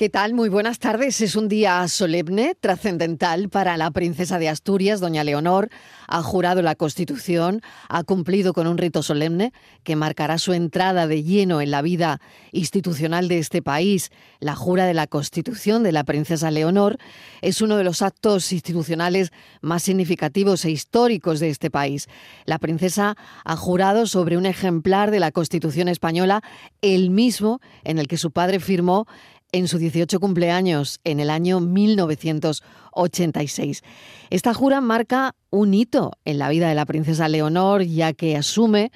¿Qué 0.00 0.08
tal? 0.08 0.32
Muy 0.32 0.48
buenas 0.48 0.78
tardes. 0.78 1.20
Es 1.20 1.36
un 1.36 1.46
día 1.46 1.86
solemne, 1.86 2.54
trascendental 2.58 3.50
para 3.50 3.76
la 3.76 3.90
princesa 3.90 4.38
de 4.38 4.48
Asturias, 4.48 4.98
doña 4.98 5.24
Leonor. 5.24 5.68
Ha 6.08 6.22
jurado 6.22 6.62
la 6.62 6.74
Constitución, 6.74 7.60
ha 7.90 8.02
cumplido 8.04 8.54
con 8.54 8.66
un 8.66 8.78
rito 8.78 9.02
solemne 9.02 9.52
que 9.84 9.96
marcará 9.96 10.38
su 10.38 10.54
entrada 10.54 11.06
de 11.06 11.22
lleno 11.22 11.60
en 11.60 11.70
la 11.70 11.82
vida 11.82 12.22
institucional 12.52 13.28
de 13.28 13.40
este 13.40 13.60
país. 13.60 14.10
La 14.38 14.56
jura 14.56 14.86
de 14.86 14.94
la 14.94 15.06
Constitución 15.06 15.82
de 15.82 15.92
la 15.92 16.04
princesa 16.04 16.50
Leonor 16.50 16.96
es 17.42 17.60
uno 17.60 17.76
de 17.76 17.84
los 17.84 18.00
actos 18.00 18.52
institucionales 18.52 19.32
más 19.60 19.82
significativos 19.82 20.64
e 20.64 20.70
históricos 20.70 21.40
de 21.40 21.50
este 21.50 21.70
país. 21.70 22.08
La 22.46 22.58
princesa 22.58 23.18
ha 23.44 23.56
jurado 23.56 24.06
sobre 24.06 24.38
un 24.38 24.46
ejemplar 24.46 25.10
de 25.10 25.20
la 25.20 25.30
Constitución 25.30 25.88
española, 25.88 26.40
el 26.80 27.10
mismo 27.10 27.60
en 27.84 27.98
el 27.98 28.08
que 28.08 28.16
su 28.16 28.30
padre 28.30 28.60
firmó 28.60 29.06
en 29.52 29.68
su 29.68 29.78
18 29.78 30.20
cumpleaños 30.20 31.00
en 31.04 31.20
el 31.20 31.30
año 31.30 31.60
1986. 31.60 33.82
Esta 34.30 34.54
jura 34.54 34.80
marca 34.80 35.34
un 35.50 35.74
hito 35.74 36.12
en 36.24 36.38
la 36.38 36.48
vida 36.48 36.68
de 36.68 36.74
la 36.74 36.86
princesa 36.86 37.28
Leonor, 37.28 37.82
ya 37.82 38.12
que 38.12 38.36
asume 38.36 38.90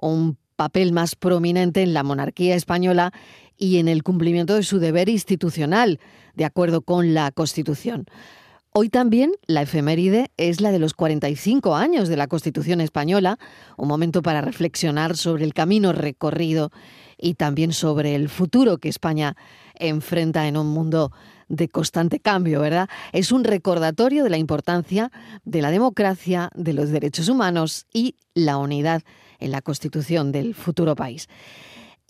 un 0.00 0.36
papel 0.56 0.92
más 0.92 1.16
prominente 1.16 1.82
en 1.82 1.94
la 1.94 2.02
monarquía 2.02 2.54
española 2.54 3.12
y 3.56 3.78
en 3.78 3.88
el 3.88 4.02
cumplimiento 4.02 4.54
de 4.54 4.62
su 4.62 4.78
deber 4.78 5.08
institucional, 5.08 6.00
de 6.34 6.44
acuerdo 6.44 6.82
con 6.82 7.14
la 7.14 7.30
Constitución. 7.30 8.06
Hoy 8.72 8.88
también 8.88 9.32
la 9.48 9.62
efeméride 9.62 10.30
es 10.36 10.60
la 10.60 10.70
de 10.70 10.78
los 10.78 10.94
45 10.94 11.74
años 11.74 12.08
de 12.08 12.16
la 12.16 12.28
Constitución 12.28 12.80
española, 12.80 13.36
un 13.76 13.88
momento 13.88 14.22
para 14.22 14.42
reflexionar 14.42 15.16
sobre 15.16 15.44
el 15.44 15.54
camino 15.54 15.92
recorrido 15.92 16.70
y 17.18 17.34
también 17.34 17.72
sobre 17.72 18.14
el 18.14 18.28
futuro 18.28 18.78
que 18.78 18.88
España 18.88 19.36
enfrenta 19.80 20.46
en 20.46 20.56
un 20.56 20.68
mundo 20.68 21.10
de 21.48 21.68
constante 21.68 22.20
cambio, 22.20 22.60
¿verdad? 22.60 22.88
Es 23.12 23.32
un 23.32 23.44
recordatorio 23.44 24.24
de 24.24 24.30
la 24.30 24.38
importancia 24.38 25.10
de 25.44 25.60
la 25.60 25.70
democracia, 25.70 26.50
de 26.54 26.72
los 26.72 26.90
derechos 26.90 27.28
humanos 27.28 27.86
y 27.92 28.14
la 28.34 28.56
unidad 28.56 29.02
en 29.40 29.50
la 29.50 29.60
constitución 29.60 30.32
del 30.32 30.54
futuro 30.54 30.94
país. 30.94 31.28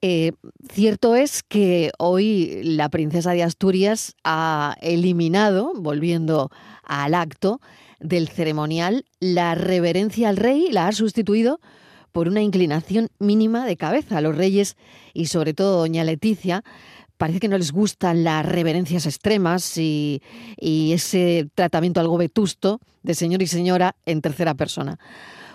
Eh, 0.03 0.33
cierto 0.73 1.15
es 1.15 1.43
que 1.43 1.93
hoy 1.99 2.61
la 2.63 2.89
princesa 2.89 3.33
de 3.33 3.43
Asturias 3.43 4.15
ha 4.25 4.77
eliminado, 4.81 5.73
volviendo 5.75 6.51
al 6.85 7.15
acto 7.15 7.61
del 7.99 8.29
ceremonial, 8.29 9.05
la 9.21 9.55
reverencia 9.55 10.31
al 10.31 10.39
rey, 10.39 10.69
la 10.71 10.89
ha 10.89 10.93
sustituido 10.93 11.61
por 12.13 12.29
una 12.29 12.43
inclinación 12.43 13.09
mínima 13.19 13.67
de 13.67 13.77
cabeza. 13.77 14.21
Los 14.21 14.37
reyes 14.37 14.77
y 15.13 15.27
sobre 15.27 15.55
todo 15.55 15.79
doña 15.79 16.05
Leticia 16.05 16.65
parece 17.21 17.39
que 17.39 17.49
no 17.49 17.59
les 17.59 17.71
gustan 17.71 18.25
las 18.25 18.47
reverencias 18.47 19.05
extremas 19.05 19.77
y, 19.77 20.23
ese 20.59 21.51
tratamiento 21.55 22.01
algo 22.01 22.17
vetusto 22.17 22.81
de 23.03 23.15
señor 23.15 23.43
y 23.43 23.47
señora 23.47 23.95
en 24.07 24.23
tercera 24.23 24.55
persona. 24.55 24.99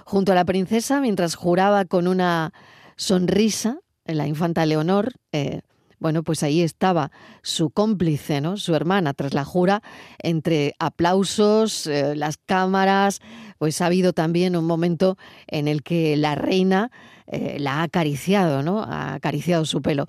Junto 0.06 0.32
a 0.32 0.36
la 0.36 0.46
princesa, 0.46 1.02
mientras 1.02 1.34
juraba 1.34 1.86
con 1.86 2.08
una 2.08 2.54
sonrisa, 2.98 3.80
la 4.06 4.28
infanta 4.28 4.68
Leonor, 4.68 5.14
eh, 5.32 5.62
bueno, 6.00 6.24
pues 6.24 6.44
ahí 6.44 6.62
estaba 6.62 7.12
su 7.42 7.70
cómplice, 7.70 8.42
¿no? 8.42 8.58
Su 8.58 8.76
hermana, 8.76 9.14
tras 9.14 9.34
la 9.34 9.46
jura, 9.46 9.82
entre 10.20 10.76
aplausos, 10.80 11.88
eh, 11.88 12.16
las 12.16 12.38
cámaras, 12.38 13.22
pues 13.58 13.82
ha 13.82 13.88
habido 13.88 14.14
también 14.14 14.56
un 14.56 14.66
momento 14.66 15.18
en 15.48 15.68
el 15.68 15.84
que 15.84 16.18
la 16.18 16.36
reina 16.36 16.92
eh, 17.28 17.58
la 17.60 17.76
ha 17.76 17.84
acariciado, 17.84 18.62
¿no? 18.62 18.84
Ha 18.84 19.16
acariciado 19.16 19.66
su 19.66 19.82
pelo. 19.82 20.08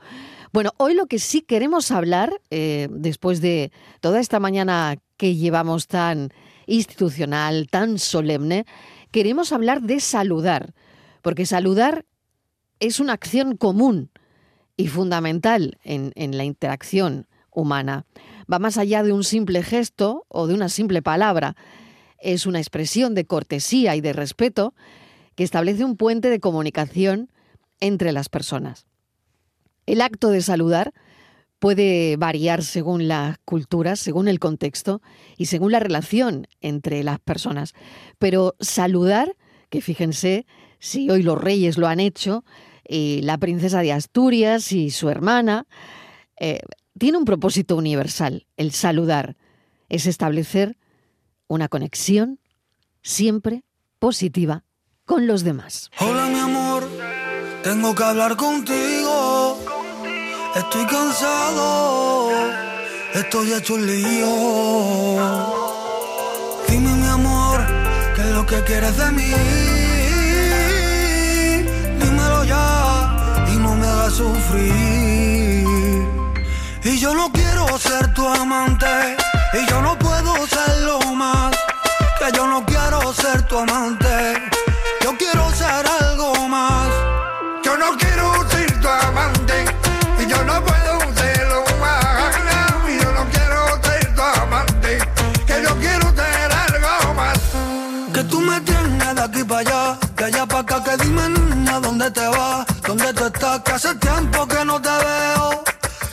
Bueno, 0.52 0.72
hoy 0.78 0.94
lo 0.94 1.06
que 1.06 1.18
sí 1.18 1.42
queremos 1.42 1.90
hablar, 1.90 2.40
eh, 2.50 2.88
después 2.90 3.40
de 3.40 3.72
toda 4.00 4.20
esta 4.20 4.40
mañana 4.40 4.96
que 5.16 5.34
llevamos 5.34 5.86
tan 5.86 6.30
institucional, 6.66 7.68
tan 7.70 7.98
solemne, 7.98 8.66
queremos 9.10 9.52
hablar 9.52 9.82
de 9.82 10.00
saludar, 10.00 10.74
porque 11.22 11.46
saludar 11.46 12.04
es 12.80 13.00
una 13.00 13.14
acción 13.14 13.56
común 13.56 14.10
y 14.76 14.88
fundamental 14.88 15.78
en, 15.82 16.12
en 16.14 16.37
la 16.37 16.44
interacción 16.44 17.26
humana. 17.50 18.04
Va 18.53 18.59
más 18.59 18.78
allá 18.78 19.03
de 19.03 19.12
un 19.12 19.25
simple 19.25 19.62
gesto 19.62 20.25
o 20.28 20.47
de 20.47 20.54
una 20.54 20.69
simple 20.69 21.03
palabra. 21.03 21.56
Es 22.19 22.47
una 22.47 22.59
expresión 22.59 23.14
de 23.14 23.25
cortesía 23.25 23.97
y 23.97 24.00
de 24.00 24.12
respeto 24.12 24.75
que 25.34 25.44
establece 25.44 25.84
un 25.84 25.97
puente 25.97 26.31
de 26.31 26.41
comunicación 26.41 27.31
entre 27.81 28.12
las 28.12 28.28
personas. 28.28 28.87
El 29.87 30.00
acto 30.00 30.31
de 30.31 30.42
saludar 30.42 30.93
puede 31.58 32.16
variar 32.16 32.62
según 32.62 33.08
las 33.08 33.38
culturas, 33.44 34.00
según 34.00 34.28
el 34.28 34.38
contexto 34.38 35.00
y 35.37 35.47
según 35.47 35.72
la 35.72 35.81
relación 35.81 36.47
entre 36.60 37.03
las 37.03 37.19
personas. 37.20 37.75
Pero 38.19 38.54
saludar, 38.60 39.37
que 39.70 39.81
fíjense, 39.81 40.47
si 40.78 41.08
hoy 41.10 41.22
los 41.22 41.41
reyes 41.41 41.78
lo 41.78 41.87
han 41.87 42.00
hecho, 42.00 42.44
y 42.88 43.22
la 43.22 43.38
princesa 43.38 43.80
de 43.80 43.92
Asturias 43.92 44.72
y 44.72 44.91
su 44.91 45.08
hermana, 45.08 45.66
eh, 46.38 46.60
tiene 46.98 47.19
un 47.19 47.24
propósito 47.24 47.76
universal, 47.76 48.47
el 48.56 48.72
saludar, 48.72 49.36
es 49.88 50.06
establecer 50.06 50.76
una 51.48 51.69
conexión 51.69 52.41
siempre 53.02 53.64
positiva 53.98 54.64
con 55.04 55.26
los 55.26 55.44
demás. 55.44 55.91
Hola 56.00 56.26
mi 56.26 56.38
amor, 56.38 56.88
tengo 57.62 57.94
que 57.94 58.02
hablar 58.02 58.36
contigo 58.36 59.58
Estoy 60.56 60.86
cansado, 60.86 62.30
estoy 63.12 63.52
hecho 63.52 63.75
un 63.75 63.86
lío. 63.86 65.19
Dime 66.66 66.92
mi 66.94 67.06
amor, 67.06 67.60
¿qué 68.14 68.22
es 68.22 68.28
lo 68.28 68.46
que 68.46 68.62
quieres 68.62 68.96
de 68.96 69.12
mí? 69.12 69.75
Estás, 103.36 103.60
que 103.60 103.72
hace 103.72 103.94
tiempo 103.97 104.47
que 104.47 104.64
no 104.64 104.80
te 104.80 104.88
veo. 104.88 105.64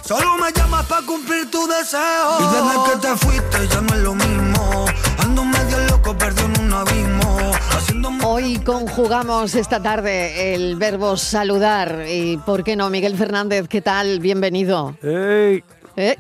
Solo 0.04 0.38
me 0.38 0.52
llamas 0.52 0.86
para 0.86 1.06
cumplir 1.06 1.50
tu 1.50 1.66
deseo. 1.68 2.38
Y 2.40 2.46
desde 2.54 2.76
que 2.86 3.08
te 3.08 3.18
fuiste 3.18 3.68
ya 3.70 3.82
no 3.82 3.94
es 3.96 4.02
lo 4.02 4.16
mismo. 4.16 4.86
Ando 5.20 5.46
medio 5.46 5.80
loco, 5.90 6.18
perdido 6.18 6.46
en 6.46 6.62
un 6.62 6.74
abismo. 6.74 7.52
Hoy 8.26 8.58
conjugamos 8.60 9.56
esta 9.56 9.82
tarde 9.82 10.54
el 10.54 10.76
verbo 10.76 11.16
saludar. 11.18 12.06
¿Y 12.08 12.38
por 12.38 12.64
qué 12.64 12.76
no? 12.76 12.90
Miguel 12.90 13.18
Fernández, 13.18 13.68
¿qué 13.68 13.82
tal? 13.82 14.20
Bienvenido. 14.20 14.96
¡Ey! 15.02 15.64
¿Eh? 15.96 16.18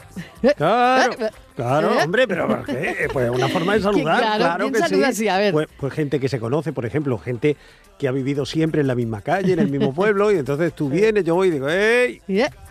Claro, 0.55 1.13
¿Eh? 1.13 1.29
claro 1.55 1.93
¿Eh? 1.93 2.03
hombre, 2.03 2.27
pero 2.27 2.63
¿qué? 2.63 3.07
Pues 3.11 3.29
una 3.29 3.47
forma 3.47 3.73
de 3.73 3.81
saludar, 3.81 4.37
claro, 4.37 4.71
que 4.71 4.83
sí. 4.87 5.03
Así? 5.03 5.27
A 5.27 5.37
ver. 5.37 5.53
Pues, 5.53 5.67
pues, 5.77 5.93
gente 5.93 6.19
que 6.19 6.29
se 6.29 6.39
conoce, 6.39 6.73
por 6.73 6.85
ejemplo, 6.85 7.17
gente 7.17 7.57
que 7.97 8.07
ha 8.07 8.11
vivido 8.11 8.45
siempre 8.45 8.81
en 8.81 8.87
la 8.87 8.95
misma 8.95 9.21
calle, 9.21 9.53
en 9.53 9.59
el 9.59 9.69
mismo 9.69 9.93
pueblo, 9.95 10.31
y 10.31 10.37
entonces 10.37 10.73
tú 10.73 10.89
vienes, 10.89 11.23
yo 11.23 11.35
voy 11.35 11.47
y 11.47 11.51
digo, 11.51 11.69
¡ey! 11.69 12.21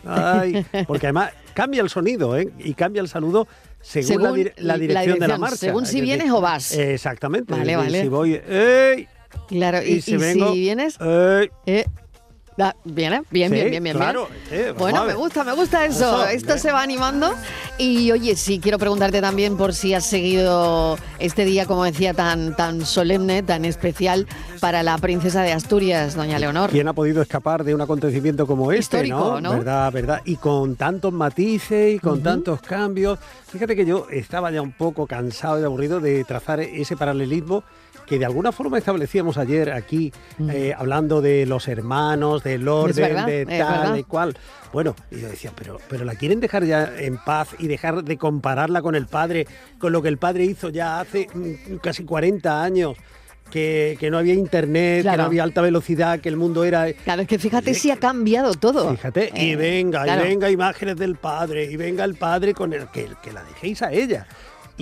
Ay, 0.04 0.64
porque 0.86 1.06
además 1.06 1.32
cambia 1.54 1.82
el 1.82 1.90
sonido, 1.90 2.36
¿eh? 2.36 2.48
Y 2.58 2.74
cambia 2.74 3.02
el 3.02 3.08
saludo 3.08 3.48
según, 3.80 4.50
la, 4.56 4.78
dirección 4.78 5.18
de 5.18 5.28
la 5.28 5.38
marcha. 5.38 5.56
Según 5.56 5.86
si 5.86 6.00
vienes 6.00 6.30
o 6.30 6.40
vas. 6.40 6.72
Exactamente. 6.72 7.52
Vale, 7.52 7.76
vale. 7.76 8.02
Si 8.02 8.08
voy, 8.08 8.40
¡ey! 8.48 9.08
Claro, 9.48 9.82
y, 9.82 10.00
si, 10.02 10.16
vienes, 10.16 10.98
¡ey! 11.00 11.84
Eh, 12.58 12.70
Bien, 12.84 13.24
bien, 13.30 13.50
bien, 13.50 13.70
bien, 13.70 13.82
bien. 13.82 13.96
Bueno, 14.76 15.04
me 15.04 15.14
gusta, 15.14 15.42
me 15.44 15.52
gusta 15.52 15.86
eso. 15.86 16.26
Esto 16.26 16.58
se 16.58 16.70
va 16.70 16.82
animando. 16.82 17.34
Y 17.78 18.10
oye, 18.12 18.36
sí, 18.36 18.60
quiero 18.60 18.78
preguntarte 18.78 19.20
también 19.20 19.56
por 19.56 19.72
si 19.72 19.94
has 19.94 20.04
seguido 20.04 20.98
este 21.18 21.44
día, 21.44 21.66
como 21.66 21.84
decía, 21.84 22.12
tan, 22.12 22.54
tan 22.54 22.84
solemne, 22.84 23.42
tan 23.42 23.64
especial 23.64 24.26
para 24.60 24.82
la 24.82 24.98
princesa 24.98 25.42
de 25.42 25.52
Asturias, 25.52 26.14
doña 26.14 26.38
Leonor. 26.38 26.70
¿Quién 26.70 26.88
ha 26.88 26.92
podido 26.92 27.22
escapar 27.22 27.64
de 27.64 27.74
un 27.74 27.80
acontecimiento 27.80 28.46
como 28.46 28.70
este? 28.70 28.98
Histórico, 28.98 29.40
¿no? 29.40 29.52
Verdad, 29.52 29.92
verdad. 29.92 30.20
Y 30.24 30.36
con 30.36 30.76
tantos 30.76 31.12
matices 31.12 31.94
y 31.94 31.98
con 31.98 32.22
tantos 32.22 32.60
cambios. 32.60 33.18
Fíjate 33.48 33.74
que 33.74 33.86
yo 33.86 34.06
estaba 34.10 34.50
ya 34.50 34.62
un 34.62 34.72
poco 34.72 35.06
cansado 35.06 35.60
y 35.60 35.64
aburrido 35.64 36.00
de 36.00 36.24
trazar 36.24 36.60
ese 36.60 36.96
paralelismo 36.96 37.64
que 38.12 38.18
de 38.18 38.26
alguna 38.26 38.52
forma 38.52 38.76
establecíamos 38.76 39.38
ayer 39.38 39.72
aquí, 39.72 40.12
mm. 40.36 40.50
eh, 40.50 40.74
hablando 40.76 41.22
de 41.22 41.46
los 41.46 41.66
hermanos, 41.66 42.44
del 42.44 42.68
orden, 42.68 43.24
de 43.24 43.46
tal 43.46 43.98
y 43.98 44.04
cual. 44.04 44.36
Bueno, 44.70 44.94
y 45.10 45.18
yo 45.18 45.28
decía, 45.28 45.50
pero, 45.56 45.78
pero 45.88 46.04
la 46.04 46.14
quieren 46.14 46.38
dejar 46.38 46.66
ya 46.66 46.92
en 46.98 47.16
paz 47.16 47.56
y 47.58 47.68
dejar 47.68 48.04
de 48.04 48.18
compararla 48.18 48.82
con 48.82 48.96
el 48.96 49.06
padre, 49.06 49.46
con 49.78 49.94
lo 49.94 50.02
que 50.02 50.08
el 50.08 50.18
padre 50.18 50.44
hizo 50.44 50.68
ya 50.68 51.00
hace 51.00 51.26
mm, 51.32 51.76
casi 51.76 52.04
40 52.04 52.62
años. 52.62 52.98
Que, 53.50 53.96
no 54.10 54.18
había 54.18 54.32
internet, 54.32 55.06
que 55.10 55.16
no 55.16 55.24
había 55.24 55.42
alta 55.42 55.60
velocidad, 55.62 56.20
que 56.20 56.30
el 56.30 56.38
mundo 56.38 56.64
era... 56.64 56.90
Claro, 56.92 57.22
es 57.22 57.28
que 57.28 57.38
fíjate 57.38 57.74
si 57.74 57.90
ha 57.90 57.96
cambiado 57.96 58.54
todo. 58.54 58.90
Fíjate, 58.90 59.30
y 59.34 59.52
eh, 59.52 59.56
venga, 59.56 60.06
y 60.06 60.22
venga 60.22 60.50
imágenes 60.50 60.96
del 60.96 61.16
padre, 61.16 61.64
y 61.70 61.76
venga 61.76 62.04
el 62.04 62.14
padre 62.14 62.54
con 62.54 62.72
el 62.72 62.88
que, 62.88 63.08
que 63.22 63.30
la 63.30 63.42
dejéis 63.44 63.82
a 63.82 63.92
ella. 63.92 64.26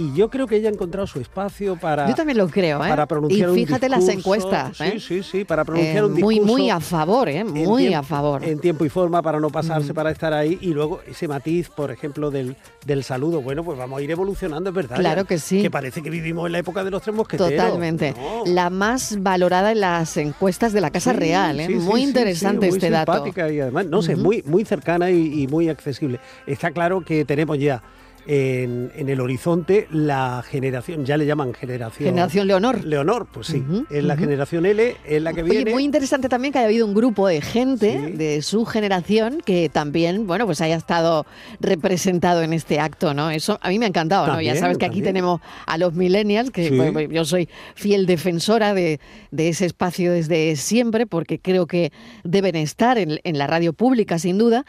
Y 0.00 0.14
yo 0.14 0.30
creo 0.30 0.46
que 0.46 0.56
ella 0.56 0.70
ha 0.70 0.72
encontrado 0.72 1.06
su 1.06 1.20
espacio 1.20 1.76
para. 1.76 2.08
Yo 2.08 2.14
también 2.14 2.38
lo 2.38 2.48
creo, 2.48 2.82
¿eh? 2.82 2.88
Para 2.88 3.04
pronunciar 3.04 3.50
y 3.50 3.54
fíjate 3.66 3.86
las 3.90 4.08
encuestas. 4.08 4.80
¿eh? 4.80 4.92
Sí, 4.94 5.00
sí, 5.00 5.22
sí, 5.22 5.44
para 5.44 5.62
pronunciar 5.62 5.98
eh, 5.98 6.06
un 6.06 6.14
discurso. 6.14 6.40
Muy, 6.40 6.40
muy 6.40 6.70
a 6.70 6.80
favor, 6.80 7.28
¿eh? 7.28 7.44
Muy 7.44 7.92
a 7.92 8.02
favor. 8.02 8.42
En 8.42 8.58
tiempo 8.60 8.86
y 8.86 8.88
forma 8.88 9.20
para 9.20 9.38
no 9.40 9.50
pasarse, 9.50 9.92
mm. 9.92 9.94
para 9.94 10.10
estar 10.10 10.32
ahí. 10.32 10.56
Y 10.62 10.72
luego 10.72 11.02
ese 11.06 11.28
matiz, 11.28 11.68
por 11.68 11.90
ejemplo, 11.90 12.30
del, 12.30 12.56
del 12.86 13.04
saludo. 13.04 13.42
Bueno, 13.42 13.62
pues 13.62 13.76
vamos 13.76 13.98
a 13.98 14.02
ir 14.02 14.10
evolucionando, 14.10 14.70
es 14.70 14.76
verdad. 14.76 14.96
Claro 14.96 15.26
que 15.26 15.38
sí. 15.38 15.60
Que 15.60 15.70
parece 15.70 16.00
que 16.00 16.08
vivimos 16.08 16.46
en 16.46 16.52
la 16.52 16.60
época 16.60 16.82
de 16.82 16.90
los 16.90 17.02
tres 17.02 17.14
mosqueteros. 17.14 17.52
Totalmente. 17.52 18.14
La 18.46 18.70
más 18.70 19.22
valorada 19.22 19.72
en 19.72 19.80
las 19.80 20.16
encuestas 20.16 20.72
de 20.72 20.80
la 20.80 20.90
Casa 20.90 21.12
Real, 21.12 21.60
¿eh? 21.60 21.68
muy 21.68 22.02
interesante 22.02 22.68
muy 22.68 22.76
este 22.76 22.88
dato. 22.88 23.26
y 23.26 23.60
además, 23.60 23.84
no 23.84 24.00
sé, 24.00 24.16
muy, 24.16 24.42
muy 24.46 24.64
cercana 24.64 25.10
y 25.10 25.46
muy 25.48 25.68
accesible. 25.68 26.20
Está 26.46 26.70
claro 26.70 27.02
que 27.02 27.26
tenemos 27.26 27.58
ya 27.58 27.82
en, 28.26 28.90
el 28.96 29.20
horizonte 29.20 29.86
la 29.90 30.44
generación, 30.48 31.04
ya 31.04 31.16
le 31.16 31.26
llaman 31.26 31.54
generación. 31.54 32.10
Generación 32.10 32.46
Leonor. 32.46 32.84
Leonor, 32.84 33.26
pues 33.32 33.48
sí. 33.48 33.64
es 33.90 34.04
la 34.04 34.16
generación 34.16 34.66
L, 34.66 34.96
es 35.04 35.22
la 35.22 35.32
que 35.32 35.42
viene. 35.42 35.70
muy 35.70 35.84
interesante 35.84 36.28
también 36.28 36.52
que 36.52 36.58
haya 36.58 36.68
habido 36.68 36.86
un 36.86 36.94
grupo 36.94 37.26
de 37.28 37.40
gente 37.40 38.12
de 38.12 38.42
su 38.42 38.64
generación 38.64 39.40
que 39.44 39.68
también, 39.68 40.26
bueno, 40.26 40.46
pues 40.46 40.60
haya 40.60 40.76
estado 40.76 41.26
representado 41.60 42.42
en 42.42 42.52
este 42.52 42.80
acto, 42.80 43.14
¿no? 43.14 43.30
Eso 43.30 43.58
a 43.62 43.68
mí 43.68 43.78
me 43.78 43.86
ha 43.86 43.88
encantado, 43.88 44.26
¿no? 44.26 44.40
Ya 44.40 44.56
sabes 44.56 44.78
que 44.78 44.86
aquí 44.86 45.02
tenemos 45.02 45.40
a 45.66 45.78
los 45.78 45.94
millennials, 45.94 46.50
que 46.50 47.08
yo 47.10 47.24
soy 47.24 47.48
fiel 47.74 48.06
defensora 48.06 48.74
de, 48.74 49.00
ese 49.36 49.66
espacio 49.66 50.12
desde 50.12 50.56
siempre, 50.56 51.06
porque 51.06 51.38
creo 51.38 51.66
que 51.66 51.92
deben 52.24 52.56
estar 52.56 52.98
en, 52.98 53.20
la 53.24 53.46
radio 53.46 53.72
pública, 53.72 54.18
sin 54.18 54.38
duda. 54.38 54.64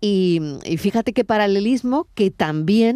y 0.00 0.40
fíjate 0.78 1.12
qué 1.12 1.24
paralelismo 1.24 2.06
que 2.14 2.30
también 2.30 2.95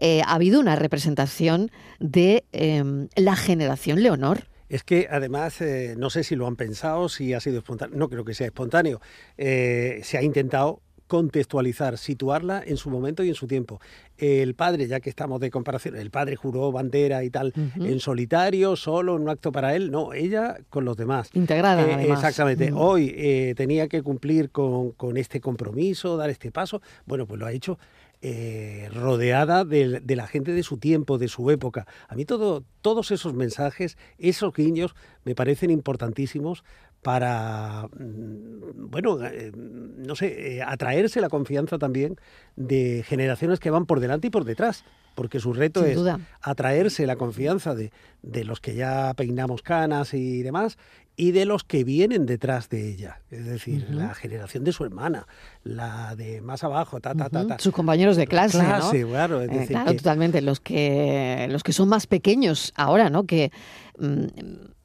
eh, 0.00 0.22
ha 0.24 0.34
habido 0.34 0.60
una 0.60 0.76
representación 0.76 1.70
de 1.98 2.44
em, 2.52 3.08
la 3.16 3.36
generación 3.36 4.02
Leonor. 4.02 4.44
Es 4.68 4.84
que 4.84 5.08
además, 5.10 5.60
eh, 5.60 5.94
no 5.96 6.10
sé 6.10 6.24
si 6.24 6.36
lo 6.36 6.46
han 6.46 6.56
pensado, 6.56 7.08
si 7.08 7.32
ha 7.32 7.40
sido 7.40 7.58
espontáneo, 7.58 7.96
no 7.96 8.08
creo 8.08 8.24
que 8.24 8.34
sea 8.34 8.46
espontáneo, 8.46 9.00
eh, 9.38 10.00
se 10.04 10.18
ha 10.18 10.22
intentado 10.22 10.82
contextualizar, 11.06 11.96
situarla 11.96 12.62
en 12.64 12.76
su 12.76 12.90
momento 12.90 13.24
y 13.24 13.30
en 13.30 13.34
su 13.34 13.46
tiempo. 13.46 13.80
El 14.18 14.54
padre, 14.54 14.86
ya 14.88 15.00
que 15.00 15.08
estamos 15.08 15.40
de 15.40 15.50
comparación, 15.50 15.96
el 15.96 16.10
padre 16.10 16.36
juró 16.36 16.70
bandera 16.70 17.24
y 17.24 17.30
tal, 17.30 17.54
en 17.76 17.98
solitario, 17.98 18.76
solo, 18.76 19.16
en 19.16 19.22
un 19.22 19.30
acto 19.30 19.50
para 19.50 19.74
él, 19.74 19.90
no, 19.90 20.12
ella 20.12 20.58
con 20.68 20.84
los 20.84 20.98
demás. 20.98 21.30
Integrada. 21.32 22.02
exactamente. 22.02 22.72
Hoy 22.74 23.54
tenía 23.56 23.88
que 23.88 24.02
cumplir 24.02 24.50
con, 24.50 24.90
con, 24.90 25.16
este 25.16 25.40
compromiso, 25.40 26.18
dar 26.18 26.28
este 26.28 26.50
paso. 26.50 26.82
Bueno, 27.06 27.24
pues 27.24 27.40
lo 27.40 27.46
ha 27.46 27.52
hecho 27.52 27.78
eh, 28.20 28.88
rodeada 28.92 29.64
de, 29.64 30.02
la 30.04 30.26
gente 30.26 30.52
de 30.52 30.64
su 30.64 30.78
tiempo, 30.78 31.18
de 31.18 31.28
su 31.28 31.50
época. 31.50 31.86
A 32.08 32.16
mí 32.16 32.24
todo, 32.24 32.64
todos 32.82 33.12
esos 33.12 33.32
mensajes, 33.32 33.96
esos 34.18 34.52
guiños, 34.52 34.96
me 35.24 35.36
parecen 35.36 35.70
importantísimos 35.70 36.64
para, 37.02 37.88
mm, 37.96 38.90
bueno, 38.90 39.24
eh, 39.24 39.52
no 39.54 40.16
sé, 40.16 40.56
eh, 40.56 40.62
atraerse 40.62 41.20
la 41.20 41.28
confianza 41.28 41.78
también 41.78 42.16
de 42.56 43.04
generaciones 43.06 43.60
que 43.60 43.70
van 43.70 43.86
por 43.86 44.00
delante 44.00 44.26
y 44.26 44.30
por 44.30 44.44
detrás, 44.44 44.84
porque 45.14 45.38
su 45.38 45.52
reto 45.52 45.84
es 45.84 46.00
atraerse 46.40 47.06
la 47.06 47.14
confianza 47.14 47.76
de, 47.76 47.92
de 48.22 48.44
los 48.44 48.60
que 48.60 48.74
ya 48.74 49.14
peinamos 49.14 49.62
canas 49.62 50.12
y 50.12 50.42
demás 50.42 50.76
y 51.18 51.32
de 51.32 51.44
los 51.46 51.64
que 51.64 51.82
vienen 51.82 52.26
detrás 52.26 52.68
de 52.68 52.88
ella, 52.88 53.20
es 53.32 53.44
decir, 53.44 53.88
la 53.90 54.14
generación 54.14 54.62
de 54.62 54.70
su 54.70 54.84
hermana, 54.84 55.26
la 55.68 56.16
de 56.16 56.40
más 56.40 56.64
abajo, 56.64 56.98
ta, 56.98 57.14
ta, 57.14 57.28
ta, 57.28 57.46
ta. 57.46 57.58
Sus 57.58 57.74
compañeros 57.74 58.16
de 58.16 58.26
clase, 58.26 58.58
clase 58.58 59.04
claro, 59.04 59.42
es 59.42 59.50
eh, 59.50 59.52
decir 59.52 59.68
claro, 59.68 59.94
totalmente, 59.94 60.40
los 60.40 60.60
que 60.60 61.46
los 61.50 61.62
que 61.62 61.72
son 61.72 61.88
más 61.88 62.06
pequeños 62.06 62.72
ahora, 62.74 63.10
¿no? 63.10 63.24
Que 63.24 63.52
mm, 63.98 64.24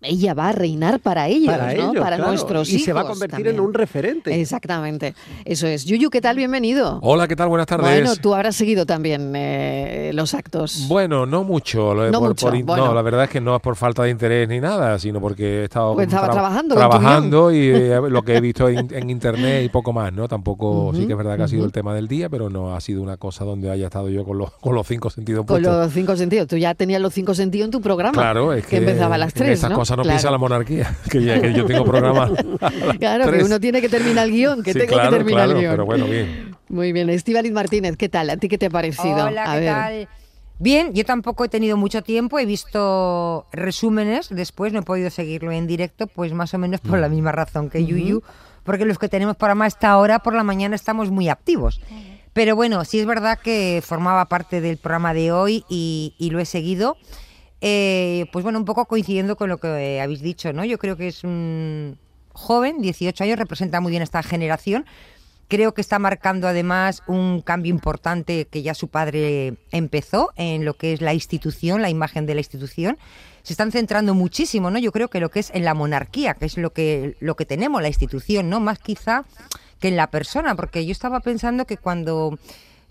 ella 0.04 0.34
va 0.34 0.50
a 0.50 0.52
reinar 0.52 1.00
para 1.00 1.28
ellos, 1.28 1.56
para, 1.56 1.74
¿no? 1.74 1.94
para 1.94 2.18
nuestros 2.18 2.70
hijos. 2.70 2.82
Y 2.82 2.86
se 2.86 2.94
va 2.94 3.02
a 3.02 3.06
convertir 3.06 3.48
en 3.48 3.60
un 3.60 3.74
referente. 3.74 4.40
Exactamente, 4.40 5.16
eso 5.46 5.68
es. 5.68 5.86
Yuyu, 5.86 6.10
¿qué 6.10 6.22
tal? 6.22 6.36
Bienvenido. 6.36 7.00
Hola, 7.02 7.28
¿qué 7.28 7.36
tal? 7.36 7.48
Buenas 7.50 7.68
tardes. 7.68 7.90
Bueno, 7.90 8.16
tú 8.18 8.34
habrás 8.34 8.56
seguido 8.56 8.86
también 8.86 9.34
eh, 9.36 10.12
los 10.14 10.34
actos. 10.34 10.86
Bueno, 10.88 11.26
no 11.26 11.44
mucho. 11.44 11.94
No, 11.94 12.22
mucho. 12.22 12.52
no, 12.52 12.94
la 12.94 13.02
verdad 13.02 13.26
es 13.26 13.30
que 13.30 13.42
no 13.42 13.56
es 13.56 13.62
por 13.62 13.76
falta 13.76 14.04
de 14.04 14.10
interés 14.10 14.48
ni 14.50 14.60
nada, 14.60 15.00
sino 15.00 15.22
porque 15.22 15.62
he 15.62 15.64
estado 15.66 15.94
pues 15.94 16.08
estaba 16.08 16.30
trabajando. 16.30 16.76
Trabajando 16.76 17.52
y 17.52 17.70
eh, 17.70 18.02
lo 18.10 18.22
que 18.24 18.36
he 18.36 18.42
visto 18.42 18.68
en, 18.68 19.10
internet 19.10 19.64
y 19.64 19.70
poco 19.70 19.94
más, 19.94 20.12
¿no? 20.12 20.28
Tampoco, 20.28 20.73
sí 20.94 21.06
que 21.06 21.14
es 21.14 21.18
verdad 21.18 21.38
que 21.38 21.44
ha 21.44 21.48
sido 21.48 21.66
el 21.66 21.72
tema 21.72 21.94
del 21.94 22.08
día, 22.08 22.30
pero 22.30 22.50
no 22.50 22.76
ha 22.76 22.82
sido 22.82 23.02
una 23.02 23.18
cosa 23.18 23.46
donde 23.46 23.70
haya 23.70 23.86
estado 23.86 24.10
yo 24.10 24.24
con 24.26 24.38
los, 24.38 24.52
con 24.62 24.76
los 24.76 24.88
cinco 24.88 25.10
sentidos 25.10 25.46
Con 25.46 25.62
los 25.62 25.92
cinco 25.92 26.16
sentidos. 26.16 26.48
Tú 26.48 26.58
ya 26.58 26.74
tenías 26.76 27.02
los 27.02 27.14
cinco 27.14 27.34
sentidos 27.34 27.66
en 27.66 27.72
tu 27.72 27.82
programa. 27.82 28.14
Claro, 28.14 28.54
es 28.54 28.66
que, 28.66 28.78
empezaba 28.78 29.16
a 29.16 29.18
las 29.18 29.34
tres, 29.34 29.60
Esas 29.60 29.72
cosas 29.72 29.98
no 29.98 30.04
piensa 30.04 30.32
la 30.32 30.38
monarquía, 30.38 30.96
que, 31.10 31.24
ya, 31.24 31.42
que 31.42 31.54
yo 31.54 31.66
tengo 31.66 31.84
programa. 31.86 32.32
claro, 33.00 33.32
que 33.32 33.44
uno 33.44 33.60
tiene 33.60 33.82
que 33.82 33.90
terminar 33.90 34.26
el 34.26 34.32
guion, 34.32 34.64
que 34.64 34.74
tengo 34.74 35.00
que 35.00 35.10
terminar 35.10 35.50
el 35.50 35.58
guion. 35.58 35.72
Pero 35.72 35.86
bueno, 35.86 36.06
bien. 36.06 36.56
Muy 36.70 36.92
bien. 36.92 37.10
Estivaliz 37.10 37.52
Martínez, 37.52 37.98
¿qué 37.98 38.10
tal? 38.10 38.30
¿A 38.30 38.38
ti 38.38 38.50
qué 38.50 38.58
te 38.58 38.68
ha 38.68 38.70
parecido? 38.70 39.26
Hola, 39.26 39.58
¿qué 39.60 39.66
tal? 39.66 40.08
Bien, 40.60 40.94
yo 40.94 41.04
tampoco 41.04 41.44
he 41.44 41.50
tenido 41.50 41.78
mucho 41.78 42.04
tiempo, 42.04 42.40
he 42.40 42.46
visto 42.46 43.48
resúmenes 43.52 44.30
después, 44.30 44.72
no 44.72 44.80
he 44.80 44.84
podido 44.84 45.10
seguirlo 45.10 45.52
en 45.52 45.68
directo, 45.68 46.08
pues 46.08 46.32
más 46.34 46.54
o 46.54 46.58
menos 46.58 46.80
por 46.80 47.00
la 47.00 47.10
misma 47.10 47.32
razón 47.32 47.70
que 47.70 47.86
Yuyu, 47.86 48.22
porque 48.64 48.86
los 48.86 48.98
que 48.98 49.10
tenemos 49.10 49.36
programa 49.36 49.68
esta 49.68 49.98
hora 49.98 50.20
por 50.20 50.34
la 50.34 50.44
mañana 50.44 50.76
estamos 50.76 51.12
muy 51.12 51.30
activos. 51.30 51.80
Pero 52.34 52.56
bueno, 52.56 52.84
sí 52.84 53.00
es 53.00 53.06
verdad 53.06 53.40
que 53.40 53.82
formaba 53.86 54.28
parte 54.28 54.60
del 54.60 54.78
programa 54.78 55.14
de 55.14 55.32
hoy 55.32 55.64
y, 55.70 56.30
lo 56.32 56.40
he 56.40 56.46
seguido. 56.46 56.98
Eh, 57.62 58.26
pues 58.34 58.44
bueno, 58.44 58.60
un 58.60 58.66
poco 58.66 58.86
coincidiendo 58.86 59.36
con 59.36 59.50
lo 59.50 59.60
que 59.60 60.02
habéis 60.02 60.22
dicho, 60.22 60.52
¿no? 60.52 60.66
Yo 60.66 60.78
creo 60.78 60.98
que 60.98 61.08
es 61.08 61.24
un 61.24 61.98
joven, 62.34 62.82
18 62.82 63.24
años, 63.24 63.38
representa 63.38 63.80
muy 63.80 63.92
bien 63.92 64.02
esta 64.02 64.24
generación. 64.24 64.86
Creo 65.48 65.74
que 65.74 65.82
está 65.82 66.00
marcando 66.00 66.48
además 66.48 67.04
un 67.08 67.42
cambio 67.42 67.70
importante 67.70 68.46
que 68.46 68.64
ya 68.64 68.74
su 68.74 68.88
padre 68.88 69.58
empezó 69.72 70.32
en 70.36 70.66
lo 70.66 70.74
que 70.74 70.94
es 70.94 71.02
la 71.02 71.14
institución, 71.14 71.82
la 71.82 71.92
imagen 71.92 72.26
de 72.26 72.34
la 72.34 72.42
institución. 72.42 72.98
Se 73.44 73.54
están 73.54 73.72
centrando 73.72 74.14
muchísimo, 74.14 74.72
¿no? 74.72 74.80
Yo 74.80 74.92
creo 74.92 75.10
que 75.10 75.20
lo 75.20 75.30
que 75.30 75.40
es 75.42 75.52
en 75.54 75.66
la 75.66 75.74
monarquía, 75.74 76.34
que 76.34 76.46
es 76.46 76.58
lo 76.58 76.72
que, 76.72 77.16
lo 77.20 77.36
que 77.36 77.46
tenemos, 77.46 77.82
la 77.82 77.90
institución, 77.90 78.50
¿no? 78.50 78.60
Más 78.60 78.80
quizá 78.80 79.26
que 79.80 79.90
en 79.90 79.98
la 79.98 80.08
persona, 80.08 80.56
porque 80.56 80.86
yo 80.86 80.92
estaba 80.92 81.20
pensando 81.20 81.66
que 81.66 81.78
cuando 81.78 82.40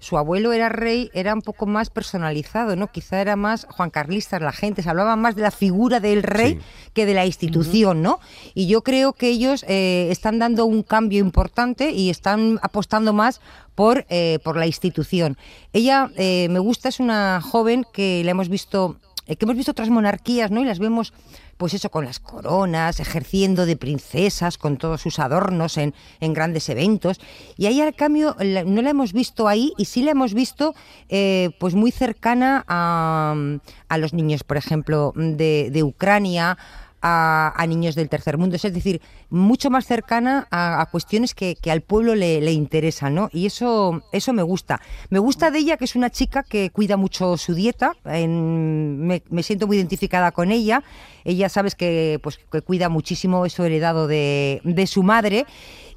su 0.02 0.18
abuelo 0.18 0.52
era 0.52 0.68
rey, 0.68 1.12
era 1.14 1.32
un 1.32 1.42
poco 1.42 1.64
más 1.64 1.88
personalizado, 1.88 2.75
¿no? 2.75 2.88
Quizá 2.88 3.21
era 3.21 3.37
más 3.37 3.68
Juan 3.71 3.88
Carlista, 3.88 4.40
la 4.40 4.50
gente, 4.50 4.82
se 4.82 4.90
hablaba 4.90 5.14
más 5.14 5.37
de 5.37 5.42
la 5.42 5.52
figura 5.52 6.00
del 6.00 6.25
rey 6.25 6.59
que 6.92 7.06
de 7.06 7.14
la 7.14 7.25
institución, 7.25 8.02
¿no? 8.02 8.18
Y 8.52 8.66
yo 8.66 8.82
creo 8.82 9.12
que 9.12 9.28
ellos 9.28 9.64
eh, 9.68 10.09
están 10.11 10.40
dando 10.40 10.66
un 10.66 10.82
cambio 10.82 11.21
importante 11.21 11.92
y 11.92 12.11
están 12.11 12.59
apostando 12.62 13.12
más 13.12 13.40
por, 13.76 14.04
eh, 14.09 14.40
por 14.42 14.56
la 14.56 14.66
institución. 14.66 15.38
Ella, 15.73 16.11
eh, 16.16 16.49
me 16.50 16.59
gusta, 16.59 16.88
es 16.88 16.99
una 16.99 17.40
joven 17.40 17.87
que 17.92 18.23
la 18.25 18.32
hemos 18.32 18.49
visto, 18.49 18.97
que 19.36 19.44
hemos 19.44 19.56
visto 19.56 19.72
otras 19.72 19.90
monarquías, 19.90 20.50
¿no? 20.50 20.60
Y 20.60 20.64
las 20.64 20.78
vemos 20.78 21.12
pues 21.56 21.74
eso, 21.74 21.90
con 21.90 22.04
las 22.04 22.18
coronas, 22.18 22.98
ejerciendo 22.98 23.66
de 23.66 23.76
princesas, 23.76 24.58
con 24.58 24.78
todos 24.78 25.00
sus 25.00 25.20
adornos 25.20 25.78
en, 25.78 25.94
en 26.18 26.32
grandes 26.32 26.68
eventos. 26.68 27.20
Y 27.56 27.66
ahí 27.66 27.80
al 27.80 27.94
cambio 27.94 28.34
no 28.66 28.82
la 28.82 28.90
hemos 28.90 29.12
visto 29.12 29.46
ahí 29.46 29.72
y 29.78 29.84
sí 29.84 30.02
la 30.02 30.10
hemos 30.10 30.34
visto 30.34 30.74
eh, 31.08 31.50
pues 31.60 31.76
muy 31.76 31.92
cercana 31.92 32.64
a, 32.66 33.36
a, 33.88 33.98
los 33.98 34.12
niños, 34.12 34.42
por 34.42 34.56
ejemplo, 34.56 35.12
de, 35.14 35.68
de 35.70 35.82
Ucrania, 35.84 36.58
a, 37.02 37.64
niños 37.68 37.94
del 37.94 38.09
tercer 38.09 38.38
mundo. 38.38 38.56
Es 38.56 38.62
decir, 38.62 39.00
mucho 39.28 39.71
más 39.71 39.87
cercana 39.87 40.47
a, 40.50 40.87
cuestiones 40.90 41.35
que, 41.35 41.56
al 41.71 41.80
pueblo 41.82 42.14
le, 42.14 42.52
interesan, 42.52 43.14
¿no? 43.14 43.28
Y 43.32 43.47
eso, 43.47 44.02
eso 44.12 44.32
me 44.32 44.42
gusta. 44.42 44.80
Me 45.11 45.18
gusta 45.18 45.50
de 45.50 45.59
ella 45.59 45.76
que 45.76 45.85
es 45.85 45.97
una 45.97 46.11
chica 46.11 46.42
que 46.42 46.71
cuida 46.71 46.97
mucho 46.97 47.37
su 47.37 47.54
dieta, 47.54 47.97
me, 48.04 49.23
siento 49.42 49.66
muy 49.66 49.76
identificada 49.76 50.32
con 50.32 50.50
ella. 50.50 50.82
Ella 51.25 51.49
sabes 51.49 51.75
que, 51.75 52.18
pues, 52.23 52.38
que 52.50 52.62
cuida 52.62 52.88
muchísimo 52.88 53.47
eso 53.47 53.64
heredado 53.64 54.06
de, 54.06 54.61
de 54.64 54.87
su 54.87 55.02
madre 55.02 55.47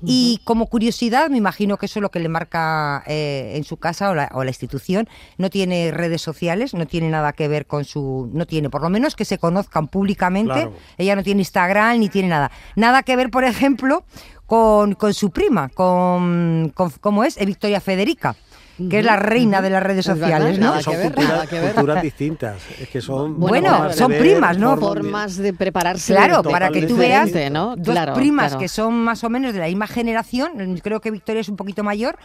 y 0.05 0.41
como 0.43 0.67
curiosidad, 0.67 1.29
me 1.29 1.37
imagino 1.37 1.77
que 1.77 1.85
eso 1.85 1.99
es 1.99 2.01
lo 2.01 2.11
que 2.11 2.19
le 2.19 2.29
marca 2.29 3.03
eh, 3.07 3.53
en 3.55 3.63
su 3.63 3.77
casa 3.77 4.09
o 4.09 4.15
la, 4.15 4.29
o 4.33 4.43
la, 4.43 4.49
institución. 4.49 5.07
No 5.37 5.49
tiene 5.49 5.91
redes 5.91 6.21
sociales, 6.21 6.73
no 6.73 6.85
tiene 6.85 7.09
nada 7.09 7.33
que 7.33 7.47
ver 7.47 7.65
con 7.65 7.85
su. 7.85 8.29
No 8.33 8.45
tiene, 8.45 8.69
por 8.69 8.81
lo 8.81 8.89
menos 8.89 9.15
que 9.15 9.25
se 9.25 9.37
conozcan 9.37 9.87
públicamente. 9.87 10.69
Ella 10.97 11.15
no 11.15 11.23
tiene 11.23 11.41
Instagram 11.41 11.99
ni 11.99 12.09
tiene 12.09 12.29
nada. 12.29 12.51
Nada 12.75 13.03
que 13.03 13.15
ver, 13.15 13.29
por 13.29 13.43
ejemplo, 13.43 14.03
con, 14.45 14.93
con 14.95 15.13
su 15.13 15.31
prima, 15.31 15.69
con, 15.69 16.71
con 16.75 16.91
¿cómo 17.01 17.23
es? 17.23 17.37
Eh, 17.37 17.45
Victoria 17.45 17.81
Federica 17.81 18.35
que 18.77 18.99
es 18.99 19.05
la 19.05 19.15
reina 19.15 19.61
de 19.61 19.69
las 19.69 19.81
redes 19.81 20.05
sociales, 20.05 20.59
¿no? 20.59 20.81
son 20.81 20.95
culturas, 21.01 22.01
distintas, 22.01 22.61
es 22.79 22.89
que 22.89 23.01
son 23.01 23.39
bueno, 23.39 23.91
son 23.93 24.11
primas, 24.11 24.57
¿no? 24.57 24.77
Formas 24.77 25.37
de 25.37 25.53
prepararse. 25.53 26.13
Claro, 26.13 26.43
para 26.43 26.69
que 26.69 26.83
tú 26.83 26.97
veas 26.97 27.31
¿no? 27.51 27.75
dos 27.75 27.97
primas 28.13 28.55
que 28.55 28.67
son 28.67 28.93
más 29.03 29.23
o 29.23 29.29
menos 29.29 29.53
de 29.53 29.59
la 29.59 29.67
misma 29.67 29.87
generación. 29.87 30.79
Creo 30.83 30.99
que 30.99 31.11
Victoria 31.11 31.41
es 31.41 31.49
un 31.49 31.55
poquito 31.55 31.83
mayor. 31.83 32.17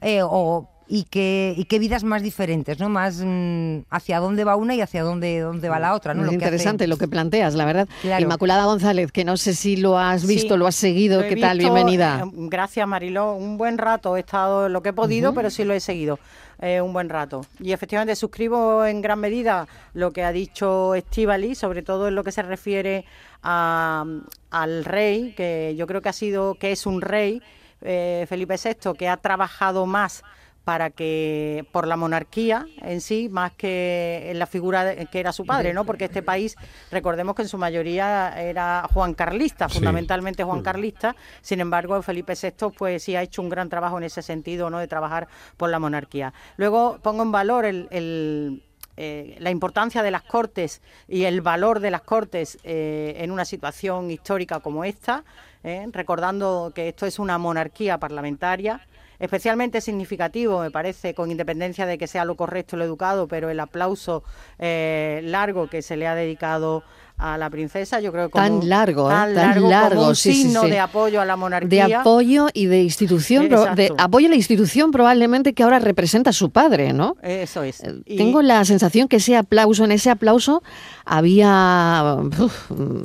Eh, 0.00 0.20
o 0.22 0.68
y 0.86 1.04
qué, 1.04 1.54
y 1.56 1.64
qué 1.64 1.78
vidas 1.78 2.04
más 2.04 2.22
diferentes, 2.22 2.78
¿no? 2.78 2.88
Más 2.88 3.22
mm, 3.24 3.80
hacia 3.90 4.20
dónde 4.20 4.44
va 4.44 4.56
una 4.56 4.74
y 4.74 4.80
hacia 4.80 5.02
dónde, 5.02 5.40
dónde 5.40 5.68
va 5.68 5.78
la 5.78 5.94
otra, 5.94 6.14
¿no? 6.14 6.24
Es 6.26 6.32
interesante 6.32 6.86
lo 6.86 6.98
que 6.98 7.08
planteas, 7.08 7.54
la 7.54 7.64
verdad. 7.64 7.88
Inmaculada 8.18 8.66
González, 8.66 9.10
que 9.10 9.24
no 9.24 9.36
sé 9.36 9.54
si 9.54 9.76
lo 9.76 9.98
has 9.98 10.26
visto, 10.26 10.56
lo 10.56 10.66
has 10.66 10.74
seguido, 10.74 11.22
¿qué 11.22 11.36
tal? 11.36 11.58
Bienvenida. 11.58 12.24
Eh, 12.24 12.30
gracias, 12.34 12.86
Mariló. 12.86 13.34
Un 13.34 13.56
buen 13.56 13.78
rato 13.78 14.16
he 14.16 14.20
estado 14.20 14.68
lo 14.68 14.82
que 14.82 14.90
he 14.90 14.92
podido, 14.92 15.32
pero 15.32 15.50
sí 15.50 15.64
lo 15.64 15.72
he 15.72 15.80
seguido. 15.80 16.18
Eh, 16.60 16.80
un 16.80 16.92
buen 16.92 17.08
rato. 17.08 17.44
Y 17.58 17.72
efectivamente 17.72 18.14
suscribo 18.14 18.84
en 18.84 19.02
gran 19.02 19.18
medida 19.18 19.66
lo 19.92 20.12
que 20.12 20.22
ha 20.22 20.32
dicho 20.32 20.94
Estivali, 20.94 21.54
sobre 21.54 21.82
todo 21.82 22.08
en 22.08 22.14
lo 22.14 22.22
que 22.22 22.30
se 22.30 22.42
refiere 22.42 23.04
a, 23.42 24.04
al 24.50 24.84
rey, 24.84 25.34
que 25.36 25.74
yo 25.76 25.86
creo 25.86 26.00
que 26.00 26.10
ha 26.10 26.14
sido, 26.14 26.54
que 26.54 26.72
es 26.72 26.86
un 26.86 27.00
rey, 27.00 27.42
eh, 27.82 28.24
Felipe 28.28 28.56
VI, 28.56 28.94
que 28.96 29.08
ha 29.08 29.16
trabajado 29.16 29.84
más 29.84 30.22
para 30.64 30.90
que 30.90 31.66
por 31.72 31.86
la 31.86 31.96
monarquía 31.96 32.66
en 32.80 33.00
sí 33.00 33.28
más 33.30 33.52
que 33.52 34.30
en 34.30 34.38
la 34.38 34.46
figura 34.46 34.96
que 35.06 35.20
era 35.20 35.32
su 35.32 35.44
padre, 35.44 35.74
¿no? 35.74 35.84
Porque 35.84 36.06
este 36.06 36.22
país, 36.22 36.56
recordemos 36.90 37.34
que 37.36 37.42
en 37.42 37.48
su 37.48 37.58
mayoría 37.58 38.34
era 38.40 38.88
Juan 38.92 39.14
Carlista, 39.14 39.68
fundamentalmente 39.68 40.42
Juan 40.42 40.60
mm. 40.60 40.62
Carlista. 40.62 41.16
Sin 41.42 41.60
embargo, 41.60 42.00
Felipe 42.02 42.34
VI 42.40 42.70
pues 42.76 43.02
sí 43.02 43.14
ha 43.14 43.22
hecho 43.22 43.42
un 43.42 43.50
gran 43.50 43.68
trabajo 43.68 43.98
en 43.98 44.04
ese 44.04 44.22
sentido, 44.22 44.70
¿no? 44.70 44.78
De 44.78 44.88
trabajar 44.88 45.28
por 45.56 45.68
la 45.68 45.78
monarquía. 45.78 46.32
Luego 46.56 46.98
pongo 47.02 47.22
en 47.22 47.32
valor 47.32 47.66
el, 47.66 48.62
eh, 48.96 49.36
la 49.40 49.50
importancia 49.50 50.02
de 50.02 50.10
las 50.10 50.22
Cortes 50.22 50.80
y 51.08 51.24
el 51.24 51.40
valor 51.40 51.80
de 51.80 51.90
las 51.90 52.02
Cortes 52.02 52.58
eh, 52.62 53.16
en 53.18 53.30
una 53.30 53.44
situación 53.44 54.10
histórica 54.10 54.60
como 54.60 54.84
esta, 54.84 55.24
¿eh? 55.62 55.86
recordando 55.90 56.72
que 56.74 56.88
esto 56.88 57.04
es 57.04 57.18
una 57.18 57.36
monarquía 57.36 57.98
parlamentaria 57.98 58.86
especialmente 59.18 59.80
significativo, 59.80 60.60
me 60.60 60.70
parece, 60.70 61.14
con 61.14 61.30
independencia 61.30 61.86
de 61.86 61.98
que 61.98 62.06
sea 62.06 62.24
lo 62.24 62.36
correcto, 62.36 62.76
lo 62.76 62.84
educado, 62.84 63.28
pero 63.28 63.50
el 63.50 63.60
aplauso 63.60 64.22
eh, 64.58 65.20
largo 65.24 65.68
que 65.68 65.82
se 65.82 65.96
le 65.96 66.06
ha 66.06 66.14
dedicado 66.14 66.82
a 67.16 67.38
la 67.38 67.48
princesa, 67.48 68.00
yo 68.00 68.10
creo 68.10 68.28
que 68.28 68.32
tan 68.32 68.68
largo, 68.68 69.08
¿eh? 69.08 69.14
tan, 69.14 69.34
largo, 69.34 69.96
como 69.96 70.08
un 70.08 70.16
signo 70.16 70.62
de 70.62 70.80
apoyo 70.80 71.20
a 71.20 71.24
la 71.24 71.36
monarquía, 71.36 71.86
de 71.86 71.94
apoyo 71.94 72.48
y 72.52 72.66
de 72.66 72.82
institución, 72.82 73.48
de 73.48 73.92
apoyo 73.98 74.26
a 74.26 74.30
la 74.30 74.36
institución 74.36 74.90
probablemente 74.90 75.54
que 75.54 75.62
ahora 75.62 75.78
representa 75.78 76.30
a 76.30 76.32
su 76.32 76.50
padre, 76.50 76.92
¿no? 76.92 77.16
Eso 77.22 77.62
es. 77.62 77.84
Eh, 77.84 78.16
tengo 78.16 78.42
la 78.42 78.64
sensación 78.64 79.06
que 79.06 79.16
ese 79.16 79.36
aplauso, 79.36 79.84
en 79.84 79.92
ese 79.92 80.10
aplauso 80.10 80.62
había 81.04 82.16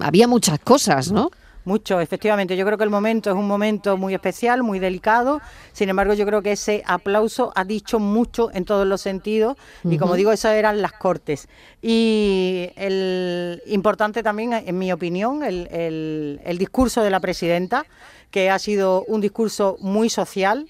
había 0.01 0.27
muchas 0.27 0.59
cosas, 0.59 1.11
¿no? 1.11 1.29
Mucho, 1.69 1.99
efectivamente. 1.99 2.57
Yo 2.57 2.65
creo 2.65 2.79
que 2.79 2.83
el 2.83 2.89
momento 2.89 3.29
es 3.29 3.35
un 3.35 3.47
momento 3.47 3.95
muy 3.95 4.15
especial, 4.15 4.63
muy 4.63 4.79
delicado. 4.79 5.39
Sin 5.71 5.88
embargo, 5.88 6.15
yo 6.15 6.25
creo 6.25 6.41
que 6.41 6.53
ese 6.53 6.81
aplauso 6.88 7.51
ha 7.55 7.63
dicho 7.63 7.99
mucho 7.99 8.49
en 8.55 8.65
todos 8.65 8.88
los 8.88 9.01
sentidos. 9.01 9.55
Y 9.83 9.99
como 9.99 10.15
digo, 10.15 10.31
esas 10.31 10.55
eran 10.55 10.81
las 10.81 10.93
cortes. 10.93 11.47
Y 11.79 12.71
el 12.75 13.61
importante 13.67 14.23
también, 14.23 14.53
en 14.53 14.79
mi 14.79 14.91
opinión, 14.91 15.43
el, 15.43 16.41
el 16.43 16.57
discurso 16.57 17.03
de 17.03 17.11
la 17.11 17.19
presidenta, 17.19 17.85
que 18.31 18.49
ha 18.49 18.57
sido 18.57 19.03
un 19.03 19.21
discurso 19.21 19.77
muy 19.79 20.09
social, 20.09 20.67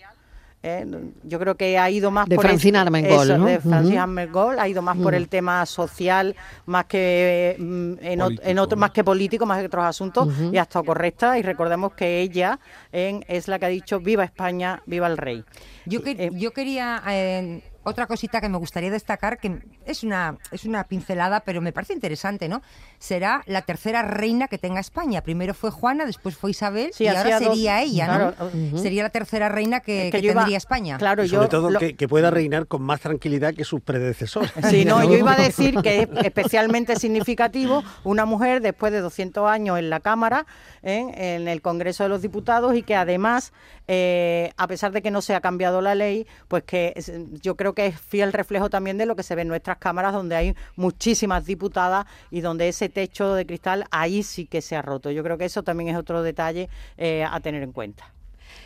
¿eh? 0.63 0.85
yo 1.23 1.39
creo 1.39 1.55
que 1.55 1.77
ha 1.77 1.89
ido 1.89 2.11
más 2.11 2.27
de 2.27 2.35
por 2.35 2.45
Francina 2.45 2.81
Armengol, 2.81 3.37
¿no? 3.37 3.45
de 3.45 3.59
Francina 3.59 4.03
Armengol, 4.03 4.59
ha 4.59 4.67
ido 4.67 4.81
más 4.81 4.97
por 4.97 5.15
el 5.15 5.27
tema 5.29 5.65
social, 5.65 6.35
más 6.65 6.85
que 6.85 7.55
mm, 7.57 7.93
en, 8.01 8.59
otro, 8.59 8.77
más 8.77 8.91
que 8.91 9.03
político, 9.03 9.45
más 9.45 9.59
que 9.59 9.67
otros 9.67 9.85
asuntos, 9.85 10.27
y 10.51 10.57
ha 10.57 10.63
estado 10.63 10.85
correcta. 10.85 11.37
Y 11.37 11.41
recordemos 11.41 11.93
que 11.93 12.21
ella 12.21 12.59
es 12.91 13.47
la 13.47 13.59
que 13.59 13.65
ha 13.65 13.69
dicho 13.69 13.99
viva 13.99 14.23
España, 14.23 14.81
viva 14.85 15.07
el 15.07 15.17
rey. 15.17 15.43
Yo, 15.85 16.03
que, 16.03 16.11
eh, 16.11 16.31
yo 16.33 16.51
quería 16.51 17.01
eh, 17.07 17.61
otra 17.89 18.07
cosita 18.07 18.41
que 18.41 18.49
me 18.49 18.57
gustaría 18.57 18.91
destacar, 18.91 19.39
que 19.39 19.59
es 19.85 20.03
una, 20.03 20.37
es 20.51 20.65
una 20.65 20.83
pincelada, 20.85 21.41
pero 21.41 21.61
me 21.61 21.71
parece 21.71 21.93
interesante, 21.93 22.47
¿no? 22.47 22.61
Será 22.97 23.43
la 23.45 23.61
tercera 23.63 24.01
reina 24.01 24.47
que 24.47 24.57
tenga 24.57 24.79
España. 24.79 25.21
Primero 25.21 25.53
fue 25.53 25.71
Juana, 25.71 26.05
después 26.05 26.37
fue 26.37 26.51
Isabel 26.51 26.91
y 26.97 27.07
ahora 27.07 27.39
sería 27.39 27.81
ella, 27.81 28.35
¿no? 28.41 28.79
Sería 28.79 29.03
la 29.03 29.09
tercera 29.09 29.49
reina 29.49 29.79
que, 29.79 30.09
tendría 30.11 30.57
España. 30.57 30.97
Claro, 30.97 31.27
Sobre 31.27 31.47
todo 31.47 31.69
que, 31.79 32.07
pueda 32.07 32.31
reinar 32.31 32.67
con 32.67 32.81
más 32.81 33.01
tranquilidad 33.01 33.53
que 33.53 33.63
sus 33.63 33.81
predecesores. 33.81 34.51
Sí, 34.69 34.85
no, 34.85 35.03
yo 35.09 35.15
iba 35.15 35.33
a 35.33 35.37
decir 35.37 35.75
que 35.81 36.01
es 36.01 36.09
especialmente 36.23 36.95
significativo 36.95 37.83
una 38.03 38.25
mujer 38.25 38.61
después 38.61 38.91
de 38.91 38.99
200 38.99 39.49
años 39.49 39.77
en 39.77 39.89
la 39.89 39.99
Cámara, 39.99 40.45
¿eh? 40.83 41.35
en 41.35 41.47
el 41.47 41.61
Congreso 41.61 42.03
de 42.03 42.09
los 42.09 42.21
Diputados, 42.21 42.75
y 42.75 42.83
que 42.83 42.95
además, 42.95 43.53
eh, 43.87 44.51
a 44.57 44.67
pesar 44.67 44.91
de 44.91 45.01
que 45.01 45.11
no 45.11 45.21
se 45.21 45.35
ha 45.35 45.41
cambiado 45.41 45.81
la 45.81 45.95
ley, 45.95 46.27
pues 46.47 46.63
que 46.63 46.93
yo 47.41 47.55
creo 47.55 47.73
que 47.73 47.78
que 47.79 47.85
es 47.85 48.01
fiel 48.01 48.33
reflejo 48.33 48.69
también 48.69 48.97
de 48.97 49.05
lo 49.05 49.15
que 49.15 49.23
se 49.23 49.35
ve 49.35 49.43
en 49.43 49.47
nuestras 49.47 49.77
cámaras, 49.77 50.11
donde 50.11 50.35
hay 50.35 50.53
muchísimas 50.75 51.45
diputadas 51.45 52.05
y 52.29 52.41
donde 52.41 52.67
ese 52.67 52.89
techo 52.89 53.33
de 53.35 53.45
cristal 53.45 53.85
ahí 53.89 54.21
sí 54.21 54.45
que 54.45 54.61
se 54.61 54.75
ha 54.75 54.81
roto. 54.81 55.11
Yo 55.11 55.23
creo 55.23 55.37
que 55.37 55.45
eso 55.45 55.63
también 55.63 55.89
es 55.89 55.95
otro 55.95 56.21
detalle 56.21 56.67
eh, 56.97 57.23
a 57.23 57.39
tener 57.39 57.63
en 57.63 57.71
cuenta. 57.71 58.13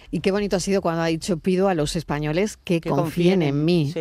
Y 0.09 0.21
qué 0.21 0.31
bonito 0.31 0.55
ha 0.55 0.59
sido 0.59 0.81
cuando 0.81 1.03
ha 1.03 1.07
dicho 1.07 1.37
pido 1.37 1.69
a 1.69 1.75
los 1.75 1.95
españoles 1.95 2.57
que, 2.57 2.81
confíen, 2.81 3.43
en 3.43 3.63
mí. 3.63 3.93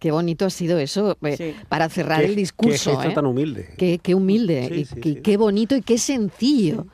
Qué 0.00 0.10
bonito 0.10 0.44
ha 0.44 0.50
sido 0.50 0.80
eso 0.80 1.16
eh, 1.22 1.54
para 1.68 1.88
cerrar 1.88 2.24
el 2.24 2.34
discurso. 2.34 2.98
Qué 2.98 3.08
¿eh? 3.08 3.14
tan 3.14 3.26
humilde. 3.26 4.00
Qué, 4.02 4.14
humilde 4.16 4.88
y, 5.04 5.14
qué 5.16 5.36
bonito 5.36 5.76
y 5.76 5.82
qué 5.82 5.98
sencillo. 5.98 6.88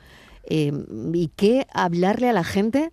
y 0.47 1.31
qué 1.35 1.65
hablarle 1.73 2.29
a 2.29 2.33
la 2.33 2.43
gente 2.43 2.91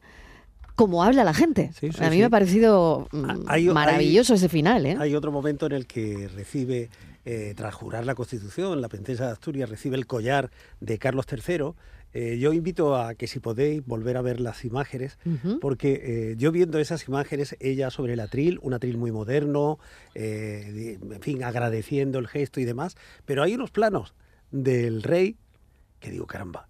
como 0.75 1.05
habla 1.05 1.25
la 1.25 1.35
gente. 1.35 1.71
a 2.01 2.11
mí 2.11 2.19
me 2.19 2.25
ha 2.25 2.31
parecido 2.31 3.09
mm, 3.13 3.73
maravilloso 3.73 4.35
ese 4.35 4.49
final. 4.49 4.87
¿eh? 4.87 4.97
Hay 4.99 5.15
otro 5.15 5.33
momento 5.33 5.67
en 5.67 5.73
el 5.73 5.87
que 5.87 6.29
recibe, 6.29 6.91
eh, 7.25 7.55
tras 7.57 7.75
jurar 7.75 8.07
la 8.07 8.15
Constitución, 8.15 8.81
la 8.81 8.89
princesa 8.89 9.27
de 9.27 9.33
Asturias 9.33 9.69
recibe 9.69 9.97
el 9.97 10.07
collar 10.07 10.51
de 10.81 10.99
Carlos 10.99 11.27
III. 11.31 11.73
Eh, 12.15 12.39
yo 12.39 12.53
invito 12.53 12.97
a 12.97 13.15
que 13.15 13.27
si 13.27 13.41
podéis 13.41 13.85
volver 13.87 14.19
a 14.19 14.23
ver 14.23 14.39
las 14.41 14.65
imágenes, 14.67 15.19
porque 15.63 16.35
yo 16.37 16.53
viendo 16.53 16.79
esas 16.79 17.09
imágenes, 17.09 17.57
ella 17.59 17.91
sobre 17.91 18.13
el 18.13 18.21
atril, 18.21 18.59
un 18.63 18.75
atril 18.75 18.99
muy 18.99 19.11
moderno, 19.13 19.79
en 20.15 21.21
fin, 21.23 21.43
agradeciendo 21.43 22.19
el 22.19 22.29
gesto 22.29 22.61
y 22.61 22.67
demás, 22.67 22.97
pero 23.25 23.43
hay 23.43 23.55
unos 23.55 23.71
planos 23.71 24.15
del 24.51 25.03
rey 25.03 25.39
que 26.01 26.11
digo, 26.11 26.27
caramba, 26.27 26.69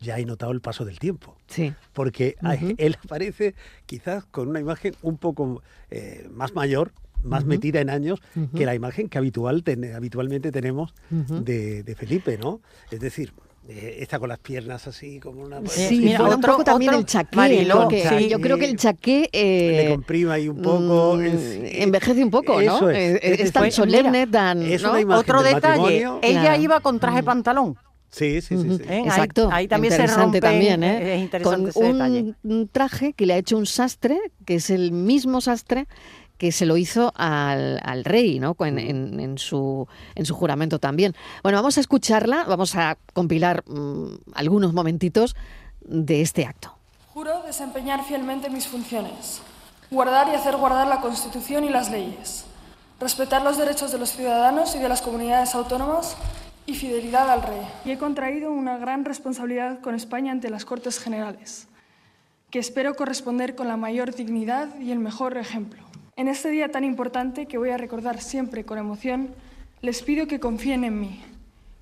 ya 0.00 0.18
he 0.18 0.24
notado 0.24 0.52
el 0.52 0.60
paso 0.60 0.84
del 0.84 0.98
tiempo. 0.98 1.36
Sí. 1.46 1.72
Porque 1.92 2.36
él 2.78 2.96
aparece 3.04 3.54
quizás 3.86 4.24
con 4.24 4.48
una 4.48 4.60
imagen 4.60 4.94
un 5.02 5.18
poco 5.18 5.62
eh, 5.90 6.28
más 6.30 6.54
mayor, 6.54 6.92
más 7.22 7.44
metida 7.44 7.80
en 7.80 7.90
años 7.90 8.20
que 8.54 8.64
la 8.64 8.74
imagen 8.74 9.08
que 9.08 9.18
habitual 9.18 9.64
habitualmente 9.94 10.52
tenemos 10.52 10.94
de, 11.10 11.94
Felipe, 11.98 12.38
¿no? 12.38 12.60
Es 12.90 13.00
decir, 13.00 13.32
eh, 13.68 13.98
está 14.00 14.18
con 14.18 14.30
las 14.30 14.38
piernas 14.38 14.86
así 14.86 15.20
como 15.20 15.42
una 15.42 15.60
sí 15.66 16.16
un 16.18 16.40
poco 16.40 16.64
también 16.64 16.94
el 16.94 17.04
chaqué 17.04 17.66
yo 18.26 18.40
creo 18.40 18.56
que 18.56 18.64
el 18.64 18.78
chaqué 18.78 19.28
eh, 19.30 19.82
le 19.84 19.90
comprima 19.90 20.34
ahí 20.34 20.48
un 20.48 20.62
poco 20.62 21.18
mm, 21.18 21.66
envejece 21.66 22.24
un 22.24 22.30
poco 22.30 22.62
no 22.62 22.88
es, 22.88 23.52
tan 23.52 23.70
solemne 23.70 24.26
tan 24.26 24.62
otro 25.10 25.42
detalle 25.42 26.06
ella 26.22 26.56
iba 26.56 26.80
con 26.80 26.98
traje 26.98 27.22
pantalón 27.22 27.76
Sí, 28.10 28.40
sí, 28.40 28.56
sí. 28.56 28.82
¿Eh? 28.88 29.02
Exacto. 29.04 29.48
Ahí, 29.52 29.68
también 29.68 29.92
se 29.92 30.06
rompe. 30.06 30.40
También, 30.40 30.82
¿eh? 30.82 31.16
Es 31.16 31.22
interesante 31.22 31.72
Con 31.72 32.36
un 32.42 32.68
traje 32.68 33.12
que 33.12 33.26
le 33.26 33.34
ha 33.34 33.36
hecho 33.36 33.56
un 33.56 33.66
sastre, 33.66 34.18
que 34.46 34.56
es 34.56 34.70
el 34.70 34.92
mismo 34.92 35.40
sastre 35.40 35.86
que 36.38 36.52
se 36.52 36.66
lo 36.66 36.76
hizo 36.76 37.12
al, 37.16 37.80
al 37.82 38.04
rey, 38.04 38.38
¿no? 38.38 38.56
En, 38.60 38.78
en, 38.78 39.38
su, 39.38 39.88
en 40.14 40.24
su 40.24 40.34
juramento 40.34 40.78
también. 40.78 41.14
Bueno, 41.42 41.58
vamos 41.58 41.76
a 41.78 41.80
escucharla, 41.80 42.44
vamos 42.44 42.76
a 42.76 42.96
compilar 43.12 43.64
mm, 43.66 44.06
algunos 44.34 44.72
momentitos 44.72 45.34
de 45.80 46.22
este 46.22 46.46
acto. 46.46 46.74
Juro 47.12 47.42
desempeñar 47.42 48.04
fielmente 48.04 48.50
mis 48.50 48.68
funciones, 48.68 49.40
guardar 49.90 50.28
y 50.28 50.36
hacer 50.36 50.56
guardar 50.56 50.86
la 50.86 51.00
Constitución 51.00 51.64
y 51.64 51.70
las 51.70 51.90
leyes, 51.90 52.44
respetar 53.00 53.42
los 53.42 53.58
derechos 53.58 53.90
de 53.90 53.98
los 53.98 54.10
ciudadanos 54.10 54.76
y 54.76 54.78
de 54.78 54.88
las 54.88 55.02
comunidades 55.02 55.56
autónomas 55.56 56.16
y 56.68 56.74
fidelidad 56.74 57.30
al 57.30 57.42
rey. 57.42 57.62
Y 57.86 57.92
he 57.92 57.98
contraído 57.98 58.52
una 58.52 58.76
gran 58.76 59.06
responsabilidad 59.06 59.80
con 59.80 59.94
España 59.94 60.32
ante 60.32 60.50
las 60.50 60.66
Cortes 60.66 61.00
Generales, 61.00 61.66
que 62.50 62.58
espero 62.58 62.94
corresponder 62.94 63.54
con 63.54 63.68
la 63.68 63.78
mayor 63.78 64.14
dignidad 64.14 64.78
y 64.78 64.92
el 64.92 64.98
mejor 64.98 65.38
ejemplo. 65.38 65.82
En 66.16 66.28
este 66.28 66.50
día 66.50 66.70
tan 66.70 66.84
importante 66.84 67.46
que 67.46 67.56
voy 67.56 67.70
a 67.70 67.78
recordar 67.78 68.20
siempre 68.20 68.64
con 68.64 68.76
emoción, 68.76 69.30
les 69.80 70.02
pido 70.02 70.26
que 70.26 70.40
confíen 70.40 70.84
en 70.84 71.00
mí, 71.00 71.22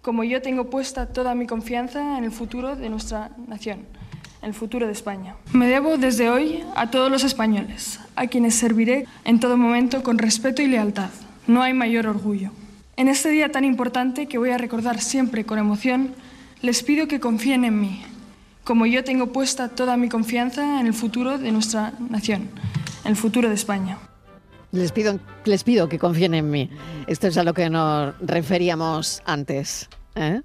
como 0.02 0.23
yo 0.23 0.40
tengo 0.40 0.71
puesta 0.71 1.07
toda 1.07 1.35
mi 1.35 1.49
confianza 1.49 2.16
en 2.16 2.23
el 2.23 2.31
futuro 2.31 2.76
de 2.76 2.88
nuestra 2.88 3.33
nación, 3.49 3.81
en 4.40 4.49
el 4.49 4.55
futuro 4.55 4.87
de 4.87 4.93
España. 4.93 5.35
Me 5.52 5.66
debo 5.66 5.97
desde 5.97 6.31
hoy 6.31 6.62
a 6.76 6.93
todos 6.93 7.11
los 7.11 7.25
españoles, 7.25 7.99
a 8.14 8.28
quienes 8.28 8.55
serviré 8.55 9.07
en 9.25 9.40
todo 9.40 9.57
momento 9.57 10.05
con 10.05 10.19
respeto 10.19 10.62
y 10.62 10.69
lealtad. 10.69 11.11
No 11.49 11.62
hay 11.62 11.75
mayor 11.75 12.07
orgullo. 12.07 12.52
En 12.99 13.09
este 13.09 13.29
día 13.29 13.53
tan 13.53 13.67
importante 13.67 14.26
que 14.26 14.38
voy 14.38 14.50
a 14.50 14.57
recordar 14.57 15.03
siempre 15.03 15.45
con 15.45 15.59
emoción, 15.59 16.15
les 16.62 16.83
pido 16.83 17.07
que 17.07 17.21
confíen 17.21 17.67
en 17.67 17.79
mí, 17.79 18.03
como 18.65 18.87
yo 18.87 19.05
tengo 19.05 19.35
puesta 19.35 19.69
toda 19.69 19.99
mi 19.99 20.09
confianza 20.09 20.81
en 20.81 20.87
el 20.87 20.95
futuro 20.95 21.37
de 21.37 21.53
nuestra 21.53 21.93
nación, 22.09 22.49
en 23.05 23.11
el 23.11 23.17
futuro 23.17 23.50
de 23.50 23.55
España. 23.55 23.99
Les 24.73 24.93
pido, 24.93 25.21
les 25.45 25.62
pido 25.62 25.91
que 25.91 25.99
confíen 25.99 26.33
en 26.33 26.49
mí. 26.49 26.71
Esto 27.07 27.26
es 27.26 27.37
a 27.37 27.45
lo 27.45 27.53
que 27.53 27.69
nos 27.69 28.15
referíamos 28.21 29.23
antes. 29.26 29.91
¿Eh? 30.17 30.43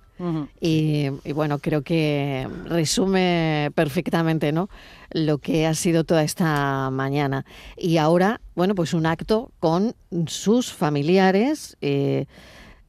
y, 0.60 1.08
y, 1.24 1.32
bueno, 1.32 1.58
creo 1.58 1.82
que 1.82 2.48
resume 2.66 3.72
perfectamente 3.74 4.52
¿no? 4.52 4.70
lo 5.12 5.40
que 5.40 5.66
ha 5.66 5.74
sido 5.74 6.04
toda 6.04 6.24
esta 6.24 6.90
mañana. 6.92 7.46
Y 7.78 7.98
ahora, 7.98 8.42
bueno, 8.56 8.76
pues 8.76 8.94
un 8.94 9.06
acto 9.06 9.52
con 9.60 9.96
sus 10.28 10.72
familiares, 10.72 11.78
eh, 11.82 12.26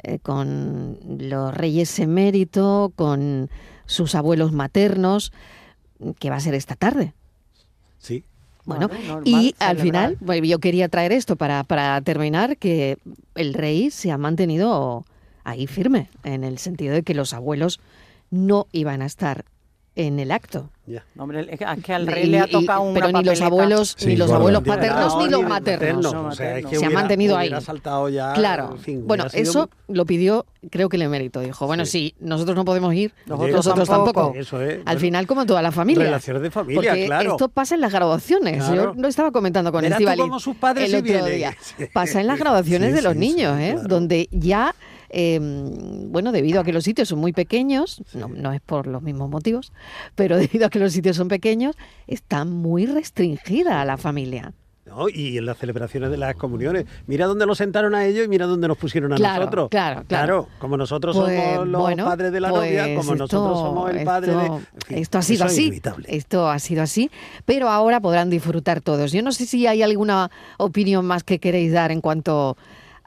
eh, 0.02 0.18
con 0.18 0.98
los 1.18 1.54
reyes 1.54 1.98
emérito, 1.98 2.92
con 2.96 3.48
sus 3.86 4.14
abuelos 4.14 4.52
maternos, 4.52 5.32
que 6.18 6.30
va 6.30 6.36
a 6.36 6.40
ser 6.40 6.54
esta 6.54 6.76
tarde. 6.76 7.14
Sí. 7.98 8.24
Bueno, 8.64 8.88
y 9.24 9.56
al 9.58 9.78
final, 9.78 10.18
yo 10.44 10.60
quería 10.60 10.88
traer 10.88 11.10
esto 11.10 11.34
para, 11.34 11.64
para 11.64 12.00
terminar, 12.02 12.56
que 12.58 12.96
el 13.34 13.54
rey 13.54 13.90
se 13.90 14.12
ha 14.12 14.18
mantenido 14.18 15.04
ahí 15.44 15.66
firme, 15.66 16.08
en 16.24 16.44
el 16.44 16.58
sentido 16.58 16.94
de 16.94 17.02
que 17.02 17.14
los 17.14 17.34
abuelos 17.34 17.80
no 18.30 18.66
iban 18.72 19.02
a 19.02 19.06
estar 19.06 19.44
en 19.94 20.18
el 20.18 20.30
acto. 20.30 20.70
hombre, 21.18 21.46
es 21.50 21.58
que 21.84 21.92
al 21.92 22.06
rey 22.06 22.26
le 22.26 22.40
ha 22.40 22.46
tocado 22.46 22.80
una 22.82 22.94
Pero 22.94 23.18
ni 23.18 23.24
los 23.24 23.40
abuelos, 23.42 23.96
ni 24.06 24.16
los 24.16 24.30
abuelos 24.30 24.62
paternos 24.62 25.18
ni 25.18 25.28
los 25.28 25.42
maternos. 25.42 26.36
se 26.36 26.84
ha 26.84 26.90
mantenido 26.90 27.36
ahí. 27.36 27.50
claro. 28.34 28.76
bueno, 29.02 29.26
eso 29.32 29.68
lo 29.88 30.06
pidió, 30.06 30.46
creo 30.70 30.88
que 30.88 30.96
el 30.96 31.02
emérito. 31.02 31.40
Dijo, 31.40 31.66
bueno, 31.66 31.84
sí. 31.84 32.14
nosotros 32.20 32.56
no 32.56 32.64
podemos 32.64 32.94
ir, 32.94 33.12
nosotros, 33.26 33.88
tampoco. 33.88 34.32
Al 34.84 34.98
final, 34.98 35.26
como 35.26 35.44
toda 35.44 35.60
la 35.60 35.72
familia. 35.72 36.04
Relaciones 36.04 36.42
de 36.42 36.50
familia, 36.50 36.92
Porque 36.92 37.28
Esto 37.28 37.48
pasa 37.48 37.74
en 37.74 37.82
las 37.82 37.92
graduaciones. 37.92 38.66
Yo 38.68 38.94
lo 38.94 39.08
estaba 39.08 39.30
comentando 39.30 39.72
con 39.72 39.84
Estivali 39.84 40.22
el 40.22 40.94
otro 40.94 41.24
día. 41.26 41.56
Pasa 41.92 42.20
en 42.20 42.26
las 42.26 42.38
graduaciones 42.38 42.94
de 42.94 43.02
los 43.02 43.14
niños, 43.16 43.58
¿eh? 43.58 43.76
donde 43.84 44.28
ya 44.30 44.74
Em, 45.14 46.10
bueno, 46.10 46.32
debido 46.32 46.60
a 46.60 46.64
que 46.64 46.72
los 46.72 46.84
sitios 46.84 47.08
son 47.08 47.18
muy 47.18 47.34
pequeños, 47.34 48.02
no, 48.14 48.52
es 48.52 48.62
por 48.62 48.86
los 48.86 49.02
mismos 49.02 49.28
motivos, 49.28 49.70
pero 50.14 50.36
debido 50.38 50.66
a 50.66 50.70
que 50.70 50.78
los 50.78 50.92
sitios 50.92 51.16
son 51.16 51.28
pequeños, 51.28 51.76
está 52.06 52.46
muy 52.46 52.86
restringida 52.86 53.82
a 53.82 53.84
la 53.84 53.98
familia. 53.98 54.54
y 55.12 55.36
en 55.36 55.44
las 55.44 55.58
celebraciones 55.58 56.10
de 56.10 56.16
las 56.16 56.34
comuniones. 56.34 56.86
Mira 57.06 57.26
dónde 57.26 57.44
los 57.44 57.58
sentaron 57.58 57.94
a 57.94 58.06
ellos 58.06 58.24
y 58.24 58.28
mira 58.28 58.46
dónde 58.46 58.68
nos 58.68 58.78
pusieron 58.78 59.12
a 59.12 59.18
nosotros. 59.18 59.68
Claro, 59.68 60.04
claro. 60.08 60.48
como 60.58 60.78
nosotros 60.78 61.14
somos 61.14 61.30
pues, 61.30 61.68
los 61.68 62.08
padres 62.08 62.32
de 62.32 62.40
la 62.40 62.48
novia, 62.48 62.84
pues 62.84 62.96
como 62.96 63.14
nosotros 63.14 63.58
somos 63.58 63.90
el 63.90 64.04
padre 64.04 64.32
de. 64.34 65.00
esto 65.00 65.18
ha 65.18 65.22
sido 65.22 65.44
así. 65.44 65.82
Esto 66.06 66.48
ha 66.48 66.58
sido 66.58 66.82
así. 66.82 67.10
Pero 67.44 67.68
ahora 67.68 68.00
podrán 68.00 68.30
disfrutar 68.30 68.80
todos. 68.80 69.12
Yo 69.12 69.22
no 69.22 69.32
sé 69.32 69.44
si 69.44 69.66
hay 69.66 69.82
alguna 69.82 70.30
opinión 70.56 71.04
más 71.04 71.22
que 71.22 71.38
queréis 71.38 71.70
dar 71.70 71.92
en 71.92 72.00
cuanto 72.00 72.56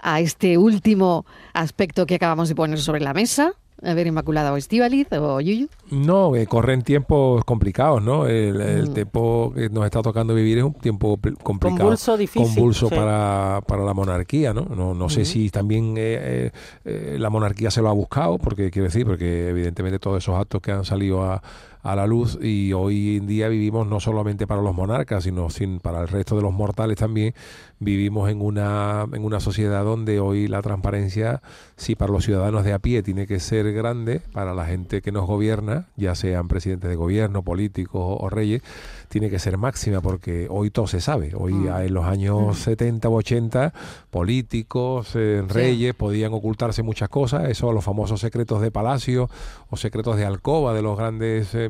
a 0.06 0.20
este 0.20 0.58
último 0.60 1.26
aspecto 1.54 2.06
que 2.06 2.16
acabamos 2.16 2.48
de 2.48 2.56
poner 2.56 2.80
sobre 2.80 3.02
la 3.02 3.14
mesa? 3.14 3.54
A 3.84 3.94
ver, 3.94 4.08
Inmaculada 4.08 4.54
o 4.54 4.58
Estivaliz 4.58 5.08
o 5.12 5.42
Yuyu. 5.42 5.68
No, 5.92 6.36
eh, 6.36 6.48
corren 6.48 6.82
tiempos 6.82 7.44
complicados, 7.44 8.02
¿no? 8.02 8.26
El, 8.26 8.90
mm. 8.90 8.94
tiempo 8.94 9.52
que 9.54 9.70
nos 9.70 9.84
está 9.84 10.02
tocando 10.02 10.34
vivir 10.34 10.60
es 10.60 10.64
un 10.64 10.74
tiempo 10.74 11.20
complicado. 11.44 11.80
Convulso, 11.80 12.18
difícil. 12.18 12.56
Convulso 12.56 12.90
para, 12.90 13.62
para 13.68 13.84
la 13.84 13.94
monarquía, 13.94 14.54
¿no? 14.54 14.66
No, 14.76 14.94
no 14.94 15.10
sé 15.10 15.26
si 15.26 15.50
también 15.50 15.96
eh, 15.98 16.52
eh, 16.86 17.18
la 17.20 17.30
monarquía 17.30 17.70
se 17.70 17.82
lo 17.82 17.90
ha 17.90 17.94
buscado, 17.94 18.38
porque 18.38 18.72
quiero 18.72 18.86
decir, 18.86 19.06
porque 19.06 19.50
evidentemente 19.50 20.00
todos 20.00 20.20
esos 20.20 20.36
actos 20.40 20.62
que 20.62 20.72
han 20.72 20.86
salido 20.86 21.24
a 21.24 21.42
a 21.86 21.96
la 21.96 22.08
luz 22.08 22.40
y 22.42 22.74
hoy 22.74 23.18
en 23.18 23.28
día 23.28 23.48
vivimos 23.48 23.86
no 23.86 24.00
solamente 24.00 24.48
para 24.48 24.64
los 24.64 24.74
monarcas, 24.74 25.24
sino 25.24 25.52
sin, 25.52 25.80
para 25.80 26.02
el 26.02 26.08
resto 26.08 26.36
de 26.36 26.42
los 26.42 26.52
mortales 26.52 26.98
también, 26.98 27.36
vivimos 27.78 28.32
en 28.32 28.42
una, 28.42 29.06
en 29.14 29.24
una 29.24 29.40
sociedad 29.40 29.84
donde 29.84 30.20
hoy 30.20 30.48
la 30.48 30.64
transparencia, 30.64 31.44
si 31.78 31.96
para 31.96 32.12
los 32.12 32.26
ciudadanos 32.26 32.64
de 32.64 32.74
a 32.74 32.80
pie 32.80 33.04
tiene 33.04 33.28
que 33.28 33.40
ser 33.40 33.72
grande, 33.72 34.20
para 34.34 34.56
la 34.56 34.66
gente 34.66 35.04
que 35.04 35.12
nos 35.12 35.28
gobierna, 35.28 35.86
ya 35.96 36.16
sean 36.16 36.48
presidentes 36.48 36.90
de 36.90 36.96
gobierno, 36.96 37.44
políticos 37.44 38.18
o, 38.20 38.30
reyes, 38.32 38.64
tiene 39.10 39.30
que 39.30 39.38
ser 39.38 39.58
máxima 39.58 40.02
porque 40.02 40.48
hoy 40.50 40.72
todo 40.72 40.88
se 40.88 41.02
sabe. 41.02 41.34
Hoy 41.36 41.54
mm. 41.54 41.68
en 41.68 41.94
los 41.94 42.06
años 42.06 42.58
70 42.58 43.10
u 43.10 43.16
80, 43.18 43.74
políticos, 44.10 45.12
eh, 45.14 45.44
reyes, 45.48 45.94
podían 45.94 46.34
ocultarse 46.34 46.82
muchas 46.82 47.10
cosas, 47.10 47.48
eso 47.50 47.72
los 47.72 47.84
famosos 47.84 48.20
secretos 48.22 48.60
de 48.62 48.72
palacio 48.72 49.30
o 49.70 49.78
secretos 49.78 50.18
de 50.18 50.26
alcoba 50.26 50.74
de 50.74 50.82
los 50.82 50.98
grandes 50.98 51.54
eh, 51.54 51.70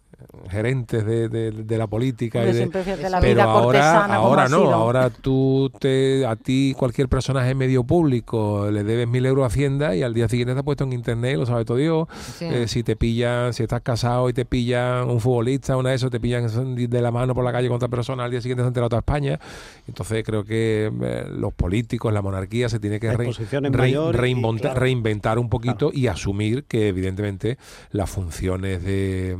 gerentes 0.49 1.05
de, 1.05 1.29
de, 1.29 1.77
la 1.77 1.87
política 1.87 2.43
y 2.45 2.51
de, 2.51 2.69
pero 3.21 3.41
ahora 3.43 4.05
ahora 4.05 4.47
no 4.47 4.71
ahora 4.71 5.09
tú 5.09 5.71
te 5.79 6.25
a 6.25 6.35
ti 6.35 6.75
cualquier 6.77 7.07
personaje 7.09 7.55
medio 7.55 7.83
público 7.83 8.69
le 8.71 8.83
debes 8.83 9.07
mil 9.07 9.25
euros 9.25 9.43
a 9.43 9.47
Hacienda 9.47 9.95
y 9.95 10.03
al 10.03 10.13
día 10.13 10.27
siguiente 10.27 10.53
te 10.53 10.59
ha 10.59 10.63
puesto 10.63 10.83
en 10.83 10.93
internet 10.93 11.37
lo 11.37 11.45
sabe 11.45 11.65
todo 11.65 11.77
Dios. 11.77 12.07
Eh, 12.39 12.67
si 12.67 12.83
te 12.83 12.95
pillan 12.95 13.53
si 13.53 13.63
estás 13.63 13.81
casado 13.81 14.29
y 14.29 14.33
te 14.33 14.45
pillan 14.45 15.09
un 15.09 15.19
futbolista 15.19 15.77
una 15.77 15.89
de 15.89 15.95
esos 15.95 16.11
te 16.11 16.19
pillan 16.19 16.47
de 16.75 17.01
la 17.01 17.11
mano 17.11 17.33
por 17.33 17.43
la 17.43 17.51
calle 17.51 17.67
con 17.67 17.77
otra 17.77 17.89
persona 17.89 18.25
al 18.25 18.31
día 18.31 18.41
siguiente 18.41 18.61
se 18.61 18.65
ha 18.65 18.67
enterado 18.67 18.89
toda 18.89 18.99
España. 18.99 19.39
Entonces 19.87 20.23
creo 20.23 20.43
que 20.43 20.91
eh, 21.01 21.25
los 21.29 21.53
políticos 21.53 22.13
la 22.13 22.21
monarquía 22.21 22.69
se 22.69 22.79
tiene 22.79 22.99
que 22.99 23.11
reinventar, 23.11 24.79
reinventar 24.79 25.39
un 25.39 25.49
poquito 25.49 25.91
y 25.93 26.07
asumir 26.07 26.65
que 26.65 26.87
evidentemente 26.87 27.57
las 27.91 28.09
funciones 28.09 28.83
de 28.83 29.37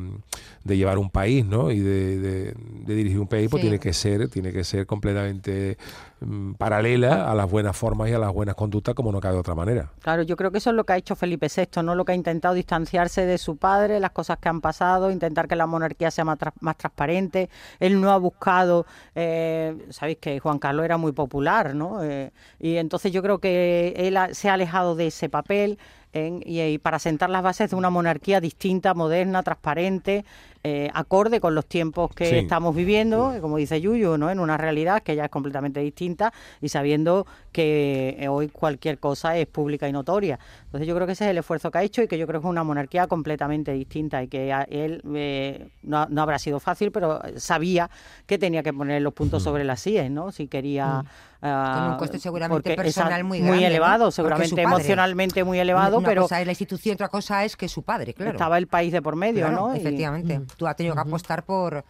de 0.63 0.77
llevar 0.77 0.97
un 0.97 1.09
país, 1.09 1.45
¿no? 1.45 1.71
Y 1.71 1.79
de, 1.79 2.53
dirigir 2.85 3.19
un 3.19 3.27
país, 3.27 3.49
pues 3.49 3.61
tiene 3.61 3.79
que 3.79 3.93
ser, 3.93 4.29
tiene 4.29 4.51
que 4.51 4.63
ser 4.63 4.85
completamente 4.85 5.77
mm, 6.19 6.53
paralela 6.53 7.31
a 7.31 7.35
las 7.35 7.49
buenas 7.49 7.75
formas 7.75 8.09
y 8.09 8.13
a 8.13 8.19
las 8.19 8.31
buenas 8.31 8.55
conductas, 8.55 8.93
como 8.93 9.11
no 9.11 9.19
cabe 9.19 9.35
de 9.35 9.39
otra 9.39 9.55
manera. 9.55 9.91
Claro, 10.01 10.23
yo 10.23 10.35
creo 10.35 10.51
que 10.51 10.59
eso 10.59 10.69
es 10.69 10.75
lo 10.75 10.83
que 10.83 10.93
ha 10.93 10.97
hecho 10.97 11.15
Felipe 11.15 11.47
VI, 11.55 11.83
¿no? 11.83 11.95
Lo 11.95 12.05
que 12.05 12.11
ha 12.11 12.15
intentado 12.15 12.53
distanciarse 12.53 13.25
de 13.25 13.37
su 13.37 13.57
padre, 13.57 13.99
las 13.99 14.11
cosas 14.11 14.37
que 14.39 14.49
han 14.49 14.61
pasado, 14.61 15.09
intentar 15.09 15.47
que 15.47 15.55
la 15.55 15.65
monarquía 15.65 16.11
sea 16.11 16.25
más, 16.25 16.37
más 16.59 16.77
transparente. 16.77 17.49
Él 17.79 17.99
no 17.99 18.11
ha 18.11 18.17
buscado, 18.17 18.85
eh, 19.15 19.75
sabéis 19.89 20.17
que 20.19 20.39
Juan 20.39 20.59
Carlos 20.59 20.85
era 20.85 20.97
muy 20.97 21.11
popular, 21.11 21.73
¿no? 21.73 22.03
Eh, 22.03 22.31
y 22.59 22.75
entonces 22.75 23.11
yo 23.11 23.21
creo 23.21 23.39
que 23.39 23.93
él 23.95 24.17
se 24.33 24.49
ha 24.49 24.53
alejado 24.53 24.95
de 24.95 25.07
ese 25.07 25.29
papel 25.29 25.79
y, 26.13 26.77
para 26.79 26.99
sentar 26.99 27.29
las 27.29 27.43
bases 27.43 27.69
de 27.69 27.75
una 27.75 27.89
monarquía 27.89 28.41
distinta, 28.41 28.93
moderna, 28.93 29.43
transparente, 29.43 30.25
eh, 30.63 30.91
acorde 30.93 31.39
con 31.39 31.55
los 31.55 31.65
tiempos 31.65 32.13
que 32.13 32.37
estamos 32.37 32.75
viviendo, 32.75 33.35
como 33.41 33.57
dice 33.57 33.81
Yuyu, 33.81 34.17
¿no? 34.17 34.29
en 34.29 34.39
una 34.39 34.57
realidad 34.57 35.01
que 35.01 35.15
ya 35.15 35.25
es 35.25 35.31
completamente 35.31 35.79
distinta 35.79 36.33
y 36.61 36.69
sabiendo 36.69 37.25
que 37.51 38.15
eh, 38.19 38.27
hoy 38.27 38.47
cualquier 38.47 38.99
cosa 38.99 39.35
es 39.37 39.47
pública 39.47 39.89
y 39.89 39.91
notoria. 39.91 40.37
Entonces 40.65 40.87
yo 40.87 40.93
creo 40.93 41.07
que 41.07 41.13
ese 41.13 41.25
es 41.25 41.31
el 41.31 41.39
esfuerzo 41.39 41.71
que 41.71 41.79
ha 41.79 41.83
hecho 41.83 42.03
y 42.03 42.07
que 42.07 42.17
yo 42.17 42.27
creo 42.27 42.41
que 42.41 42.47
es 42.47 42.51
una 42.51 42.63
monarquía 42.63 43.07
completamente 43.07 43.71
distinta 43.73 44.21
y 44.21 44.27
que 44.27 44.51
él 44.69 45.01
eh, 45.15 45.69
no, 45.81 46.07
habrá 46.17 46.37
sido 46.37 46.59
fácil, 46.59 46.91
pero 46.91 47.19
sabía 47.37 47.89
que 48.27 48.37
tenía 48.37 48.61
que 48.61 48.71
poner 48.71 49.01
los 49.01 49.13
puntos 49.13 49.41
sobre 49.41 49.63
las 49.63 49.79
sillas, 49.79 50.11
¿no? 50.11 50.31
Si 50.31 50.47
quería... 50.47 51.01
Mm. 51.01 51.07
Ah, 51.43 51.73
con 51.75 51.91
un 51.93 51.97
coste 51.97 52.19
seguramente 52.19 52.75
personal 52.75 53.23
muy 53.23 53.39
grande. 53.39 53.55
Muy 53.55 53.65
elevado, 53.65 54.11
seguramente 54.11 54.61
emocionalmente 54.61 55.43
muy 55.43 55.57
elevado, 55.57 55.99
pero... 56.03 56.21
cosa 56.21 56.39
es 56.39 56.45
la 56.45 56.51
institución, 56.51 56.93
otra 56.93 57.09
cosa 57.09 57.43
es 57.43 57.57
que 57.57 57.67
su 57.67 57.81
padre, 57.81 58.13
claro. 58.13 58.33
Estaba 58.33 58.59
el 58.59 58.67
país 58.67 58.91
de 58.91 59.01
por 59.01 59.15
medio, 59.15 59.49
¿no? 59.49 59.73
Efectivamente. 59.73 60.41
Tú 60.57 60.67
has 60.67 60.75
tenido 60.75 60.95
que 60.95 61.01
apostar 61.01 61.43
por 61.43 61.83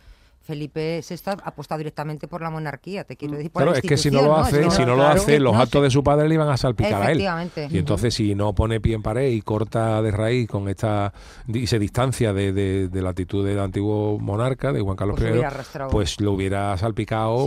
Felipe 0.44 1.02
VI 1.08 1.16
ha 1.26 1.32
apostado 1.50 1.78
directamente 1.78 2.28
por 2.28 2.42
la 2.42 2.50
monarquía, 2.50 3.04
te 3.04 3.16
quiero 3.16 3.38
decir. 3.38 3.52
Por 3.52 3.68
es 3.70 3.82
que 3.82 3.96
si 3.96 4.10
no 4.10 4.24
lo 4.24 4.36
hace, 4.36 4.72
si 4.72 4.86
no 4.86 4.96
lo 4.96 5.06
hace, 5.06 5.40
los 5.40 5.56
actos 5.56 5.84
de 5.84 5.92
su 5.92 6.04
padre 6.04 6.28
le 6.28 6.34
iban 6.34 6.50
a 6.50 6.58
salpicar 6.58 7.02
a 7.02 7.12
él. 7.12 7.22
Y 7.70 7.78
entonces 7.78 8.16
si 8.16 8.34
no 8.34 8.54
pone 8.54 8.82
pie 8.82 8.96
en 8.96 9.04
pared 9.04 9.30
y 9.30 9.42
corta 9.42 10.02
de 10.02 10.10
raíz 10.10 10.50
con 10.50 10.68
esta 10.68 11.14
y 11.48 11.68
se 11.68 11.78
distancia 11.78 12.34
de, 12.34 12.90
la 12.92 13.10
actitud 13.10 13.46
del 13.46 13.60
antiguo 13.60 14.18
monarca, 14.20 14.74
de 14.74 14.82
Juan 14.82 14.96
Carlos 14.96 15.20
pues 15.20 15.36
I, 15.36 15.80
pues 15.92 16.22
lo 16.22 16.32
hubiera 16.32 16.76
salpicado. 16.78 17.46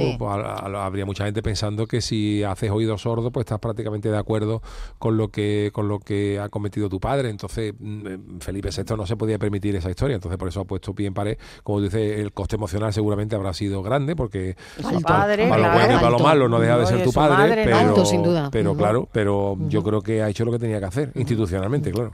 habría 0.79 1.05
mucha 1.05 1.25
gente 1.25 1.43
pensando 1.43 1.87
que 1.87 2.01
si 2.01 2.45
haces 2.45 2.71
oído 2.71 2.97
sordo, 2.97 3.33
pues 3.33 3.45
estás 3.45 3.59
prácticamente 3.59 4.11
de 4.11 4.19
acuerdo 4.19 4.63
con 4.99 5.17
lo 5.17 5.29
que 5.29 5.71
con 5.73 5.89
lo 5.89 5.99
que 5.99 6.39
ha 6.39 6.49
cometido 6.49 6.89
tu 6.89 7.01
padre. 7.01 7.31
Entonces 7.31 7.75
mm, 7.77 8.07
eh, 8.07 8.19
Felipe 8.39 8.71
VI 8.71 8.97
no 8.97 9.07
se 9.07 9.17
podía 9.17 9.39
permitir 9.39 9.75
esa 9.75 9.91
historia. 9.91 10.15
Entonces 10.15 10.39
por 10.39 10.49
eso 10.49 10.61
ha 10.61 10.65
puesto 10.65 10.95
pie 10.95 11.09
en 11.09 11.15
pared. 11.15 11.39
Como 11.65 11.81
dice, 11.81 12.21
el 12.21 12.33
coste 12.33 12.55
emocional 12.55 12.84
seguramente 12.93 13.37
habrá 13.37 13.53
sido 13.55 13.83
grande 13.83 14.17
porque 14.17 14.57
para 15.03 15.29
lo 15.59 15.73
bueno 15.73 15.95
y 15.95 15.97
para 15.97 16.11
lo 16.11 16.19
malo 16.19 16.49
no 16.49 16.61
deja 16.61 16.79
de 16.79 16.87
ser 16.87 17.03
tu 17.03 17.13
padre, 17.13 17.65
pero, 17.65 18.05
sin 18.05 18.23
duda. 18.23 18.51
pero 18.51 18.77
claro, 18.77 19.09
pero 19.13 19.57
yo 19.69 19.83
creo 19.83 20.01
que 20.01 20.23
ha 20.23 20.29
hecho 20.29 20.45
lo 20.45 20.53
que 20.53 20.59
tenía 20.59 20.79
que 20.79 20.87
hacer 20.87 21.13
institucionalmente, 21.15 21.91
claro. 21.93 22.13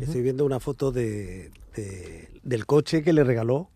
Estoy 0.00 0.22
viendo 0.22 0.44
una 0.44 0.60
foto 0.60 0.92
de, 0.92 1.50
del 2.42 2.66
coche 2.66 3.02
que 3.02 3.12
le 3.12 3.24
regaló. 3.24 3.70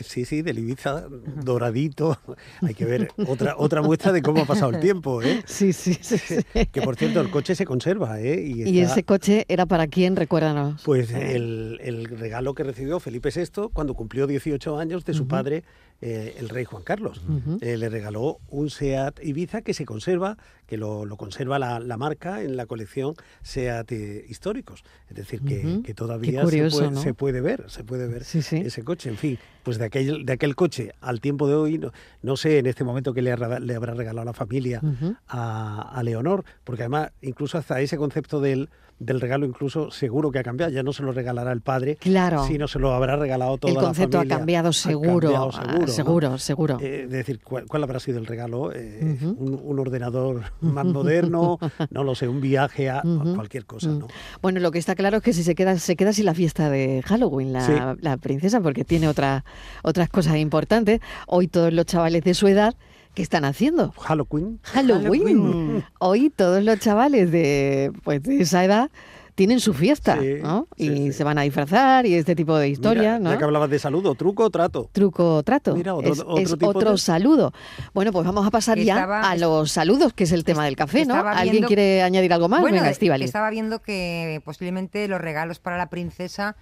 Sí, 0.00 0.24
sí, 0.24 0.42
del 0.42 0.58
Ibiza 0.58 1.06
doradito. 1.42 2.18
Hay 2.62 2.74
que 2.74 2.84
ver 2.84 3.08
otra 3.26 3.54
otra 3.56 3.82
muestra 3.82 4.12
de 4.12 4.22
cómo 4.22 4.42
ha 4.42 4.46
pasado 4.46 4.70
el 4.72 4.80
tiempo, 4.80 5.22
¿eh? 5.22 5.42
Sí, 5.46 5.72
sí, 5.72 5.94
sí. 5.94 6.36
Que 6.72 6.82
por 6.82 6.96
cierto, 6.96 7.20
el 7.20 7.30
coche 7.30 7.54
se 7.54 7.64
conserva, 7.64 8.20
¿eh? 8.20 8.42
Y, 8.46 8.80
ese 8.80 9.04
coche 9.04 9.44
era 9.48 9.66
para 9.66 9.86
quién? 9.86 10.16
Recuérdanos. 10.16 10.82
Pues 10.84 11.10
el, 11.10 11.78
el, 11.82 12.04
regalo 12.04 12.54
que 12.54 12.62
recibió 12.62 13.00
Felipe 13.00 13.30
VI 13.34 13.68
cuando 13.72 13.94
cumplió 13.94 14.26
18 14.26 14.78
años 14.78 15.04
de 15.04 15.14
su 15.14 15.26
padre 15.26 15.64
eh, 16.02 16.36
el 16.38 16.50
rey 16.50 16.66
Juan 16.66 16.82
Carlos. 16.82 17.22
Eh, 17.62 17.78
le 17.78 17.88
regaló 17.88 18.38
un 18.50 18.68
SEAT 18.68 19.24
Ibiza 19.24 19.62
que 19.62 19.72
se 19.72 19.86
conserva, 19.86 20.36
que 20.66 20.76
lo, 20.76 21.06
conserva 21.16 21.58
la, 21.58 21.96
marca 21.96 22.42
en 22.42 22.56
la 22.56 22.66
colección 22.66 23.14
SEAT 23.42 23.92
históricos. 24.28 24.84
Es 25.08 25.16
decir, 25.16 25.40
que, 25.40 25.94
todavía 25.94 26.42
se, 26.42 27.14
puede, 27.14 27.40
ver, 27.40 27.70
se 27.70 27.82
puede 27.82 28.08
ver 28.08 28.22
ese 28.22 28.84
coche. 28.84 29.08
En 29.08 29.16
fin, 29.16 29.38
pues 29.66 29.78
de 29.78 29.86
aquel, 29.86 30.24
de 30.24 30.32
aquel 30.32 30.54
coche 30.54 30.92
al 31.00 31.20
tiempo 31.20 31.48
de 31.48 31.56
hoy, 31.56 31.76
no, 31.76 31.90
no 32.22 32.36
sé 32.36 32.60
en 32.60 32.66
este 32.66 32.84
momento 32.84 33.12
que 33.12 33.20
le, 33.20 33.34
le 33.36 33.74
habrá 33.74 33.94
regalado 33.94 34.24
la 34.24 34.32
familia 34.32 34.80
a, 35.26 35.90
a 35.92 36.02
Leonor, 36.04 36.44
porque 36.62 36.84
además 36.84 37.10
incluso 37.20 37.58
hasta 37.58 37.80
ese 37.80 37.96
concepto 37.96 38.40
del 38.40 38.68
del 38.98 39.20
regalo 39.20 39.44
incluso 39.44 39.90
seguro 39.90 40.30
que 40.30 40.38
ha 40.38 40.42
cambiado. 40.42 40.72
Ya 40.72 40.82
no 40.82 40.92
se 40.92 41.02
lo 41.02 41.12
regalará 41.12 41.52
el 41.52 41.60
padre, 41.60 41.96
claro. 41.96 42.44
sino 42.44 42.66
se 42.68 42.78
lo 42.78 42.92
habrá 42.94 43.16
regalado 43.16 43.58
toda 43.58 43.74
la 43.74 43.80
familia. 43.80 44.04
El 44.04 44.10
concepto 44.10 44.20
ha 44.20 44.38
cambiado 44.38 44.72
seguro, 44.72 45.50
seguro, 45.86 46.38
seguro, 46.38 46.78
eh, 46.80 47.02
es 47.04 47.10
decir, 47.10 47.40
¿cuál, 47.42 47.82
habrá 47.82 48.00
sido 48.00 48.18
el 48.18 48.26
regalo? 48.26 48.72
Eh, 48.72 49.18
un, 49.38 49.78
ordenador 49.78 50.42
más 50.60 50.86
moderno, 50.86 51.58
no 51.90 52.04
lo 52.04 52.14
sé, 52.14 52.28
un 52.28 52.40
viaje 52.40 52.88
a, 52.88 53.02
cualquier 53.34 53.66
cosa, 53.66 53.88
¿no? 53.88 54.08
Bueno, 54.40 54.60
lo 54.60 54.70
que 54.70 54.78
está 54.78 54.94
claro 54.94 55.18
es 55.18 55.22
que 55.22 55.32
si 55.32 55.42
se 55.42 55.54
queda, 55.54 55.78
se 55.78 55.96
queda 55.96 56.12
sin 56.12 56.24
la 56.24 56.34
fiesta 56.34 56.70
de 56.70 57.02
Halloween, 57.04 57.52
la, 57.52 58.16
princesa, 58.16 58.60
porque 58.60 58.84
tiene 58.84 59.08
otra, 59.08 59.44
otras 59.82 60.08
cosas 60.08 60.36
importantes. 60.36 61.00
Hoy 61.26 61.48
todos 61.48 61.72
los 61.72 61.86
chavales 61.86 62.24
de 62.24 62.34
su 62.34 62.48
edad 62.48 62.74
¿Qué 63.16 63.22
están 63.22 63.46
haciendo? 63.46 63.92
Halloween. 63.92 64.60
Halloween. 64.62 65.82
Hoy 66.00 66.28
todos 66.28 66.62
los 66.62 66.78
chavales 66.78 67.32
de, 67.32 67.90
pues, 68.04 68.22
de 68.22 68.42
esa 68.42 68.62
edad 68.62 68.90
tienen 69.34 69.58
su 69.58 69.72
fiesta, 69.72 70.18
¿no? 70.42 70.66
y 70.76 71.12
se 71.12 71.24
van 71.24 71.38
a 71.38 71.42
disfrazar 71.42 72.04
y 72.04 72.14
este 72.14 72.34
tipo 72.34 72.58
de 72.58 72.68
historias, 72.68 73.18
¿no? 73.18 73.30
Ya 73.30 73.38
que 73.38 73.44
hablabas 73.44 73.70
de 73.70 73.78
saludo, 73.78 74.14
truco 74.16 74.44
o 74.44 74.50
trato. 74.50 74.90
Truco 74.92 75.36
o 75.36 75.42
trato. 75.42 75.74
Mira, 75.74 75.94
otro, 75.94 76.12
es, 76.38 76.52
otro, 76.60 76.98
saludo. 76.98 77.54
Bueno, 77.94 78.12
pues 78.12 78.26
vamos 78.26 78.46
a 78.46 78.50
pasar 78.50 78.78
ya 78.78 79.04
a 79.22 79.34
los 79.36 79.72
saludos, 79.72 80.12
que 80.12 80.24
es 80.24 80.32
el 80.32 80.44
tema 80.44 80.66
del 80.66 80.76
café, 80.76 81.06
¿no? 81.06 81.14
¿Alguien 81.14 81.64
quiere 81.64 82.02
añadir 82.02 82.34
algo 82.34 82.50
más? 82.50 82.60
Bueno, 82.60 82.84
estaba 82.84 83.48
viendo 83.48 83.80
que 83.80 84.42
posiblemente 84.44 85.08
los 85.08 85.22
regalos 85.22 85.58
para 85.58 85.78
la 85.78 85.88
princesa 85.88 86.54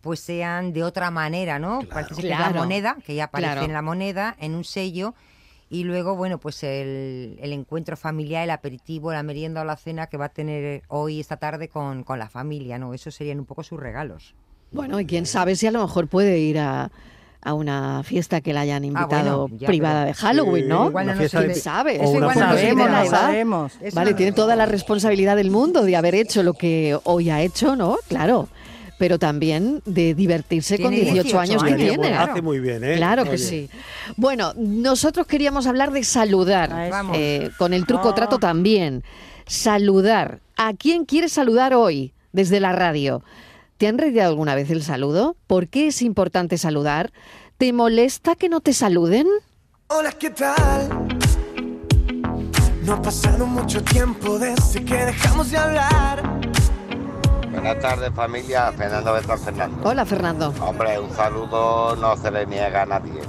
pues 0.00 0.20
sean 0.20 0.72
de 0.72 0.82
otra 0.82 1.10
manera, 1.10 1.58
¿no? 1.58 1.80
Parece 1.90 2.22
que 2.22 2.28
la 2.28 2.50
moneda, 2.50 2.96
que 3.04 3.14
ya 3.14 3.24
aparece 3.24 3.64
en 3.64 3.72
la 3.72 3.82
moneda, 3.82 4.36
en 4.40 4.54
un 4.54 4.64
sello, 4.64 5.14
y 5.68 5.84
luego, 5.84 6.16
bueno, 6.16 6.38
pues 6.38 6.64
el, 6.64 7.38
el, 7.40 7.52
encuentro 7.52 7.96
familiar, 7.96 8.42
el 8.42 8.50
aperitivo, 8.50 9.12
la 9.12 9.22
merienda 9.22 9.60
o 9.60 9.64
la 9.64 9.76
cena 9.76 10.08
que 10.08 10.16
va 10.16 10.26
a 10.26 10.28
tener 10.30 10.82
hoy, 10.88 11.20
esta 11.20 11.36
tarde, 11.36 11.68
con, 11.68 12.02
con 12.02 12.18
la 12.18 12.28
familia, 12.28 12.76
¿no? 12.76 12.92
Esos 12.92 13.14
serían 13.14 13.38
un 13.38 13.46
poco 13.46 13.62
sus 13.62 13.78
regalos. 13.78 14.34
Bueno, 14.72 14.98
y 14.98 15.06
quién 15.06 15.26
sabe 15.26 15.54
si 15.54 15.68
a 15.68 15.70
lo 15.70 15.80
mejor 15.80 16.08
puede 16.08 16.40
ir 16.40 16.58
a, 16.58 16.90
a 17.40 17.54
una 17.54 18.02
fiesta 18.02 18.40
que 18.40 18.52
la 18.52 18.62
hayan 18.62 18.82
ah, 18.82 18.86
invitado 18.86 19.48
privada 19.64 20.06
de 20.06 20.14
Halloween, 20.14 20.68
¿no? 20.68 20.88
Igual 20.88 21.06
no 21.06 21.28
sabe. 21.54 22.02
Eso 22.02 22.16
igual 22.16 22.34
sabemos, 22.34 23.08
sabemos. 23.08 23.72
Vale, 23.92 24.14
tiene 24.14 24.32
toda 24.32 24.56
la 24.56 24.66
responsabilidad 24.66 25.36
del 25.36 25.52
mundo 25.52 25.82
de 25.82 25.94
haber 25.94 26.16
hecho 26.16 26.42
lo 26.42 26.54
que 26.54 26.98
hoy 27.04 27.30
ha 27.30 27.42
hecho, 27.42 27.76
¿no? 27.76 27.96
Claro 28.08 28.48
pero 29.00 29.18
también 29.18 29.80
de 29.86 30.14
divertirse 30.14 30.78
con 30.78 30.90
18, 30.90 31.40
años, 31.40 31.64
que 31.64 31.72
tiene. 31.72 32.12
Hace 32.12 32.42
muy 32.42 32.60
bien, 32.60 32.84
¿eh? 32.84 32.96
Claro 32.96 33.24
que 33.24 33.38
sí. 33.38 33.70
Bueno, 34.16 34.52
nosotros 34.58 35.26
queríamos 35.26 35.66
hablar 35.66 35.90
de 35.90 36.04
saludar, 36.04 36.70
eh, 37.14 37.48
con 37.56 37.72
el 37.72 37.86
truco 37.86 38.12
trato 38.12 38.38
también. 38.38 39.02
Saludar. 39.46 40.40
¿A 40.58 40.74
quién 40.74 41.06
quieres 41.06 41.32
saludar 41.32 41.72
hoy 41.72 42.12
desde 42.32 42.60
la 42.60 42.72
radio? 42.72 43.22
¿Te 43.78 43.86
han 43.86 43.96
reído 43.96 44.22
alguna 44.22 44.54
vez 44.54 44.70
el 44.70 44.82
saludo? 44.82 45.34
¿Por 45.46 45.68
qué 45.68 45.86
es 45.86 46.02
importante 46.02 46.58
saludar? 46.58 47.10
¿Te 47.56 47.72
molesta 47.72 48.36
que 48.36 48.50
no 48.50 48.60
te 48.60 48.74
saluden? 48.74 49.26
Hola, 49.86 50.12
¿qué 50.12 50.28
tal? 50.28 51.08
No 52.82 52.92
ha 52.92 53.00
pasado 53.00 53.46
mucho 53.46 53.82
tiempo 53.82 54.38
desde 54.38 54.84
que 54.84 55.06
dejamos 55.06 55.50
de 55.50 55.56
hablar. 55.56 56.49
Buenas 57.50 57.80
tardes 57.80 58.12
familia, 58.14 58.70
Fernando 58.72 59.12
Beto 59.12 59.36
Fernando. 59.36 59.88
Hola 59.88 60.06
Fernando. 60.06 60.54
Hombre, 60.60 61.00
un 61.00 61.10
saludo 61.10 61.96
no 61.96 62.16
se 62.16 62.30
le 62.30 62.46
niega 62.46 62.82
a 62.82 62.86
nadie. 62.86 63.20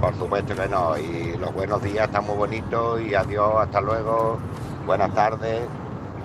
Por 0.00 0.16
supuesto 0.16 0.54
que 0.54 0.68
no. 0.68 0.96
Y 0.96 1.36
los 1.36 1.52
buenos 1.52 1.82
días 1.82 2.06
están 2.06 2.26
muy 2.26 2.36
bonitos 2.36 3.00
y 3.00 3.14
adiós, 3.14 3.54
hasta 3.58 3.80
luego. 3.80 4.38
Buenas 4.86 5.12
tardes. 5.14 5.62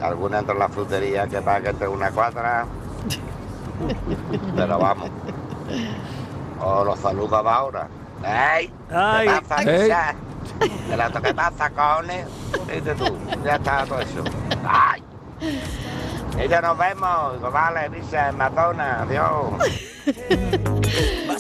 Alguna 0.01 0.39
entra 0.39 0.53
en 0.53 0.59
la 0.59 0.69
frutería 0.69 1.27
que 1.27 1.41
pague 1.41 1.69
entre 1.69 1.87
una 1.87 2.11
cuadra. 2.11 2.65
Pero 4.55 4.77
vamos. 4.77 5.09
O 6.61 6.83
los 6.83 6.99
saludos 6.99 7.43
de 7.43 7.49
ahora. 7.49 7.87
¡Ey! 8.23 8.71
¡Ay! 8.91 9.27
¿Qué 9.27 9.41
pasa, 9.47 9.63
¡Ey! 9.63 9.91
¿Qué 11.23 11.33
pasa, 11.33 11.69
cojones? 11.71 12.27
Dice 12.71 12.93
tú, 12.95 13.17
ya 13.43 13.55
está 13.55 13.83
todo 13.85 13.99
eso. 13.99 14.23
¡Ay! 14.63 15.03
Y 16.43 16.47
ya 16.47 16.61
nos 16.61 16.77
vemos. 16.77 17.41
Vale, 17.41 17.89
dice 17.89 18.31
Madonna. 18.33 19.01
Adiós. 19.03 19.53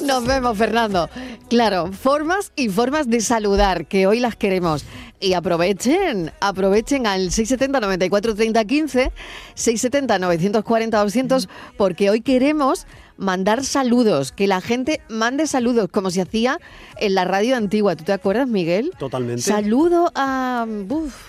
Nos 0.01 0.25
vemos, 0.25 0.57
Fernando. 0.57 1.09
Claro, 1.49 1.91
formas 1.91 2.51
y 2.55 2.69
formas 2.69 3.09
de 3.09 3.21
saludar, 3.21 3.87
que 3.87 4.07
hoy 4.07 4.19
las 4.19 4.35
queremos. 4.35 4.85
Y 5.19 5.33
aprovechen, 5.33 6.31
aprovechen 6.41 7.07
al 7.07 7.31
670 7.31 7.79
94 7.79 8.35
30 8.35 8.65
15, 8.65 9.11
670 9.53 10.19
940 10.19 10.97
200, 10.99 11.49
porque 11.77 12.09
hoy 12.09 12.21
queremos 12.21 12.85
mandar 13.17 13.63
saludos, 13.63 14.31
que 14.31 14.47
la 14.47 14.61
gente 14.61 15.01
mande 15.09 15.47
saludos, 15.47 15.89
como 15.91 16.09
se 16.11 16.21
hacía 16.21 16.59
en 16.97 17.15
la 17.15 17.25
radio 17.25 17.55
antigua. 17.55 17.95
¿Tú 17.95 18.03
te 18.03 18.13
acuerdas, 18.13 18.47
Miguel? 18.47 18.91
Totalmente. 18.97 19.41
Saludo 19.41 20.11
a... 20.15 20.65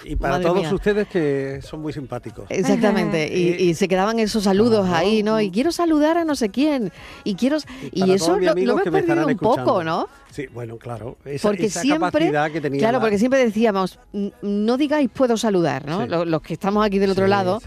y 0.05 0.17
para 0.17 0.41
todos 0.41 0.71
ustedes 0.73 1.09
que 1.09 1.61
son 1.63 1.83
muy 1.83 1.93
simpáticos. 1.93 2.47
Exactamente, 2.49 3.27
y, 3.37 3.75
se 3.75 3.89
quedaban 3.89 4.19
esos 4.19 4.45
saludos 4.45 4.89
ahí, 4.89 5.23
¿no? 5.23 5.41
Y 5.41 5.51
quiero 5.51 5.73
saludar 5.73 6.19
a 6.19 6.25
no 6.25 6.35
sé 6.35 6.49
quién, 6.49 6.93
y 7.25 7.35
quiero... 7.35 7.59
Y, 7.93 8.11
eso 8.11 8.39
lo, 8.39 8.55
lo 8.55 8.73
hemos 8.73 8.83
perdido 8.83 9.27
un 9.27 9.37
poco, 9.37 9.85
¿no? 9.85 10.09
Sí, 10.37 10.49
bueno, 10.53 10.77
claro. 10.77 11.17
Esa, 11.25 11.49
porque 11.49 11.71
siempre, 11.71 11.99
capacidad 11.99 12.51
que 12.51 12.61
tenía. 12.61 12.79
Claro, 12.79 13.01
porque 13.01 13.19
siempre 13.19 13.43
decíamos, 13.43 13.99
no 14.43 14.77
digáis 14.77 15.09
puedo 15.09 15.39
saludar, 15.39 15.87
¿no? 15.87 16.05
Los, 16.27 16.43
que 16.43 16.53
estamos 16.53 16.85
aquí 16.85 16.99
del 16.99 17.13
otro 17.13 17.27
lado, 17.27 17.63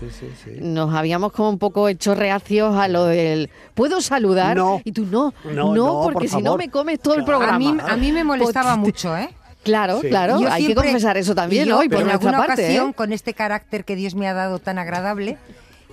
nos 0.62 0.94
habíamos 0.94 1.32
como 1.32 1.50
un 1.50 1.58
poco 1.58 1.90
hecho 1.90 2.14
reacios 2.14 2.76
a 2.76 2.88
lo 2.88 3.06
del 3.06 3.50
puedo 3.74 4.02
saludar. 4.02 4.56
No. 4.56 4.82
Y 4.84 4.92
tú 4.92 5.08
no, 5.08 5.34
no, 5.52 6.12
porque 6.14 6.28
si 6.28 6.44
no 6.44 6.58
me 6.58 6.70
comes 6.70 7.00
todo 7.00 7.16
el 7.16 7.24
programa. 7.24 7.56
A 7.88 7.98
mí, 7.98 8.12
me 8.12 8.24
molestaba 8.24 8.76
mucho, 8.78 9.18
¿eh? 9.18 9.30
Claro, 9.64 10.02
claro, 10.02 10.40
hay 10.48 10.68
que 10.68 10.76
confesar 10.76 11.18
eso 11.18 11.34
también 11.34 11.72
hoy 11.72 11.90
por 11.90 12.02
en 12.02 12.08
nuestra 12.08 12.30
alguna 12.30 12.46
parte. 12.46 12.66
Ocasión, 12.66 12.94
con 12.94 13.14
este 13.14 13.34
carácter 13.34 13.84
que 13.84 13.96
Dios 13.96 14.14
me 14.14 14.28
ha 14.28 14.36
dado 14.36 14.60
tan 14.60 14.78
agradable, 14.78 15.40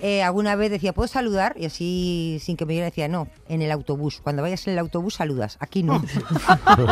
eh, 0.03 0.23
alguna 0.23 0.57
vez 0.57 0.71
decía, 0.71 0.93
¿puedo 0.93 1.09
saludar? 1.09 1.55
Y 1.59 1.65
así, 1.65 2.39
sin 2.43 2.57
que 2.57 2.67
me 2.67 2.75
diera, 2.75 2.87
decía, 2.87 3.09
no, 3.09 3.29
en 3.49 3.63
el 3.63 3.71
autobús. 3.71 4.21
Cuando 4.23 4.43
vayas 4.43 4.67
en 4.67 4.75
el 4.75 4.79
autobús 4.79 5.15
saludas, 5.15 5.57
aquí 5.61 5.83
no. 5.83 6.03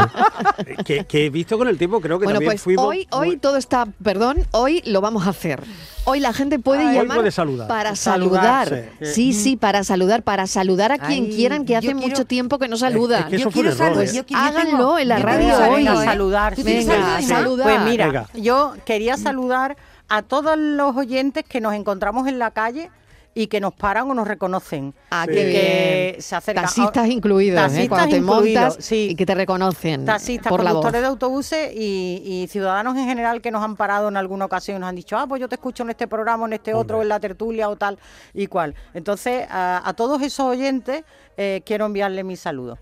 que, 0.85 1.07
he 1.13 1.31
visto 1.31 1.59
con 1.59 1.69
el 1.69 1.77
tiempo, 1.77 2.01
creo 2.01 2.19
que 2.19 2.25
bueno, 2.25 2.39
también 2.39 2.53
pues 2.53 2.63
fuimos... 2.63 2.87
Hoy, 2.87 3.07
hoy 3.11 3.37
todo 3.37 3.57
está, 3.57 3.87
perdón, 4.03 4.47
hoy 4.53 4.83
lo 4.87 5.01
vamos 5.01 5.27
a 5.27 5.31
hacer. 5.31 5.63
Hoy 6.07 6.21
la 6.21 6.33
gente 6.33 6.59
puede 6.59 6.85
llamar 6.93 7.19
para 7.67 7.97
saludar. 7.97 8.91
Sí, 9.03 9.33
sí, 9.33 9.57
para 9.57 9.85
saludar, 9.85 10.23
para 10.23 10.47
saludar 10.47 10.93
a 10.93 10.99
quien 10.99 11.27
quieran 11.27 11.65
que 11.65 11.77
hace 11.77 11.95
mucho 11.95 12.25
tiempo 12.25 12.59
que 12.59 12.69
no 12.69 12.77
saluda. 12.77 13.29
yo 13.31 13.51
quiero 13.51 13.75
saludar. 13.75 14.07
Háganlo 14.35 14.99
en 14.99 15.09
la 15.09 15.19
radio 15.19 15.57
hoy. 15.71 15.85
saludar. 15.85 16.55
Venga, 16.63 17.23
saludar. 17.23 17.67
Pues 17.67 17.91
mira, 17.91 18.27
yo 18.35 18.75
quería 18.85 19.17
saludar 19.17 19.77
a 20.09 20.23
todos 20.23 20.57
los 20.59 20.97
oyentes 20.97 21.45
que 21.45 21.61
nos 21.61 21.75
encontramos 21.75 22.27
en 22.29 22.39
la 22.39 22.51
calle 22.51 22.91
y 23.35 23.49
que 23.49 23.61
nos 23.61 23.75
paran 23.75 24.09
o 24.11 24.15
nos 24.15 24.29
reconocen. 24.29 24.95
Ah, 25.11 25.27
que 25.27 26.17
se 26.21 26.37
acercan. 26.37 26.65
Taxistas 26.65 27.09
incluidos, 27.09 27.73
¿eh? 27.75 27.89
cuando 27.89 28.15
te 28.15 28.21
montas 28.21 28.93
y 28.93 29.15
que 29.17 29.27
te 29.27 29.35
reconocen. 29.35 30.05
Taxistas, 30.05 30.51
por 30.51 30.63
conductores 30.63 31.01
de 31.01 31.07
autobuses 31.07 31.73
y, 31.75 32.47
ciudadanos 32.49 32.97
en 32.97 33.07
general 33.07 33.41
que 33.41 33.51
nos 33.51 33.65
han 33.65 33.75
parado 33.75 34.09
en 34.09 34.17
alguna 34.17 34.45
ocasión 34.45 34.77
y 34.77 34.81
nos 34.81 34.89
han 34.89 34.95
dicho, 34.95 35.19
ah, 35.19 35.27
pues 35.27 35.41
yo 35.41 35.49
te 35.49 35.57
escucho 35.57 35.83
en 35.83 35.91
este 35.91 36.07
programa, 36.07 36.47
en 36.47 36.53
este 36.53 36.75
otro, 36.75 37.03
en 37.03 37.09
la 37.09 37.19
tertulia 37.19 37.69
o 37.69 37.77
tal 37.77 37.99
y 38.33 38.47
cual. 38.47 38.75
Entonces, 38.93 39.47
a, 39.51 39.93
todos 39.97 40.23
esos 40.23 40.47
oyentes 40.47 41.05
eh, 41.37 41.63
quiero 41.65 41.87
enviarle 41.87 42.23
mi 42.23 42.37
saludo 42.37 42.79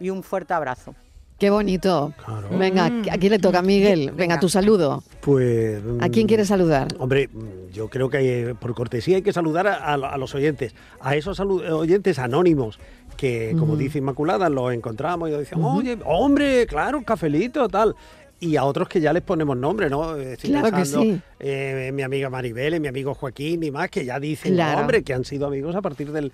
y 0.00 0.10
un 0.10 0.22
fuerte 0.22 0.54
abrazo. 0.54 0.94
Qué 1.42 1.50
bonito. 1.50 2.14
Venga, 2.56 2.88
aquí 3.10 3.28
le 3.28 3.40
toca 3.40 3.58
a 3.58 3.62
Miguel. 3.62 4.12
Venga, 4.12 4.38
tu 4.38 4.48
saludo. 4.48 5.02
Pues. 5.22 5.82
¿A 6.00 6.08
quién 6.08 6.28
quieres 6.28 6.46
saludar? 6.46 6.86
Hombre, 7.00 7.30
yo 7.72 7.88
creo 7.88 8.08
que 8.08 8.54
por 8.60 8.76
cortesía 8.76 9.16
hay 9.16 9.22
que 9.22 9.32
saludar 9.32 9.66
a, 9.66 10.16
los 10.18 10.36
oyentes, 10.36 10.72
a 11.00 11.16
esos 11.16 11.40
oyentes 11.40 12.20
anónimos 12.20 12.78
que, 13.16 13.56
como 13.58 13.74
dice 13.74 13.98
Inmaculada, 13.98 14.48
los 14.48 14.72
encontramos 14.72 15.30
y 15.30 15.36
dicen, 15.36 15.64
oye, 15.64 15.98
hombre, 16.04 16.64
claro, 16.68 17.02
cafelito, 17.02 17.68
tal 17.68 17.96
y 18.38 18.56
a 18.56 18.64
otros 18.64 18.88
que 18.88 19.00
ya 19.00 19.12
les 19.12 19.22
ponemos 19.22 19.56
nombre, 19.56 19.88
¿no? 19.88 20.16
claro 20.40 20.76
que 20.76 20.84
sí. 20.84 21.20
Eh, 21.44 21.90
mi 21.92 22.02
amiga 22.02 22.30
Maribel, 22.30 22.78
mi 22.78 22.86
amigo 22.86 23.14
Joaquín 23.14 23.64
y 23.64 23.72
más, 23.72 23.90
que 23.90 24.04
ya 24.04 24.20
dicen, 24.20 24.60
hombre, 24.60 25.02
que 25.02 25.12
han 25.12 25.24
sido 25.24 25.48
amigos 25.48 25.74
a 25.74 25.82
partir 25.82 26.12
del, 26.12 26.30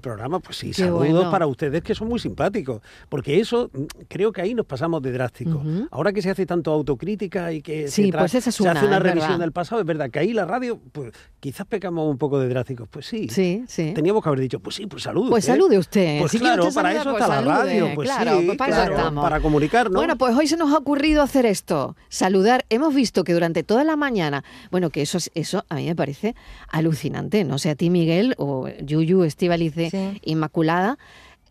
programa. 0.00 0.38
Pues 0.38 0.56
sí, 0.56 0.72
saludos 0.72 1.26
para 1.32 1.48
ustedes 1.48 1.82
que 1.82 1.96
son 1.96 2.08
muy 2.08 2.20
simpáticos, 2.20 2.80
porque 3.08 3.40
eso 3.40 3.70
mm, 3.72 3.84
creo 4.08 4.30
que 4.30 4.40
ahí 4.40 4.54
nos 4.54 4.64
pasamos 4.64 5.02
de 5.02 5.10
drástico. 5.10 5.60
Ahora 5.90 6.12
que 6.12 6.22
se 6.22 6.30
hace 6.30 6.46
tanto 6.46 6.72
autocrítica 6.72 7.52
y 7.52 7.60
que 7.60 7.88
se, 7.88 8.08
pues 8.12 8.30
se 8.30 8.38
hace 8.38 8.62
una 8.62 9.00
revisión 9.00 9.40
del 9.40 9.50
pasado, 9.50 9.80
es 9.80 9.86
verdad 9.86 10.10
que 10.10 10.20
ahí 10.20 10.32
la 10.32 10.44
radio, 10.44 10.78
pues 10.92 11.12
quizás 11.40 11.66
pecamos 11.66 12.08
un 12.08 12.18
poco 12.18 12.38
de 12.38 12.48
drásticos. 12.48 12.88
Pues 12.88 13.06
sí, 13.06 13.28
sí, 13.28 13.64
sí. 13.66 13.92
teníamos 13.96 14.22
que 14.22 14.28
haber 14.28 14.40
dicho, 14.40 14.60
pues 14.60 14.76
sí, 14.76 14.86
pues 14.86 15.02
salude. 15.02 15.28
Pues 15.28 15.44
salude 15.44 15.76
usted. 15.76 16.20
Pues 16.20 16.32
claro, 16.32 16.68
para 16.72 16.92
eso 16.92 17.10
está 17.10 17.26
la 17.26 17.40
radio. 17.40 17.88
Pues 17.96 18.08
claro, 18.08 18.38
sí, 18.38 18.46
pues 18.46 18.58
para, 18.58 19.10
para 19.10 19.40
comunicarnos. 19.40 19.94
Bueno, 19.94 20.16
pues 20.16 20.36
hoy 20.36 20.46
se 20.46 20.56
nos 20.56 20.72
ha 20.72 20.78
ocurrido 20.78 21.20
hacer 21.20 21.46
esto, 21.46 21.96
saludar. 22.08 22.64
Hemos 22.68 22.94
visto 22.94 23.24
que 23.24 23.32
durante 23.32 23.64
toda 23.64 23.82
la 23.82 23.96
mañana, 23.96 24.44
bueno, 24.70 24.90
que 24.90 25.02
eso, 25.02 25.18
eso 25.34 25.64
a 25.68 25.76
mí 25.76 25.86
me 25.86 25.96
parece 25.96 26.34
alucinante, 26.68 27.44
no 27.44 27.58
sé, 27.58 27.70
a 27.70 27.74
ti 27.74 27.90
Miguel 27.90 28.34
o 28.38 28.68
Yuyu, 28.68 29.24
Estivalice, 29.24 30.20
Inmaculada, 30.22 30.98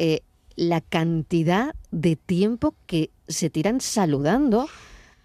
eh, 0.03 0.21
la 0.55 0.81
cantidad 0.81 1.75
de 1.91 2.15
tiempo 2.15 2.73
que 2.87 3.11
se 3.27 3.49
tiran 3.49 3.81
saludando 3.81 4.67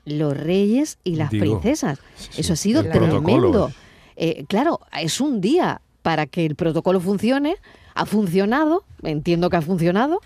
los 0.04 0.36
reyes 0.36 0.98
y 1.02 1.16
las 1.16 1.30
princesas. 1.30 1.98
eso 2.36 2.52
ha 2.52 2.56
sido 2.56 2.82
tremendo. 2.84 3.72
Eh, 4.16 4.44
claro, 4.48 4.80
es 4.98 5.20
un 5.20 5.40
día 5.40 5.80
para 6.02 6.26
que 6.26 6.46
el 6.46 6.54
protocolo 6.54 7.00
funcione, 7.00 7.56
ha 7.94 8.06
funcionado, 8.06 8.84
entiendo 9.02 9.50
que 9.50 9.56
ha 9.56 9.62
funcionado, 9.62 10.20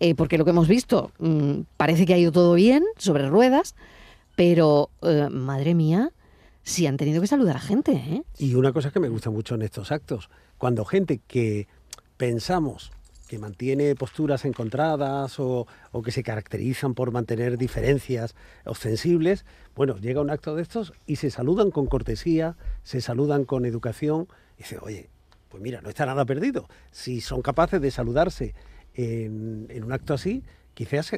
eh, 0.00 0.14
porque 0.14 0.36
lo 0.36 0.44
que 0.44 0.50
hemos 0.50 0.68
visto 0.68 1.12
mm, 1.18 1.60
parece 1.76 2.04
que 2.06 2.14
ha 2.14 2.18
ido 2.18 2.32
todo 2.32 2.54
bien 2.54 2.84
sobre 2.98 3.28
ruedas, 3.28 3.74
pero 4.34 4.90
madre 5.30 5.74
mía, 5.74 6.10
sí 6.66 6.86
han 6.86 6.96
tenido 6.96 7.20
que 7.22 7.28
saludar 7.28 7.56
a 7.56 7.60
gente. 7.60 7.92
¿eh? 7.92 8.22
Y 8.38 8.54
una 8.56 8.72
cosa 8.72 8.90
que 8.90 9.00
me 9.00 9.08
gusta 9.08 9.30
mucho 9.30 9.54
en 9.54 9.62
estos 9.62 9.92
actos, 9.92 10.28
cuando 10.58 10.84
gente 10.84 11.20
que 11.26 11.68
pensamos 12.16 12.90
que 13.28 13.38
mantiene 13.38 13.94
posturas 13.94 14.44
encontradas 14.44 15.38
o, 15.38 15.66
que 16.04 16.12
se 16.12 16.22
caracterizan 16.22 16.94
por 16.94 17.12
mantener 17.12 17.56
diferencias 17.56 18.34
ostensibles, 18.64 19.44
bueno, 19.74 19.96
llega 19.96 20.20
un 20.20 20.30
acto 20.30 20.54
de 20.54 20.62
estos 20.62 20.92
y 21.06 21.16
se 21.16 21.30
saludan 21.30 21.70
con 21.70 21.86
cortesía, 21.86 22.56
se 22.82 23.00
saludan 23.00 23.44
con 23.44 23.64
educación 23.64 24.28
y 24.56 24.62
dice, 24.62 24.78
oye, 24.80 25.08
pues 25.48 25.62
mira, 25.62 25.80
no 25.80 25.88
está 25.88 26.04
nada 26.04 26.24
perdido. 26.24 26.68
Si 26.90 27.20
son 27.20 27.42
capaces 27.42 27.80
de 27.80 27.90
saludarse 27.90 28.54
en, 28.94 29.66
en 29.70 29.84
un 29.84 29.92
acto 29.92 30.14
así, 30.14 30.44
quizás, 30.76 31.10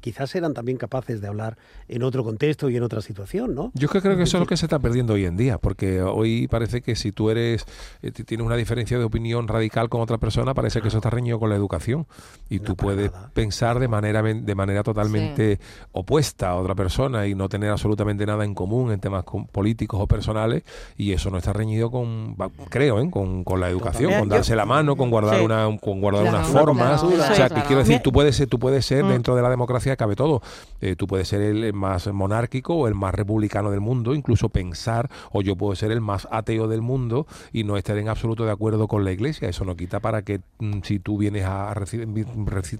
quizás 0.00 0.34
eran 0.34 0.52
también 0.52 0.76
capaces 0.76 1.22
de 1.22 1.26
hablar 1.26 1.56
en 1.88 2.02
otro 2.02 2.22
contexto 2.22 2.68
y 2.68 2.76
en 2.76 2.82
otra 2.82 3.00
situación, 3.00 3.54
¿no? 3.54 3.72
Yo 3.72 3.88
creo 3.88 4.02
que 4.02 4.22
eso 4.22 4.36
es 4.36 4.40
lo 4.40 4.46
que 4.46 4.58
se 4.58 4.66
está 4.66 4.78
perdiendo 4.78 5.14
hoy 5.14 5.24
en 5.24 5.38
día, 5.38 5.56
porque 5.56 6.02
hoy 6.02 6.46
parece 6.48 6.82
que 6.82 6.94
si 6.94 7.10
tú 7.10 7.30
eres, 7.30 7.64
eh, 8.02 8.12
tienes 8.12 8.46
una 8.46 8.56
diferencia 8.56 8.98
de 8.98 9.04
opinión 9.04 9.48
radical 9.48 9.88
con 9.88 10.02
otra 10.02 10.18
persona, 10.18 10.52
parece 10.52 10.82
que 10.82 10.88
eso 10.88 10.98
está 10.98 11.08
reñido 11.08 11.40
con 11.40 11.48
la 11.48 11.56
educación. 11.56 12.06
Y 12.50 12.60
tú 12.60 12.76
puedes 12.76 13.10
pensar 13.32 13.78
de 13.78 13.88
manera 13.88 14.22
de 14.22 14.54
manera 14.54 14.82
totalmente 14.82 15.60
opuesta 15.92 16.50
a 16.50 16.56
otra 16.56 16.74
persona 16.74 17.26
y 17.26 17.34
no 17.34 17.48
tener 17.48 17.70
absolutamente 17.70 18.26
nada 18.26 18.44
en 18.44 18.54
común 18.54 18.92
en 18.92 19.00
temas 19.00 19.24
políticos 19.50 19.98
o 19.98 20.06
personales 20.06 20.62
y 20.98 21.12
eso 21.12 21.30
no 21.30 21.38
está 21.38 21.54
reñido 21.54 21.90
con, 21.90 22.36
creo, 22.68 23.00
¿eh? 23.00 23.10
con, 23.10 23.44
la 23.58 23.70
educación, 23.70 24.12
con 24.18 24.28
darse 24.28 24.54
la 24.54 24.66
mano, 24.66 24.94
con 24.96 25.10
guardar 25.10 25.40
una, 25.40 25.64
con 25.80 26.00
guardar 26.02 26.24
unas 26.24 26.48
formas, 26.48 27.02
o 27.02 27.34
sea, 27.34 27.48
que 27.48 27.62
quiero 27.62 27.78
decir, 27.78 28.00
tú 28.02 28.12
puedes, 28.12 28.46
tú 28.48 28.58
puedes 28.58 28.89
Mm. 28.90 29.08
dentro 29.08 29.36
de 29.36 29.42
la 29.42 29.50
democracia 29.50 29.96
cabe 29.96 30.16
todo. 30.16 30.42
Eh, 30.80 30.96
tú 30.96 31.06
puedes 31.06 31.28
ser 31.28 31.40
el 31.40 31.72
más 31.72 32.06
monárquico 32.12 32.74
o 32.74 32.88
el 32.88 32.94
más 32.94 33.14
republicano 33.14 33.70
del 33.70 33.80
mundo, 33.80 34.14
incluso 34.14 34.48
pensar, 34.48 35.10
o 35.32 35.42
yo 35.42 35.56
puedo 35.56 35.74
ser 35.74 35.90
el 35.92 36.00
más 36.00 36.28
ateo 36.30 36.68
del 36.68 36.82
mundo 36.82 37.26
y 37.52 37.64
no 37.64 37.76
estar 37.76 37.96
en 37.98 38.08
absoluto 38.08 38.44
de 38.44 38.52
acuerdo 38.52 38.88
con 38.88 39.04
la 39.04 39.12
iglesia. 39.12 39.48
Eso 39.48 39.64
no 39.64 39.76
quita 39.76 40.00
para 40.00 40.22
que 40.22 40.40
mm, 40.58 40.80
si 40.82 40.98
tú 40.98 41.18
vienes 41.18 41.44
a 41.44 41.72
recibir, 41.74 42.26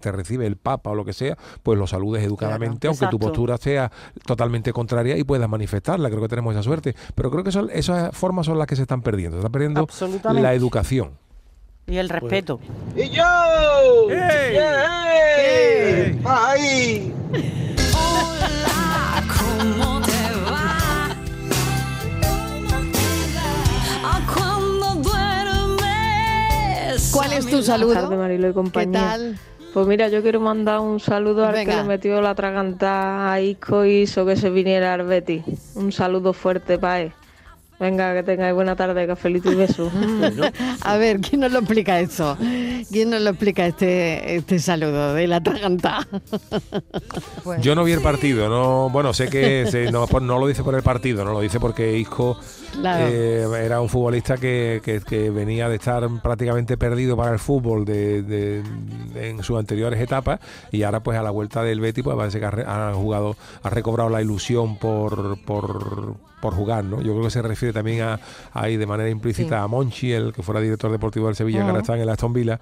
te 0.01 0.13
recibe 0.13 0.47
el 0.47 0.57
Papa 0.57 0.91
o 0.91 0.95
lo 0.95 1.05
que 1.05 1.13
sea, 1.13 1.37
pues 1.63 1.79
lo 1.79 1.87
saludes 1.87 2.25
educadamente, 2.25 2.89
aunque 2.89 3.07
tu 3.07 3.19
postura 3.19 3.57
sea 3.57 3.91
totalmente 4.27 4.73
contraria 4.73 5.17
y 5.17 5.25
puedas 5.25 5.49
manifestarla. 5.49 6.09
Creo 6.09 6.23
que 6.23 6.29
tenemos 6.29 6.55
esa 6.55 6.63
suerte. 6.63 6.95
Pero 7.15 7.31
creo 7.31 7.45
que 7.45 7.53
son, 7.53 7.71
esas 7.73 8.17
formas 8.17 8.47
son 8.47 8.59
las 8.59 8.67
que 8.67 8.77
se 8.77 8.83
están 8.83 9.03
perdiendo. 9.03 9.37
Se 9.37 9.41
está 9.41 9.51
perdiendo 9.51 9.87
la 10.33 10.55
educación. 10.55 11.11
Y 11.91 11.99
el 11.99 12.09
respeto. 12.09 12.61
¡Y 12.95 13.11
yo! 13.11 13.25
¡Hey! 14.11 14.59
¡Hey! 15.37 16.21
¡Ahí! 16.25 17.13
Hola, 17.93 19.25
¿cómo 19.37 20.01
te 20.03 20.23
va? 20.49 21.09
¿Cuándo 24.33 24.87
duermes? 25.03 25.91
¿Cuál 27.13 27.33
es 27.33 27.47
tu 27.51 27.61
saludo? 27.61 27.93
Y 28.33 28.53
compañía. 28.53 29.01
¿Qué 29.01 29.07
tal? 29.07 29.37
Pues 29.75 29.87
mira, 29.89 30.07
yo 30.07 30.23
quiero 30.23 30.39
mandar 30.39 30.79
un 30.79 31.01
saludo 31.01 31.45
al 31.45 31.55
que 31.65 31.75
le 31.75 31.83
metió 31.83 32.21
la 32.21 32.37
traganta 32.37 33.33
a 33.33 33.41
Isco 33.41 33.85
y 33.85 34.03
hizo 34.03 34.25
que 34.25 34.37
se 34.37 34.49
viniera 34.51 34.95
al 34.95 35.03
Betty. 35.03 35.43
Un 35.75 35.91
saludo 35.91 36.33
fuerte 36.35 36.79
para 36.79 37.01
él. 37.01 37.13
Venga, 37.81 38.13
que 38.13 38.23
tengáis 38.23 38.55
buena 38.55 38.77
tarde, 38.77 39.07
cafelito 39.07 39.51
y 39.51 39.55
beso. 39.55 39.91
A 40.83 40.97
ver, 40.99 41.21
¿quién 41.21 41.41
nos 41.41 41.51
lo 41.51 41.61
explica 41.61 41.99
eso? 41.99 42.37
¿Quién 42.93 43.09
nos 43.09 43.23
lo 43.23 43.31
explica 43.31 43.67
este, 43.67 44.37
este 44.37 44.59
saludo 44.59 45.15
de 45.15 45.27
la 45.27 45.43
traganta? 45.43 46.07
Yo 47.63 47.75
no 47.75 47.83
vi 47.83 47.93
el 47.93 48.03
partido, 48.03 48.51
no, 48.51 48.91
bueno, 48.91 49.15
sé 49.15 49.31
que 49.31 49.89
no, 49.91 50.07
no, 50.21 50.39
lo 50.39 50.47
dice 50.47 50.63
por 50.63 50.75
el 50.75 50.83
partido, 50.83 51.25
no 51.25 51.33
lo 51.33 51.41
dice 51.41 51.59
porque 51.59 51.97
Isco 51.97 52.39
eh, 52.85 53.47
era 53.65 53.81
un 53.81 53.89
futbolista 53.89 54.37
que, 54.37 54.81
que, 54.85 55.31
venía 55.31 55.69
de 55.69 55.77
estar 55.77 56.09
prácticamente 56.23 56.77
perdido 56.77 57.17
para 57.17 57.33
el 57.33 57.39
fútbol 57.39 57.85
de, 57.85 58.63
en 59.15 59.43
sus 59.43 59.59
anteriores 59.59 60.01
etapas 60.01 60.41
y 60.71 60.83
ahora 60.83 61.01
pues 61.01 61.19
a 61.19 61.23
la 61.23 61.31
vuelta 61.31 61.63
del 61.63 61.81
Betis 61.81 62.05
pues 62.05 62.17
parece 62.17 62.41
que 62.41 62.47
ha, 62.47 62.93
jugado, 62.95 63.37
ha 63.63 63.71
recobrado 63.71 64.11
la 64.11 64.23
ilusión 64.23 64.77
por, 64.79 65.39
por 65.45 66.17
por 66.41 66.55
jugar, 66.55 66.85
¿no? 66.85 67.03
Yo 67.03 67.13
creo 67.13 67.25
que 67.25 67.31
se 67.31 67.43
refiere 67.43 67.75
también 67.75 68.01
a, 68.01 68.19
ahí 68.55 68.79
de 68.79 68.87
manera 68.87 69.11
implícita 69.11 69.63
a 69.63 69.69
Monchi, 69.69 70.13
el 70.13 70.33
que 70.33 70.43
fuera 70.43 70.61
director 70.61 70.91
deportivo 70.91 71.27
del 71.27 71.37
Sevilla, 71.37 71.61
que 71.61 71.67
ahora 71.67 71.81
está 71.81 71.95
en 71.97 72.01
el 72.01 72.09
Aston 72.09 72.33
Villa, 72.33 72.59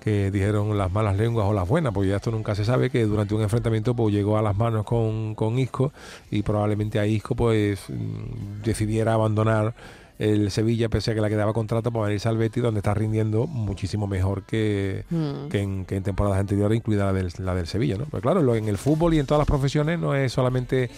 que 0.00 0.30
dijeron 0.30 0.76
las 0.76 0.90
malas 0.90 1.16
lenguas 1.16 1.46
o 1.46 1.52
las 1.52 1.68
buenas, 1.68 1.92
porque 1.92 2.08
ya 2.08 2.16
esto 2.16 2.30
nunca 2.30 2.54
se 2.54 2.64
sabe, 2.64 2.90
que 2.90 3.04
durante 3.04 3.34
un 3.34 3.42
enfrentamiento 3.42 3.94
pues 3.94 4.14
llegó 4.14 4.38
a 4.38 4.42
las 4.42 4.56
manos 4.56 4.84
con, 4.84 5.34
con 5.34 5.58
Isco 5.58 5.92
y 6.30 6.42
probablemente 6.42 6.98
a 6.98 7.06
Isco 7.06 7.34
pues 7.34 7.80
mm, 7.88 8.62
decidiera 8.64 9.14
abandonar 9.14 9.74
el 10.20 10.50
Sevilla, 10.50 10.90
pese 10.90 11.12
a 11.12 11.14
que 11.14 11.22
la 11.22 11.30
quedaba 11.30 11.54
contrato 11.54 11.90
para 11.90 12.04
venirse 12.04 12.28
al 12.28 12.36
Betis, 12.36 12.62
donde 12.62 12.80
está 12.80 12.92
rindiendo 12.92 13.46
muchísimo 13.46 14.06
mejor 14.06 14.42
que, 14.42 15.04
mm. 15.08 15.48
que, 15.48 15.60
en, 15.60 16.02
temporadas 16.02 16.38
anteriores, 16.38 16.76
incluida 16.76 17.06
la 17.06 17.12
del, 17.14 17.32
la 17.38 17.54
del 17.54 17.66
Sevilla. 17.66 17.96
¿no? 17.96 18.04
Pero 18.04 18.20
claro, 18.20 18.54
en 18.54 18.68
el 18.68 18.76
fútbol 18.76 19.14
y 19.14 19.18
en 19.18 19.24
todas 19.24 19.40
las 19.40 19.48
profesiones 19.48 19.98
no 19.98 20.14
es 20.14 20.30
solamente 20.30 20.90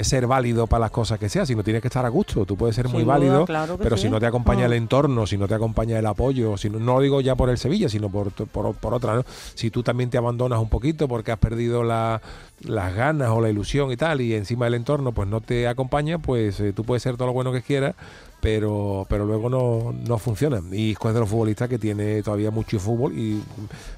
ser 0.00 0.26
válido 0.26 0.66
para 0.66 0.80
las 0.80 0.90
cosas 0.90 1.18
que 1.18 1.28
sea, 1.28 1.46
sino 1.46 1.64
tienes 1.64 1.82
que 1.82 1.88
estar 1.88 2.04
a 2.04 2.08
gusto. 2.08 2.44
Tú 2.44 2.56
puedes 2.56 2.76
ser 2.76 2.88
muy 2.88 3.04
válido, 3.04 3.46
pero 3.78 3.96
si 3.96 4.08
no 4.08 4.20
te 4.20 4.26
acompaña 4.26 4.66
el 4.66 4.72
mm. 4.72 4.74
entorno, 4.74 5.26
si 5.26 5.38
no 5.38 5.48
te 5.48 5.54
acompaña 5.54 5.98
el 5.98 6.06
apoyo, 6.06 6.56
si 6.56 6.70
no, 6.70 6.78
lo 6.78 7.00
digo 7.00 7.20
ya 7.20 7.34
por 7.34 7.50
el 7.50 7.58
Sevilla, 7.58 7.88
sino 7.88 8.08
por, 8.08 8.30
por, 8.32 8.94
otra, 8.94 9.14
¿no? 9.14 9.24
Si 9.54 9.70
tú 9.70 9.82
también 9.82 10.10
te 10.10 10.18
abandonas 10.18 10.60
un 10.60 10.68
poquito 10.68 11.08
porque 11.08 11.32
has 11.32 11.38
perdido 11.38 11.82
la, 11.82 12.20
las 12.60 12.94
ganas 12.94 13.30
o 13.30 13.40
la 13.40 13.48
ilusión 13.48 13.90
y 13.90 13.96
tal, 13.96 14.20
y 14.20 14.34
encima 14.34 14.66
el 14.66 14.74
entorno 14.74 15.12
pues 15.12 15.28
no 15.28 15.40
te 15.40 15.66
acompaña, 15.66 16.18
pues 16.18 16.60
eh, 16.60 16.72
tú 16.72 16.84
puedes 16.84 17.02
ser 17.02 17.16
todo 17.16 17.28
lo 17.28 17.32
bueno 17.32 17.52
que 17.52 17.62
quieras, 17.62 17.94
pero, 18.40 19.06
pero 19.08 19.24
luego 19.24 19.48
no, 19.48 19.94
no 20.06 20.18
funciona. 20.18 20.60
Y 20.70 20.92
es 20.92 21.14
de 21.14 21.20
los 21.20 21.28
futbolistas 21.28 21.68
que 21.68 21.78
tiene 21.78 22.22
todavía 22.22 22.50
mucho 22.50 22.78
fútbol 22.78 23.18
y 23.18 23.42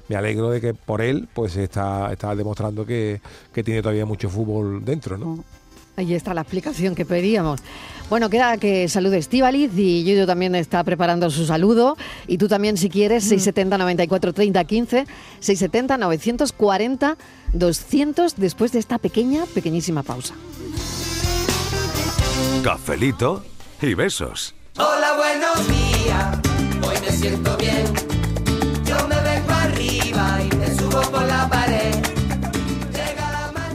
me 0.07 0.15
alegro 0.15 0.49
de 0.49 0.61
que 0.61 0.73
por 0.73 1.01
él 1.01 1.27
pues 1.33 1.57
está, 1.57 2.11
está 2.11 2.33
demostrando 2.35 2.85
que, 2.85 3.21
que 3.53 3.63
tiene 3.63 3.81
todavía 3.81 4.05
mucho 4.05 4.29
fútbol 4.29 4.83
dentro, 4.83 5.17
¿no? 5.17 5.25
Mm. 5.27 5.43
Ahí 6.01 6.15
está 6.15 6.33
la 6.33 6.41
explicación 6.41 6.95
que 6.95 7.05
pedíamos. 7.05 7.59
Bueno, 8.09 8.27
queda 8.31 8.57
que 8.57 8.89
salude 8.89 9.19
Estivaliz 9.19 9.71
y 9.77 10.03
yo 10.03 10.25
también 10.25 10.55
está 10.55 10.83
preparando 10.83 11.29
su 11.29 11.45
saludo. 11.45 11.95
Y 12.25 12.39
tú 12.39 12.47
también, 12.47 12.75
si 12.75 12.89
quieres, 12.89 13.23
670 13.25 13.77
94 13.77 14.33
30 14.33 14.63
15, 14.63 15.05
670 15.39 15.97
940 15.97 17.17
200 17.53 18.35
después 18.35 18.71
de 18.71 18.79
esta 18.79 18.97
pequeña, 18.97 19.45
pequeñísima 19.45 20.01
pausa. 20.01 20.33
Cafelito 22.63 23.45
y 23.79 23.93
besos. 23.93 24.55
Hola, 24.79 25.13
buenos 25.17 25.67
días. 25.67 26.39
Hoy 26.81 26.95
me 27.05 27.11
siento 27.11 27.55
bien. 27.57 27.85
Yo 28.85 29.07
me 29.07 29.21
vengo 29.21 29.51
arriba 29.51 30.39
y 30.41 30.55
me 30.55 30.75
subo 30.75 31.01
por 31.11 31.27
la 31.27 31.47
pared. 31.47 32.00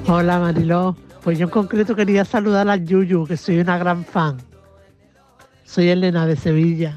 Hola, 0.08 0.38
Mariló. 0.38 0.96
Pues 1.22 1.38
yo 1.38 1.46
en 1.46 1.50
concreto 1.50 1.96
quería 1.96 2.24
saludar 2.24 2.68
a 2.68 2.76
Yuyu, 2.76 3.26
que 3.26 3.36
soy 3.36 3.58
una 3.58 3.76
gran 3.76 4.04
fan. 4.04 4.38
Soy 5.64 5.88
Elena 5.88 6.26
de 6.26 6.36
Sevilla. 6.36 6.96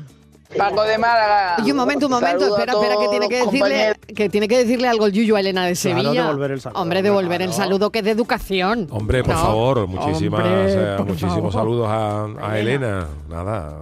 Paco 0.56 0.84
de 0.84 0.98
Málaga. 1.00 1.58
Y 1.66 1.72
un 1.72 1.78
momento, 1.78 2.06
un 2.06 2.12
momento, 2.12 2.46
espera, 2.46 2.74
espera, 2.74 2.96
que 3.00 3.08
tiene 3.10 3.30
que 3.30 3.46
decirle, 3.46 3.96
que 4.16 4.30
tiene 4.30 4.48
que 4.48 4.58
decirle 4.60 4.88
algo 4.88 5.08
el 5.08 5.14
Yuyu 5.14 5.36
a 5.36 5.40
Elena 5.40 5.66
de 5.66 5.76
Sevilla. 5.76 6.12
Claro, 6.12 6.28
devolver 6.28 6.52
el 6.52 6.62
saludo. 6.62 6.82
Hombre, 6.82 7.02
devolver 7.02 7.42
el 7.42 7.54
saludo 7.54 7.92
que 7.92 8.00
es 8.00 8.06
de 8.06 8.12
educación. 8.12 8.88
Hombre, 8.92 9.24
por 9.24 9.34
favor, 9.34 9.88
muchísimas, 9.88 11.06
muchísimos 11.06 11.54
saludos 11.54 11.88
a, 11.90 12.60
Elena. 12.60 13.08
Nada, 13.28 13.76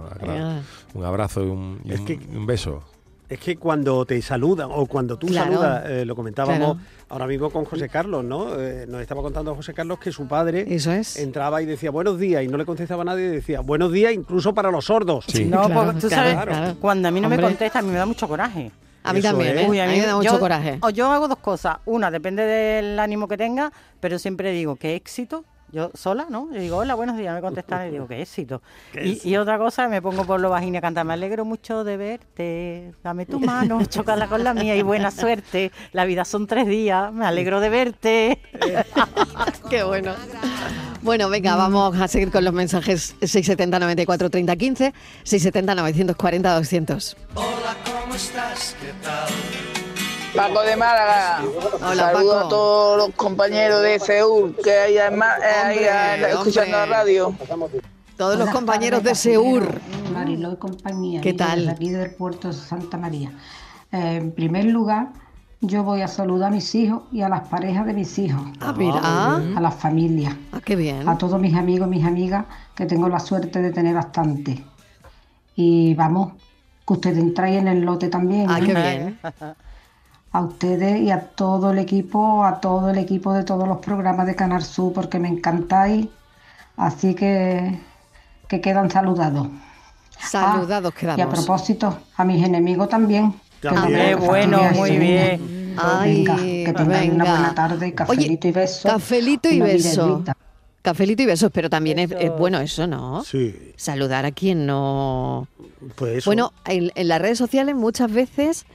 un 0.94 1.04
abrazo 1.04 1.42
y 1.44 1.48
un, 1.48 1.82
un 2.34 2.46
beso. 2.46 2.82
Es 3.28 3.38
que 3.38 3.56
cuando 3.56 4.06
te 4.06 4.20
saludan 4.22 4.70
o 4.72 4.86
cuando 4.86 5.18
tú 5.18 5.28
saludas, 5.28 5.84
eh, 5.86 6.04
lo 6.06 6.16
comentábamos 6.16 6.78
ahora 7.10 7.26
mismo 7.26 7.50
con 7.50 7.66
José 7.66 7.88
Carlos, 7.88 8.24
¿no? 8.24 8.58
Eh, 8.58 8.86
nos 8.88 9.02
estaba 9.02 9.20
contando 9.20 9.54
José 9.54 9.74
Carlos 9.74 9.98
que 9.98 10.10
su 10.12 10.26
padre 10.26 10.66
entraba 11.16 11.60
y 11.60 11.66
decía 11.66 11.90
buenos 11.90 12.18
días 12.18 12.42
y 12.42 12.48
no 12.48 12.56
le 12.56 12.64
contestaba 12.64 13.02
a 13.02 13.04
nadie 13.04 13.26
y 13.26 13.30
decía 13.30 13.60
buenos 13.60 13.92
días 13.92 14.14
incluso 14.14 14.54
para 14.54 14.70
los 14.70 14.86
sordos. 14.86 15.26
Sí. 15.28 15.44
No, 15.44 15.68
porque 15.68 16.00
tú 16.00 16.08
sabes, 16.08 16.74
cuando 16.80 17.08
a 17.08 17.10
mí 17.10 17.20
no 17.20 17.28
me 17.28 17.38
contesta 17.38 17.80
a 17.80 17.82
mí 17.82 17.90
me 17.90 17.98
da 17.98 18.06
mucho 18.06 18.26
coraje. 18.26 18.70
A 19.04 19.12
mí 19.12 19.22
también, 19.22 19.58
¿eh? 19.58 19.64
a, 19.64 19.86
mí 19.86 20.00
me 20.00 20.06
da 20.06 20.16
mucho 20.16 20.38
coraje. 20.38 20.78
O 20.82 20.90
yo 20.90 21.10
hago 21.10 21.28
dos 21.28 21.38
cosas. 21.38 21.78
Una, 21.86 22.10
depende 22.10 22.42
del 22.42 22.98
ánimo 22.98 23.28
que 23.28 23.36
tenga, 23.36 23.72
pero 24.00 24.18
siempre 24.18 24.52
digo, 24.52 24.76
qué 24.76 24.96
éxito 24.96 25.44
yo 25.72 25.90
sola, 25.94 26.26
¿no? 26.30 26.52
Yo 26.52 26.60
digo, 26.60 26.76
hola, 26.78 26.94
buenos 26.94 27.16
días, 27.16 27.34
me 27.34 27.40
contestan 27.40 27.88
y 27.88 27.90
digo, 27.92 28.06
qué 28.06 28.22
éxito. 28.22 28.62
y, 28.94 29.36
otra 29.36 29.58
cosa, 29.58 29.88
me 29.88 30.00
pongo 30.00 30.24
por 30.24 30.40
lo 30.40 30.50
vagina 30.50 30.78
a 30.78 30.82
cantar, 30.82 31.04
me 31.04 31.12
alegro 31.12 31.44
mucho 31.44 31.84
de 31.84 31.96
verte, 31.96 32.94
dame 33.02 33.26
tu 33.26 33.40
mano, 33.40 33.84
chocala 33.88 34.28
con 34.28 34.44
la 34.44 34.54
mía 34.54 34.76
y 34.76 34.82
buena 34.82 35.10
suerte. 35.10 35.72
La 35.92 36.04
vida 36.04 36.24
son 36.24 36.46
tres 36.46 36.66
días, 36.66 37.12
me 37.12 37.26
alegro 37.26 37.60
de 37.60 37.68
verte. 37.68 38.40
qué 39.70 39.82
bueno. 39.82 40.14
Bueno, 41.02 41.28
venga, 41.28 41.54
vamos 41.54 41.98
a 42.00 42.08
seguir 42.08 42.30
con 42.30 42.44
los 42.44 42.52
mensajes 42.52 43.14
670 43.20 43.78
94 43.78 44.30
30 44.30 44.56
15, 44.56 44.94
670 45.22 45.74
940 45.74 46.54
200. 46.54 47.16
Hola, 47.34 47.48
¿cómo 47.84 48.14
estás? 48.14 48.76
¿Qué 48.80 48.92
tal? 49.04 49.67
Paco 50.34 50.62
de 50.62 50.76
Málaga. 50.76 51.42
Saludos 51.94 52.44
a 52.44 52.48
todos 52.48 52.98
los 52.98 53.14
compañeros 53.14 53.82
de 53.82 53.98
Seúl 53.98 54.54
que 54.62 54.72
hay, 54.72 54.98
ahí 54.98 55.78
escuchando 56.30 56.72
la 56.72 56.86
radio. 56.86 57.34
Todos 58.16 58.38
los 58.38 58.50
compañeros 58.50 59.02
de 59.02 59.14
Seúl. 59.14 59.68
Mariló 60.12 60.52
y 60.52 60.56
compañía. 60.56 61.20
¿Qué 61.20 61.32
tal? 61.32 61.68
aquí 61.68 61.90
del 61.90 62.10
puerto 62.10 62.48
de 62.48 62.54
Santa 62.54 62.98
María. 62.98 63.32
Eh, 63.92 64.16
en 64.16 64.32
primer 64.32 64.66
lugar, 64.66 65.12
yo 65.60 65.82
voy 65.82 66.02
a 66.02 66.08
saludar 66.08 66.48
a 66.48 66.54
mis 66.54 66.74
hijos 66.74 67.02
y 67.12 67.22
a 67.22 67.28
las 67.28 67.48
parejas 67.48 67.86
de 67.86 67.94
mis 67.94 68.18
hijos. 68.18 68.42
Ah, 68.60 68.74
mira. 68.76 68.98
A 69.56 69.60
las 69.60 69.74
familias. 69.74 70.34
Ah, 70.52 70.60
qué 70.64 70.76
bien. 70.76 71.08
A 71.08 71.16
todos 71.16 71.40
mis 71.40 71.54
amigos 71.54 71.88
y 71.88 71.90
mis 71.90 72.04
amigas, 72.04 72.44
que 72.74 72.86
tengo 72.86 73.08
la 73.08 73.20
suerte 73.20 73.62
de 73.62 73.70
tener 73.70 73.94
bastante. 73.94 74.64
Y 75.56 75.94
vamos, 75.94 76.34
que 76.86 76.92
ustedes 76.92 77.18
entráis 77.18 77.58
en 77.58 77.68
el 77.68 77.80
lote 77.80 78.08
también. 78.08 78.46
Ah, 78.48 78.60
qué 78.60 78.74
bien. 78.74 79.18
a 80.38 80.42
ustedes 80.42 81.00
y 81.00 81.10
a 81.10 81.20
todo 81.20 81.72
el 81.72 81.78
equipo, 81.78 82.44
a 82.44 82.60
todo 82.60 82.90
el 82.90 82.98
equipo 82.98 83.32
de 83.32 83.42
todos 83.42 83.66
los 83.66 83.78
programas 83.78 84.26
de 84.26 84.36
Canal 84.36 84.62
Sur, 84.62 84.92
porque 84.92 85.18
me 85.18 85.28
encantáis. 85.28 86.06
Así 86.76 87.14
que, 87.14 87.78
que 88.46 88.60
quedan 88.60 88.88
saludados. 88.88 89.48
Saludados 90.18 90.92
ah, 90.94 90.98
quedamos. 90.98 91.18
Y 91.18 91.22
a 91.22 91.28
propósito, 91.28 91.98
a 92.16 92.24
mis 92.24 92.44
enemigos 92.44 92.88
también. 92.88 93.34
También, 93.60 94.20
bueno, 94.20 94.62
muy 94.74 94.96
bien. 94.96 95.74
Ay, 95.76 96.24
venga, 96.24 96.36
que 96.36 96.72
tengan 96.76 97.10
una 97.10 97.24
buena 97.24 97.54
tarde, 97.54 97.94
cafelito 97.94 98.48
y 98.48 98.52
besos. 98.52 98.92
Cafelito 98.92 99.48
y 99.48 99.60
besos. 99.60 100.22
Cafelito 100.82 101.22
y 101.22 101.26
besos, 101.26 101.50
pero 101.52 101.68
también 101.68 101.98
es, 101.98 102.10
bueno 102.38 102.60
eso, 102.60 102.86
¿no? 102.86 103.24
Sí. 103.24 103.72
Saludar 103.76 104.24
a 104.24 104.30
quien 104.30 104.66
no... 104.66 105.48
Pues 105.96 106.24
Bueno, 106.24 106.52
en 106.64 107.08
las 107.08 107.20
redes 107.20 107.38
sociales 107.38 107.74
muchas 107.74 108.12
veces 108.12 108.66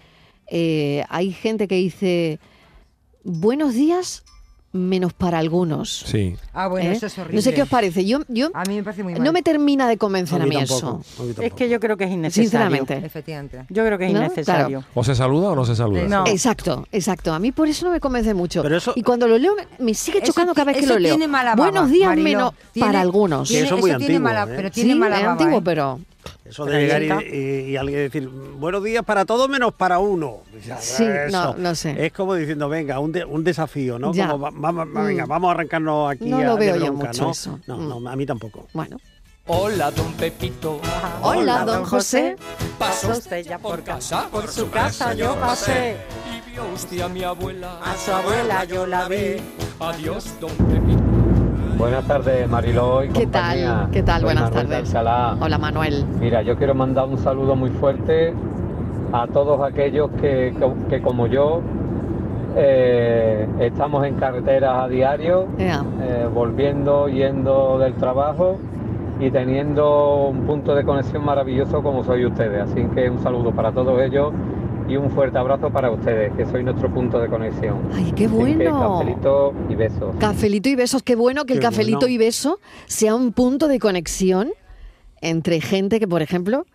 eh, 0.56 1.04
hay 1.10 1.32
gente 1.32 1.68
que 1.68 1.74
dice, 1.74 2.40
buenos 3.24 3.74
días, 3.74 4.24
menos 4.72 5.12
para 5.12 5.40
algunos. 5.40 6.04
Sí. 6.06 6.36
Ah, 6.54 6.68
bueno, 6.68 6.92
¿Eh? 6.92 6.94
eso 6.94 7.08
es 7.08 7.18
horrible. 7.18 7.38
No 7.38 7.42
sé 7.42 7.56
qué 7.56 7.64
os 7.64 7.70
parece. 7.70 8.06
Yo, 8.06 8.20
yo 8.28 8.52
a 8.54 8.64
mí 8.66 8.76
me 8.76 8.84
parece 8.84 9.02
muy 9.02 9.14
mal. 9.14 9.24
No 9.24 9.34
me 9.34 9.42
termina 9.42 9.88
de 9.88 9.98
convencer 9.98 10.40
a 10.44 10.46
mí, 10.46 10.56
eso. 10.56 11.02
es 11.42 11.54
que 11.54 11.70
yo 11.70 11.80
creo 11.80 11.98
que 11.98 12.04
es 12.04 12.12
innecesario. 12.12 12.50
Sinceramente. 12.52 12.98
Efectivamente. 13.04 13.66
Yo 13.70 13.84
creo 13.84 13.98
que 13.98 14.06
es 14.06 14.12
innecesario. 14.12 14.84
O 14.94 15.04
se 15.04 15.16
saluda 15.16 15.50
o 15.50 15.56
no 15.56 15.66
se 15.66 15.76
saluda. 15.76 16.04
No. 16.04 16.28
Exacto, 16.28 16.88
exacto. 16.92 17.34
A 17.34 17.40
mí 17.40 17.52
por 17.52 17.68
eso 17.68 17.88
no 17.88 17.92
me 17.92 18.00
convence 18.00 18.36
mucho. 18.36 18.64
y 18.94 19.02
cuando 19.02 19.28
lo 19.28 19.40
leo 19.40 19.56
me, 19.80 19.96
sigue 19.96 20.22
chocando 20.22 20.54
cada 20.54 20.66
vez 20.66 20.78
que 20.78 20.86
lo 20.86 21.00
leo. 21.00 21.16
Tiene 21.16 21.28
mala 21.28 21.56
Buenos 21.56 21.90
días 21.90 22.16
menos 22.16 22.54
para 22.80 23.02
algunos. 23.02 23.50
eso 23.50 23.76
es 23.76 23.82
muy 23.82 23.90
antiguo. 23.90 24.20
Mala, 24.20 24.44
¿eh? 24.44 24.54
Pero 24.56 24.70
tiene 24.70 24.94
mala 24.94 25.20
es 25.20 25.26
antiguo, 25.26 25.62
pero 25.64 26.00
eso 26.46 26.66
de 26.66 26.80
llegar 26.80 27.24
y, 27.24 27.76
alguien 27.78 28.00
decir, 28.00 28.28
buenos 28.28 28.84
días 28.84 29.04
para 29.04 29.26
todos 29.26 29.50
menos 29.50 29.74
para 29.74 30.00
uno. 30.00 30.42
Sí, 30.80 31.06
no, 31.32 31.56
no 31.56 31.76
sé. 31.76 32.06
Es 32.06 32.14
como 32.14 32.36
diciendo, 32.36 32.70
venga, 32.70 33.00
un, 33.00 33.16
un 33.28 33.44
desafío, 33.44 34.00
¿no? 34.00 34.12
Como, 34.12 34.38
vamos, 34.38 34.88
venga, 34.94 35.26
mm. 35.26 35.30
vamos 35.30 35.50
a 35.50 35.52
arrancarnos 35.52 36.12
aquí 36.12 36.30
no 36.30 36.38
a 36.38 36.44
lo 36.44 36.58
veo 36.58 36.76
yo 36.78 36.94
mucho 36.94 37.24
¿no? 37.24 37.32
Eso. 37.32 37.60
No, 37.68 37.78
no, 37.78 38.00
mm. 38.00 38.08
a 38.08 38.16
mí 38.16 38.26
tampoco. 38.26 38.68
Bueno. 38.74 38.98
Hola, 39.46 39.92
don 39.92 40.14
Pepito. 40.14 40.80
Hola, 41.22 41.66
don 41.66 41.84
José. 41.84 42.38
¿Pasó 42.80 43.12
usted 43.12 43.46
ya 43.46 43.60
por 43.60 43.84
casa? 43.84 44.30
Por 44.32 44.48
su 44.48 44.70
casa 44.70 45.14
yo 45.14 45.36
pasé. 45.36 45.98
Y 46.32 46.52
vio 46.52 46.66
usted 46.74 47.02
a 47.02 47.10
mi 47.10 47.24
abuela. 47.24 47.78
A 47.84 47.96
su 47.98 48.12
abuela 48.12 48.64
yo 48.64 48.88
la 48.88 49.10
vi. 49.10 49.36
Adiós, 49.80 50.40
don 50.40 50.52
Pepito. 50.52 51.13
Buenas 51.84 52.06
tardes, 52.06 52.50
Mariló 52.50 53.04
y 53.04 53.10
¿Qué 53.10 53.28
tal? 53.28 53.90
¿Qué 53.92 54.04
tal? 54.04 54.24
Buenas 54.24 54.50
tardes. 54.52 54.96
Hola, 54.96 55.58
Manuel. 55.60 56.06
Mira, 56.18 56.42
yo 56.42 56.56
quiero 56.56 56.74
mandar 56.74 57.10
un 57.10 57.18
saludo 57.18 57.58
muy 57.58 57.72
fuerte 57.72 58.34
a 59.12 59.28
todos 59.28 59.60
aquellos 59.62 60.10
que, 60.22 60.56
que, 60.90 61.02
como 61.02 61.28
yo 61.28 61.60
eh, 62.56 63.46
estamos 63.60 64.08
en 64.08 64.16
carreteras 64.16 64.86
a 64.86 64.88
diario, 64.88 65.50
eh, 65.60 66.26
volviendo, 66.34 67.10
yendo 67.10 67.78
del 67.80 67.96
trabajo 67.96 68.60
y 69.20 69.30
teniendo 69.30 70.28
un 70.28 70.46
punto 70.46 70.76
de 70.76 70.86
conexión 70.86 71.26
maravilloso 71.26 71.84
como 71.84 72.06
soy 72.06 72.26
ustedes. 72.26 72.62
Así 72.62 72.82
que 72.96 73.10
un 73.10 73.20
saludo 73.22 73.52
para 73.52 73.74
todos 73.74 74.02
ellos 74.02 74.32
y 74.88 74.98
un 74.98 75.10
fuerte 75.12 75.38
abrazo 75.38 75.70
para 75.70 75.92
ustedes, 75.92 76.32
que 76.34 76.46
soy 76.46 76.64
nuestro 76.64 76.94
punto 76.94 77.20
de 77.20 77.28
conexión. 77.28 77.90
¡Ay, 77.94 78.12
qué 78.16 78.28
bueno! 78.28 79.00
cafelito 79.00 79.54
y 79.70 79.76
besos. 79.76 80.16
Cafelito 80.20 80.70
y 80.70 80.76
besos, 80.76 81.04
qué 81.04 81.16
bueno 81.16 81.46
que 81.46 81.54
el 81.54 81.60
cafelito 81.60 82.08
y 82.08 82.18
beso 82.18 82.60
sea 82.86 83.16
un 83.16 83.34
punto 83.34 83.68
de 83.68 83.80
conexión 83.80 84.52
entre 85.22 85.62
gente 85.62 86.00
que, 86.00 86.08
por 86.08 86.22
ejemplo, 86.22 86.66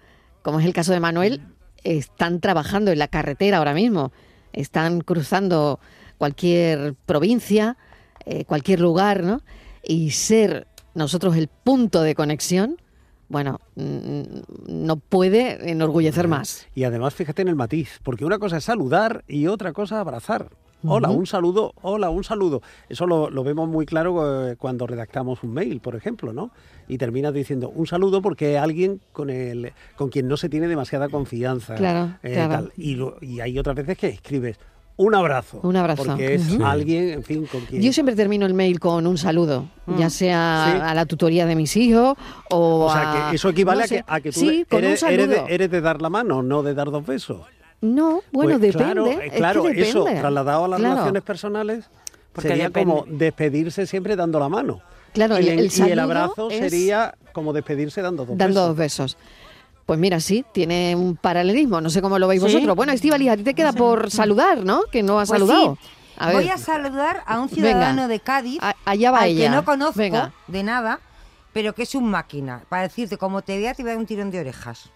como 0.42 0.60
es 0.60 0.66
el 0.66 0.72
caso 0.72 0.92
de 0.92 1.00
Manuel, 1.00 1.42
están 1.84 2.40
trabajando 2.40 2.90
en 2.90 2.98
la 2.98 3.08
carretera 3.08 3.58
ahora 3.58 3.74
mismo, 3.74 4.12
están 4.52 5.00
cruzando 5.00 5.80
cualquier 6.16 6.94
provincia, 7.06 7.76
eh, 8.24 8.44
cualquier 8.44 8.80
lugar, 8.80 9.22
¿no? 9.22 9.42
Y 9.82 10.10
ser 10.10 10.66
nosotros 10.94 11.36
el 11.36 11.48
punto 11.48 12.02
de 12.02 12.14
conexión 12.14 12.76
bueno, 13.28 13.60
mm, 13.76 14.22
no 14.68 14.96
puede 14.96 15.70
enorgullecer 15.70 16.28
más. 16.28 16.66
Y 16.74 16.84
además, 16.84 17.14
fíjate 17.14 17.42
en 17.42 17.48
el 17.48 17.56
matiz, 17.56 18.00
porque 18.02 18.24
una 18.24 18.38
cosa 18.38 18.56
es 18.56 18.64
saludar 18.64 19.24
y 19.28 19.46
otra 19.46 19.72
cosa 19.72 20.00
abrazar. 20.00 20.50
Hola, 20.84 21.10
un 21.10 21.26
saludo, 21.26 21.72
hola, 21.82 22.08
un 22.08 22.22
saludo. 22.22 22.62
Eso 22.88 23.06
lo, 23.06 23.42
vemos 23.42 23.68
muy 23.68 23.84
claro 23.84 24.48
eh, 24.48 24.56
cuando 24.56 24.86
redactamos 24.86 25.42
un 25.42 25.52
mail, 25.52 25.80
por 25.80 25.96
ejemplo, 25.96 26.32
¿no? 26.32 26.52
Y 26.86 26.98
terminas 26.98 27.34
diciendo 27.34 27.68
un 27.68 27.88
saludo 27.88 28.22
porque 28.22 28.58
alguien 28.58 29.00
con 29.12 29.28
el 29.28 29.72
con 29.96 30.08
quien 30.08 30.28
no 30.28 30.36
se 30.36 30.48
tiene 30.48 30.68
demasiada 30.68 31.08
confianza. 31.08 31.74
Claro, 31.74 32.14
eh, 32.22 32.68
Y, 32.76 32.96
y 33.22 33.40
hay 33.40 33.58
otras 33.58 33.74
veces 33.74 33.98
que 33.98 34.06
escribes 34.06 34.56
un 34.98 35.14
abrazo. 35.14 35.60
Un 35.62 35.76
abrazo. 35.76 36.04
Porque 36.04 36.34
es 36.34 36.58
alguien, 36.60 37.10
en 37.10 37.22
fin, 37.22 37.46
con 37.46 37.60
quien... 37.62 37.80
Yo 37.80 37.92
siempre 37.92 38.16
termino 38.16 38.46
el 38.46 38.52
mail 38.52 38.80
con 38.80 39.06
un 39.06 39.16
saludo, 39.16 39.66
ya 39.96 40.08
mm. 40.08 40.10
sea 40.10 40.90
a 40.90 40.94
la 40.94 41.06
tutoría 41.06 41.46
de 41.46 41.54
mis 41.54 41.76
hijos 41.76 42.18
o, 42.50 42.86
o 42.86 42.92
sea, 42.92 43.28
que 43.30 43.36
eso 43.36 43.48
equivale 43.48 43.84
a, 44.06 44.20
que, 44.20 44.32
tú 44.32 44.76
eres, 44.76 45.02
eres, 45.04 45.70
de, 45.70 45.80
dar 45.80 46.02
la 46.02 46.10
mano, 46.10 46.42
no 46.42 46.64
de 46.64 46.74
dar 46.74 46.90
dos 46.90 47.06
besos. 47.06 47.42
No, 47.80 48.22
bueno, 48.32 48.58
pues 48.58 48.74
depende. 48.74 49.30
Claro, 49.36 49.68
eso 49.68 50.04
trasladado 50.04 50.64
a 50.64 50.68
las 50.68 50.80
relaciones 50.80 51.22
personales 51.22 51.88
sería 52.36 52.70
como 52.70 53.04
despedirse 53.08 53.86
siempre 53.86 54.16
dando 54.16 54.40
la 54.40 54.48
mano. 54.48 54.80
Claro, 55.12 55.38
y, 55.40 55.48
el, 55.48 55.70
y 55.72 55.80
el 55.90 55.98
abrazo 56.00 56.50
sería 56.50 57.14
como 57.32 57.52
despedirse 57.52 58.02
dando 58.02 58.26
dos 58.26 58.36
dando 58.36 58.66
dos 58.66 58.76
besos. 58.76 59.16
Pues 59.88 59.98
mira, 59.98 60.20
sí, 60.20 60.44
tiene 60.52 60.94
un 60.94 61.16
paralelismo. 61.16 61.80
No 61.80 61.88
sé 61.88 62.02
cómo 62.02 62.18
lo 62.18 62.28
veis 62.28 62.42
vosotros. 62.42 62.76
Bueno, 62.76 62.92
Estivali, 62.92 63.30
a 63.30 63.38
ti 63.38 63.42
te 63.42 63.54
queda 63.54 63.72
por 63.72 64.10
saludar, 64.10 64.62
¿no? 64.62 64.82
Que 64.92 65.02
no 65.02 65.18
has 65.18 65.30
pues 65.30 65.40
saludado. 65.40 65.78
Voy 66.30 66.50
a 66.50 66.58
saludar 66.58 67.22
a 67.26 67.40
un 67.40 67.48
ciudadano 67.48 68.06
de 68.06 68.20
Cádiz, 68.20 68.60
allá 68.84 69.10
va 69.10 69.20
al 69.20 69.34
que 69.34 69.48
no 69.48 69.64
conozco 69.64 70.30
de 70.46 70.62
nada, 70.62 71.00
pero 71.54 71.74
que 71.74 71.84
es 71.84 71.94
un 71.94 72.10
máquina. 72.10 72.64
Para 72.68 72.82
decirte, 72.82 73.16
como 73.16 73.40
te 73.40 73.56
vea, 73.56 73.72
te 73.72 73.82
voy 73.82 73.88
a 73.88 73.92
dar 73.94 74.00
un 74.00 74.04
tirón 74.04 74.30
de 74.30 74.40
orejas. 74.40 74.90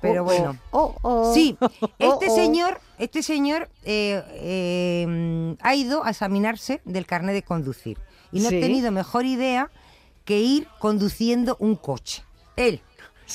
Pero 0.00 0.22
oh, 0.22 0.24
bueno. 0.24 0.56
Oh, 0.70 0.94
oh, 1.02 1.34
sí, 1.34 1.58
este 1.98 2.30
señor, 2.30 2.80
este 2.98 3.22
señor 3.22 3.68
eh, 3.84 4.24
eh, 4.32 5.56
ha 5.60 5.74
ido 5.74 6.06
a 6.06 6.10
examinarse 6.10 6.80
del 6.86 7.04
carnet 7.04 7.34
de 7.34 7.42
conducir 7.42 7.98
y 8.32 8.40
no 8.40 8.46
ha 8.46 8.50
tenido 8.52 8.90
mejor 8.92 9.26
idea 9.26 9.70
que 10.24 10.40
ir 10.40 10.68
conduciendo 10.78 11.58
un 11.60 11.76
coche. 11.76 12.24
Él, 12.56 12.80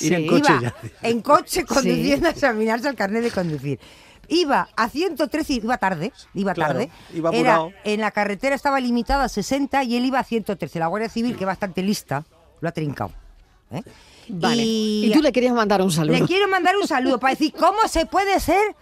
en 0.00 0.26
coche 0.26 0.52
iba 0.60 0.74
en 1.02 1.20
coche 1.20 1.64
conduciendo 1.64 2.28
a 2.28 2.30
examinarse 2.30 2.88
el 2.88 2.94
carnet 2.94 3.22
de 3.22 3.30
conducir. 3.30 3.80
Iba 4.28 4.68
a 4.74 4.88
113, 4.88 5.52
iba 5.54 5.76
tarde, 5.76 6.12
iba 6.32 6.54
tarde. 6.54 6.90
Iba 7.12 7.30
Era, 7.30 7.68
en 7.84 8.00
la 8.00 8.10
carretera 8.10 8.54
estaba 8.54 8.80
limitado 8.80 9.22
a 9.22 9.28
60 9.28 9.84
y 9.84 9.96
él 9.96 10.06
iba 10.06 10.18
a 10.18 10.24
113. 10.24 10.78
La 10.78 10.86
Guardia 10.86 11.10
Civil, 11.10 11.36
que 11.36 11.44
es 11.44 11.46
bastante 11.46 11.82
lista, 11.82 12.24
lo 12.60 12.68
ha 12.68 12.72
trincado. 12.72 13.12
¿eh? 13.70 13.82
Y, 14.26 15.06
y, 15.06 15.12
tú 15.12 15.20
le 15.20 15.32
querías 15.32 15.52
mandar 15.52 15.82
un 15.82 15.90
saludo. 15.90 16.18
Le 16.18 16.24
quiero 16.24 16.48
mandar 16.48 16.76
un 16.76 16.88
saludo 16.88 17.20
para 17.20 17.34
decir 17.34 17.52
cómo 17.52 17.86
se 17.88 18.06
puede 18.06 18.40
ser 18.40 18.74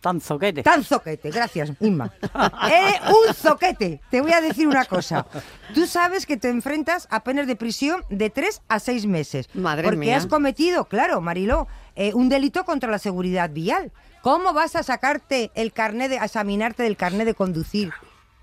Tan 0.00 0.20
zoquete. 0.20 0.62
Tan 0.62 0.82
zoquete, 0.82 1.30
gracias, 1.30 1.72
Inma. 1.80 2.12
un 2.32 3.34
zoquete. 3.34 4.00
Te 4.10 4.20
voy 4.20 4.32
a 4.32 4.40
decir 4.40 4.66
una 4.66 4.84
cosa. 4.86 5.26
Tú 5.74 5.86
sabes 5.86 6.24
que 6.24 6.36
te 6.36 6.48
enfrentas 6.48 7.06
a 7.10 7.22
penas 7.22 7.46
de 7.46 7.56
prisión 7.56 8.02
de 8.08 8.30
tres 8.30 8.62
a 8.68 8.80
seis 8.80 9.06
meses. 9.06 9.48
Madre 9.54 9.88
porque 9.88 10.14
has 10.14 10.26
cometido, 10.26 10.86
claro, 10.86 11.20
Mariló, 11.20 11.68
eh, 11.96 12.14
un 12.14 12.28
delito 12.28 12.64
contra 12.64 12.90
la 12.90 12.98
seguridad 12.98 13.50
vial. 13.50 13.92
¿Cómo 14.22 14.52
vas 14.52 14.76
a 14.76 14.82
sacarte 14.82 15.50
el 15.54 15.72
carnet 15.72 16.10
de, 16.10 16.18
a 16.18 16.24
examinarte 16.24 16.82
del 16.82 16.96
carnet 16.96 17.26
de 17.26 17.34
conducir 17.34 17.92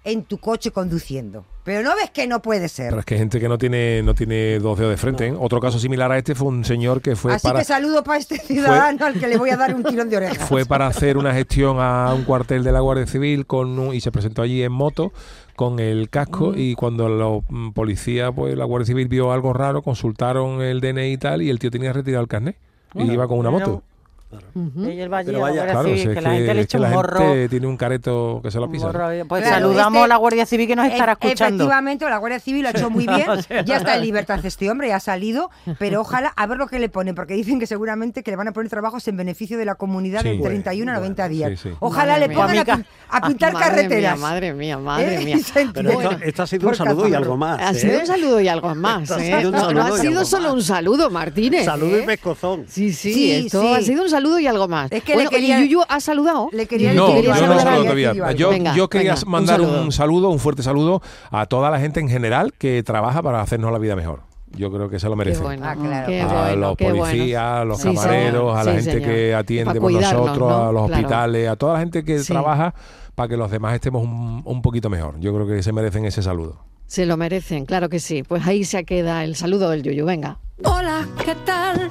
en 0.08 0.24
tu 0.24 0.38
coche 0.38 0.72
conduciendo? 0.72 1.46
Pero 1.64 1.84
no 1.84 1.94
ves 1.96 2.10
que 2.12 2.28
no 2.28 2.42
puede 2.42 2.70
ser. 2.70 2.90
Pero 2.90 3.02
es 3.02 3.06
que 3.06 3.18
gente 3.18 3.42
que 3.42 3.50
no 3.50 3.58
tiene, 3.58 4.02
no 4.02 4.16
tiene 4.16 4.58
dos 4.60 4.80
dedos 4.80 4.92
de 4.92 4.98
frente. 4.98 5.28
¿eh? 5.28 5.36
Otro 5.38 5.60
caso 5.60 5.80
similar 5.80 6.10
a 6.12 6.18
este 6.18 6.34
fue 6.34 6.48
un 6.48 6.64
señor 6.64 7.02
que 7.02 7.18
fue 7.18 7.34
Así 7.34 7.46
para... 7.46 7.60
que 7.60 7.66
saludo 7.66 8.06
para 8.06 8.18
este 8.18 8.38
ciudadano 8.40 9.06
al 9.06 9.20
que 9.20 9.28
le 9.28 9.38
voy 9.38 9.50
a 9.50 9.58
dar 9.58 9.76
un 9.76 9.84
tirón 9.84 10.10
de 10.10 10.16
orejas. 10.16 10.48
Fue 10.48 10.66
para 10.66 10.88
hacer 10.88 11.18
una 11.18 11.34
gestión 11.34 11.78
a 11.82 12.14
un 12.14 12.24
cuartel 12.24 12.64
de 12.64 12.72
la 12.72 12.80
Guardia 12.80 13.06
Civil 13.06 13.46
con 13.46 13.94
y 13.94 14.00
se 14.00 14.12
presentó 14.12 14.42
allí 14.42 14.64
en 14.64 14.72
moto 14.72 15.12
con 15.58 15.80
el 15.80 16.10
casco 16.10 16.52
mm. 16.52 16.58
y 16.58 16.76
cuando 16.76 17.10
los 17.10 17.44
mm, 17.50 17.72
policías, 17.72 18.32
pues 18.34 18.56
la 18.56 18.64
Guardia 18.64 18.86
Civil 18.86 19.10
vio 19.10 19.34
algo 19.34 19.52
raro, 19.52 19.82
consultaron 19.82 20.62
el 20.62 20.80
DNI 20.80 21.12
y 21.12 21.18
tal 21.18 21.42
y 21.42 21.50
el 21.50 21.60
tío 21.60 21.70
tenía 21.70 21.92
retirado 21.92 22.22
el 22.22 22.30
carnet 22.30 22.56
y 22.96 23.12
iba 23.12 23.28
con 23.28 23.40
una 23.40 23.50
moto. 23.52 23.84
Y 24.30 24.96
la 24.96 25.08
Guardia 25.08 25.84
Civil, 25.84 26.14
que, 26.14 26.22
la 26.22 26.32
gente 26.32 26.54
le 26.54 26.62
echa 26.62 26.80
un 26.80 26.90
morro. 26.90 27.20
tiene 27.50 27.68
un 27.68 27.78
careto 27.78 28.42
que 28.44 28.52
se 28.52 28.60
lo 28.60 28.70
pisa. 28.70 28.92
Pues 29.28 29.46
saludamos 29.46 30.04
a 30.04 30.08
la 30.08 30.18
Guardia 30.18 30.46
Civil 30.46 30.68
que 30.68 30.76
nos 30.76 30.88
estará 30.88 31.14
escuchando. 31.14 31.64
Efectivamente, 31.64 32.10
la 32.10 32.18
Guardia 32.18 32.40
Civil 32.40 32.64
lo 32.64 32.68
ha 32.68 32.72
hecho 32.72 32.90
muy 32.90 33.08
bien. 33.16 33.28
ya 33.66 33.78
está 33.78 33.96
en 33.96 34.02
libertad 34.02 34.40
este 34.44 34.70
hombre, 34.70 34.90
ya 34.90 34.98
ha 34.98 35.00
salido. 35.00 35.50
Pero 35.80 36.02
ojalá, 36.02 36.34
a 36.36 36.46
ver 36.46 36.58
lo 36.58 36.68
que 36.68 36.80
le 36.80 36.90
ponen, 36.90 37.16
porque 37.16 37.36
dicen 37.36 37.60
que 37.60 37.68
seguramente 37.68 38.22
que 38.22 38.32
le 38.32 38.38
van 38.38 38.50
a 38.50 38.52
poner 38.52 38.70
trabajos 38.70 39.08
en 39.08 39.16
beneficio 39.16 39.58
de 39.58 39.66
la 39.66 39.76
comunidad 39.76 40.24
de 40.24 40.38
31 40.38 40.92
a 40.92 40.96
90 40.96 41.30
días. 41.30 41.68
Ojalá 41.80 42.20
le 42.20 42.30
pongan 42.30 42.86
a, 43.10 43.28
pintar 43.28 43.54
carreteras. 43.54 44.20
madre 44.20 44.54
mía, 44.54 44.78
madre 44.78 45.20
mía. 45.20 45.38
Pero 45.74 46.12
esto, 46.22 46.44
ha 46.44 46.48
sido 46.48 46.68
un 46.68 46.76
saludo 46.76 47.08
y 47.08 47.14
algo 47.14 47.38
más. 47.38 47.62
Ha 47.62 47.74
sido 47.74 47.94
¿eh? 47.94 48.00
un 48.02 48.08
saludo 48.08 48.42
y 48.42 48.48
algo 48.50 48.76
más. 48.76 49.10
¿eh? 49.12 49.50
No 49.52 49.86
ha 49.86 49.98
sido 49.98 50.26
solo 50.26 50.54
un 50.54 50.64
saludo, 50.64 51.10
Martínez. 51.10 51.64
Saludo 51.64 51.98
y 51.98 52.02
¿eh? 52.02 52.04
pescozón. 52.06 52.66
Sí, 52.68 52.92
sí, 52.92 53.32
esto 53.32 53.74
ha 53.74 53.82
sido 53.82 54.04
un 54.04 54.10
saludo 54.10 54.17
y 54.40 54.48
algo 54.48 54.68
más. 54.68 54.92
Es 54.92 55.04
que 55.04 55.16
le 55.16 55.28
quería... 55.28 55.60
Yuyu 55.60 55.82
ha 55.88 56.00
saludado. 56.00 56.50
Le 56.52 56.66
quería 56.66 56.94
no, 56.94 57.20
yo 57.22 57.48
no 57.48 57.60
saludo 57.60 57.84
todavía. 57.84 58.14
Yo, 58.34 58.52
yo 58.76 58.90
quería 58.90 59.16
mandar 59.26 59.62
un 59.62 59.92
saludo. 59.92 60.30
un 60.30 60.40
fuerte 60.40 60.64
saludo 60.64 61.02
a 61.32 61.46
toda 61.46 61.70
la 61.70 61.80
gente 61.80 62.00
en 62.00 62.10
general 62.10 62.54
que 62.58 62.84
trabaja 62.84 63.22
para 63.22 63.42
hacernos 63.42 63.72
la 63.72 63.80
vida 63.80 63.96
mejor. 63.96 64.22
Yo 64.52 64.72
creo 64.72 64.90
que 64.90 65.00
se 65.00 65.10
lo 65.10 65.16
merece. 65.16 65.44
Ah, 65.62 65.72
a 65.72 66.56
los 66.56 66.78
policías, 66.78 67.44
a 67.44 67.66
los 67.66 67.84
camareros, 67.84 68.58
a 68.58 68.64
la 68.64 68.74
gente 68.74 69.02
que 69.02 69.36
atiende 69.36 69.80
por 69.80 69.92
nosotros, 69.92 70.52
a 70.52 70.72
los 70.72 70.90
hospitales, 70.90 71.50
a 71.50 71.56
toda 71.56 71.74
la 71.74 71.80
gente 71.80 72.04
que 72.04 72.20
trabaja 72.20 72.74
para 73.14 73.30
que 73.30 73.38
los 73.38 73.52
demás 73.52 73.74
estemos 73.74 74.04
un, 74.04 74.42
un 74.46 74.62
poquito 74.62 74.90
mejor. 74.90 75.20
Yo 75.20 75.34
creo 75.34 75.48
que 75.48 75.62
se 75.64 75.74
merecen 75.74 76.06
ese 76.06 76.22
saludo. 76.22 76.60
Se 76.86 77.06
lo 77.06 77.18
merecen, 77.18 77.66
claro 77.66 77.90
que 77.90 78.00
sí. 78.00 78.24
Pues 78.24 78.48
ahí 78.48 78.64
se 78.64 78.86
queda 78.86 79.24
el 79.24 79.36
saludo 79.36 79.70
del 79.70 79.84
Yuyu. 79.84 80.06
Venga. 80.06 80.40
Hola, 80.64 81.06
¿qué 81.24 81.36
tal? 81.46 81.90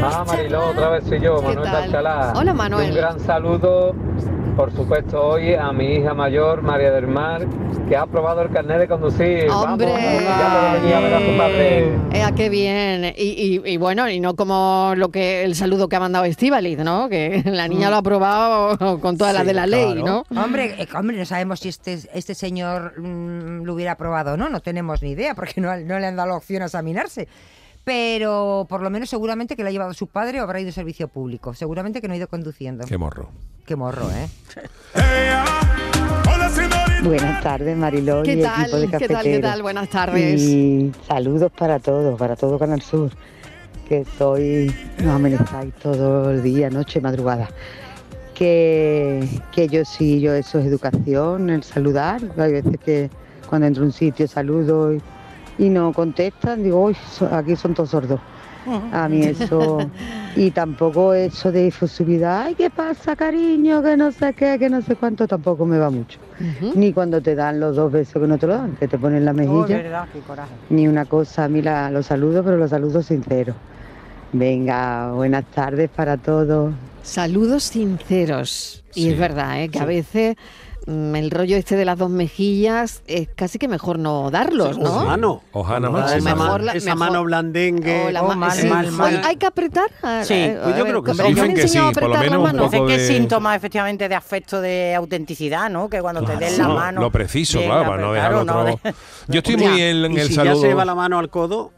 Ah, 0.00 0.24
Mariló, 0.26 0.68
otra 0.70 0.90
vez 0.90 1.04
soy 1.04 1.20
yo, 1.20 1.42
Manuel 1.42 1.70
Tachalá. 1.70 2.32
Hola, 2.36 2.54
Manuel. 2.54 2.90
Un 2.90 2.96
gran 2.96 3.20
saludo, 3.20 3.94
por 4.56 4.72
supuesto, 4.72 5.20
hoy 5.20 5.54
a 5.54 5.72
mi 5.72 5.94
hija 5.94 6.14
mayor, 6.14 6.62
María 6.62 6.92
del 6.92 7.08
Mar, 7.08 7.46
que 7.88 7.96
ha 7.96 8.02
aprobado 8.02 8.42
el 8.42 8.50
carnet 8.50 8.78
de 8.78 8.88
conducir. 8.88 9.50
¡Hombre! 9.50 9.86
Vamos, 9.88 10.88
ya 10.88 10.98
a 10.98 11.00
ver 11.00 11.14
a 11.14 11.18
su 11.18 11.32
madre. 11.32 11.88
Eh, 12.12 12.32
qué 12.36 12.48
bien. 12.48 13.12
Y, 13.16 13.76
bueno, 13.76 14.08
y 14.08 14.20
no 14.20 14.36
como 14.36 14.92
lo 14.96 15.10
que 15.10 15.42
el 15.42 15.56
saludo 15.56 15.88
que 15.88 15.96
ha 15.96 16.00
mandado 16.00 16.24
Estivaliz, 16.26 16.78
¿no? 16.78 17.08
Que 17.08 17.42
la 17.46 17.66
niña 17.66 17.88
mm. 17.88 17.90
lo 17.90 17.96
ha 17.96 17.98
aprobado 17.98 19.00
con 19.00 19.18
todas 19.18 19.34
las 19.34 19.44
de 19.44 19.54
la 19.54 19.66
ley, 19.66 20.02
¿no? 20.02 20.24
Hombre, 20.36 20.76
eh, 20.78 20.88
hombre, 20.96 21.16
no 21.16 21.24
sabemos 21.24 21.60
si 21.60 21.70
este, 21.70 21.98
este 22.14 22.34
señor 22.34 23.00
mm, 23.00 23.64
lo 23.64 23.74
hubiera 23.74 23.92
aprobado 23.92 24.34
o 24.34 24.36
no, 24.36 24.48
no 24.48 24.60
tenemos 24.60 25.02
ni 25.02 25.10
idea, 25.10 25.34
porque 25.34 25.60
no, 25.60 25.76
no 25.76 25.98
le 25.98 26.06
han 26.06 26.16
dado 26.16 26.28
la 26.28 26.36
opción 26.36 26.62
a 26.62 26.66
examinarse 26.66 27.26
pero 27.88 28.66
por 28.68 28.82
lo 28.82 28.90
menos 28.90 29.08
seguramente 29.08 29.56
que 29.56 29.62
la 29.62 29.70
ha 29.70 29.72
llevado 29.72 29.94
su 29.94 30.08
padre 30.08 30.40
o 30.40 30.42
habrá 30.42 30.60
ido 30.60 30.68
a 30.68 30.72
servicio 30.72 31.08
público. 31.08 31.54
Seguramente 31.54 32.02
que 32.02 32.08
no 32.08 32.12
ha 32.12 32.18
ido 32.18 32.28
conduciendo. 32.28 32.84
Qué 32.84 32.98
morro. 32.98 33.30
Qué 33.64 33.76
morro, 33.76 34.10
¿eh? 34.10 34.28
Buenas 37.02 37.42
tardes, 37.42 37.74
Mariló 37.78 38.24
¿Qué 38.24 38.34
y 38.34 38.42
tal? 38.42 38.60
equipo 38.60 38.76
de 38.76 38.88
¿Qué 38.98 39.08
tal? 39.08 39.22
¿Qué 39.22 39.38
tal? 39.38 39.62
Buenas 39.62 39.88
tardes. 39.88 40.38
Y 40.38 40.92
saludos 41.06 41.50
para 41.50 41.78
todos, 41.78 42.18
para 42.18 42.36
todo 42.36 42.58
Canal 42.58 42.82
Sur, 42.82 43.10
que 43.88 44.04
soy, 44.18 44.70
nos 44.98 45.14
amenazáis 45.14 45.72
todo 45.76 46.30
el 46.30 46.42
día, 46.42 46.68
noche, 46.68 47.00
madrugada. 47.00 47.48
Que, 48.34 49.26
que 49.50 49.66
yo 49.66 49.86
sí, 49.86 50.20
yo 50.20 50.34
eso 50.34 50.58
es 50.58 50.66
educación, 50.66 51.48
el 51.48 51.62
saludar. 51.62 52.20
Hay 52.36 52.52
veces 52.52 52.76
que 52.84 53.08
cuando 53.48 53.66
entro 53.66 53.84
a 53.84 53.86
un 53.86 53.92
sitio 53.92 54.28
saludo 54.28 54.92
y 54.92 55.00
y 55.58 55.68
no 55.68 55.92
contestan, 55.92 56.62
digo, 56.62 56.84
uy, 56.84 56.96
aquí 57.30 57.56
son 57.56 57.74
todos 57.74 57.90
sordos. 57.90 58.20
A 58.92 59.08
mí 59.08 59.22
eso, 59.22 59.78
y 60.36 60.50
tampoco 60.50 61.14
eso 61.14 61.50
de 61.50 61.68
efusividad, 61.68 62.42
ay, 62.42 62.54
¿qué 62.54 62.68
pasa, 62.68 63.16
cariño? 63.16 63.82
Que 63.82 63.96
no 63.96 64.12
sé 64.12 64.34
qué, 64.34 64.58
que 64.58 64.68
no 64.68 64.82
sé 64.82 64.94
cuánto, 64.96 65.26
tampoco 65.26 65.64
me 65.64 65.78
va 65.78 65.90
mucho. 65.90 66.18
Ni 66.74 66.92
cuando 66.92 67.20
te 67.20 67.34
dan 67.34 67.60
los 67.60 67.76
dos 67.76 67.90
besos 67.90 68.20
que 68.20 68.28
no 68.28 68.36
te 68.36 68.46
lo 68.46 68.54
dan, 68.54 68.76
que 68.76 68.86
te 68.86 68.98
ponen 68.98 69.24
la 69.24 69.32
mejilla. 69.32 70.06
Ni 70.68 70.86
una 70.86 71.06
cosa, 71.06 71.44
a 71.44 71.48
mí 71.48 71.62
la, 71.62 71.90
los 71.90 72.06
saludo, 72.06 72.44
pero 72.44 72.58
los 72.58 72.70
saludos 72.70 73.06
sinceros. 73.06 73.56
Venga, 74.32 75.12
buenas 75.12 75.46
tardes 75.46 75.88
para 75.88 76.18
todos. 76.18 76.74
Saludos 77.02 77.64
sinceros. 77.64 78.84
Y 78.94 79.08
es 79.08 79.18
verdad, 79.18 79.62
¿eh? 79.62 79.70
que 79.70 79.78
a 79.78 79.86
veces 79.86 80.36
el 80.88 81.30
rollo 81.30 81.56
este 81.56 81.76
de 81.76 81.84
las 81.84 81.98
dos 81.98 82.08
mejillas 82.08 83.02
es 83.06 83.28
casi 83.34 83.58
que 83.58 83.68
mejor 83.68 83.98
no 83.98 84.30
darlos, 84.30 84.78
¿no? 84.78 85.04
mano. 85.04 85.42
Ojana. 85.52 85.88
Esa, 86.16 86.34
mejor, 86.34 86.62
esa 86.74 86.94
mano 86.94 87.22
blandengue. 87.24 88.14
Oh, 88.18 88.34
mal, 88.34 88.90
mal, 88.92 89.22
¿Hay 89.24 89.36
que 89.36 89.46
apretar? 89.46 89.90
Sí, 90.22 90.50
pues 90.62 90.76
yo 90.76 90.84
creo 90.84 91.02
que 91.02 91.14
sí. 91.14 91.22
Dicen 91.22 91.54
que 91.54 91.68
sí, 91.68 91.78
por 91.92 92.08
lo 92.08 92.18
menos 92.18 92.52
un 92.52 92.58
poco 92.58 92.86
que 92.86 92.94
es 92.94 93.06
síntoma 93.06 93.54
efectivamente 93.54 94.08
de 94.08 94.14
afecto 94.14 94.60
de 94.60 94.94
autenticidad, 94.94 95.68
¿no? 95.68 95.90
Que 95.90 96.00
cuando 96.00 96.22
te 96.22 96.36
den 96.36 96.56
la 96.56 96.68
mano... 96.68 97.00
Lo 97.02 97.12
preciso, 97.12 97.60
claro, 97.60 97.90
para 97.90 98.02
no 98.02 98.12
dejar 98.12 98.34
otro... 98.34 98.80
Yo 99.28 99.38
estoy 99.38 99.56
muy 99.56 99.80
en, 99.80 100.18
el 100.18 100.28
si 100.28 100.34
saludo... 100.34 100.54
ya 100.54 100.60
se 100.60 100.66
lleva 100.68 100.84
la 100.84 100.94
mano 100.94 101.18
al 101.18 101.28
codo 101.28 101.72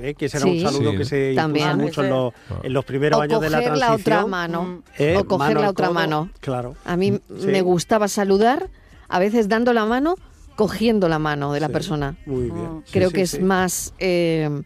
¿eh? 0.00 0.14
que 0.14 0.28
será 0.28 0.46
un 0.46 0.60
saludo 0.60 0.92
que 0.92 1.04
se 1.04 1.34
también. 1.34 1.76
mucho 1.78 2.02
en 2.02 2.10
los, 2.10 2.32
en 2.62 2.72
los 2.72 2.84
primeros 2.84 3.20
años 3.20 3.40
de 3.40 3.50
la 3.50 3.62
transición. 3.62 3.78
la 3.78 3.94
otra 3.94 4.26
mano. 4.26 4.82
¿Eh? 4.98 5.16
O 5.18 5.24
coger 5.24 5.60
la 5.60 5.70
otra 5.70 5.90
mano. 5.90 6.30
Claro. 6.40 6.76
A 6.84 6.96
mí 6.96 7.20
me 7.28 7.62
gustaba 7.62 8.08
saludar, 8.08 8.68
a 9.08 9.18
veces 9.18 9.48
dando 9.48 9.72
la 9.72 9.86
mano, 9.86 10.16
cogiendo 10.56 11.08
la 11.08 11.18
mano 11.18 11.52
de 11.52 11.60
la 11.60 11.68
persona. 11.68 12.16
Muy 12.26 12.50
bien. 12.50 12.82
Creo 12.90 13.10
que 13.10 13.22
es 13.22 13.40
más... 13.40 13.94
Eh, 13.98 14.62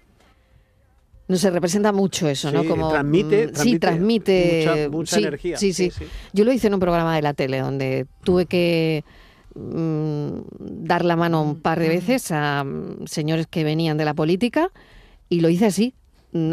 no 1.30 1.36
se 1.36 1.48
representa 1.48 1.92
mucho 1.92 2.28
eso, 2.28 2.50
¿no? 2.50 2.64
Como 2.64 2.90
transmite, 2.90 3.46
mm, 3.46 3.50
sí, 3.54 3.78
transmite 3.78 4.88
mucha, 4.90 5.18
energía. 5.18 5.56
Sí, 5.56 5.72
sí, 5.72 5.92
Yo 6.32 6.44
lo 6.44 6.52
hice 6.52 6.66
en 6.66 6.74
un 6.74 6.80
programa 6.80 7.14
de 7.14 7.22
la 7.22 7.34
tele 7.34 7.60
donde 7.60 8.06
tuve 8.24 8.46
que 8.46 9.04
mm, 9.54 10.40
dar 10.58 11.04
la 11.04 11.14
mano 11.14 11.40
un 11.40 11.60
par 11.60 11.78
de 11.78 11.88
veces 11.88 12.32
a 12.32 12.64
mm, 12.64 13.06
señores 13.06 13.46
que 13.46 13.62
venían 13.62 13.96
de 13.96 14.04
la 14.06 14.14
política 14.14 14.72
y 15.30 15.40
lo 15.40 15.48
hice 15.48 15.66
así, 15.66 15.94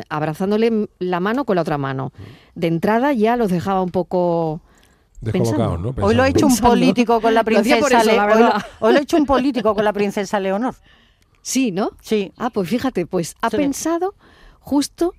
abrazándole 0.08 0.88
la 1.00 1.20
mano 1.20 1.44
con 1.44 1.58
la 1.58 1.64
otra 1.64 1.78
mano. 1.78 2.14
De 2.56 2.68
entrada 2.68 3.12
ya 3.12 3.36
los 3.36 3.52
dejaba 3.52 3.82
un 3.82 3.92
poco 3.92 4.62
¿no? 5.22 5.94
Hoy 6.02 6.16
lo 6.16 6.24
ha 6.24 6.30
hecho 6.30 6.46
un 6.46 6.58
político 6.58 7.20
con 7.20 7.34
la 7.34 7.44
princesa 7.44 8.04
Leonor. 8.04 8.54
Hoy, 8.80 8.94
lo 8.94 9.00
ha 9.00 9.02
hecho 9.02 9.18
un 9.18 9.26
político 9.26 9.76
con 9.76 9.84
la 9.84 9.94
princesa 9.94 10.40
Leonor. 10.40 10.76
Sí, 11.42 11.72
¿no? 11.72 11.92
Sí. 12.02 12.32
Ah, 12.38 12.50
pues 12.50 12.70
fíjate, 12.70 13.06
pues 13.06 13.36
ha 13.42 13.50
pensado 13.50 14.16
justo 14.60 15.14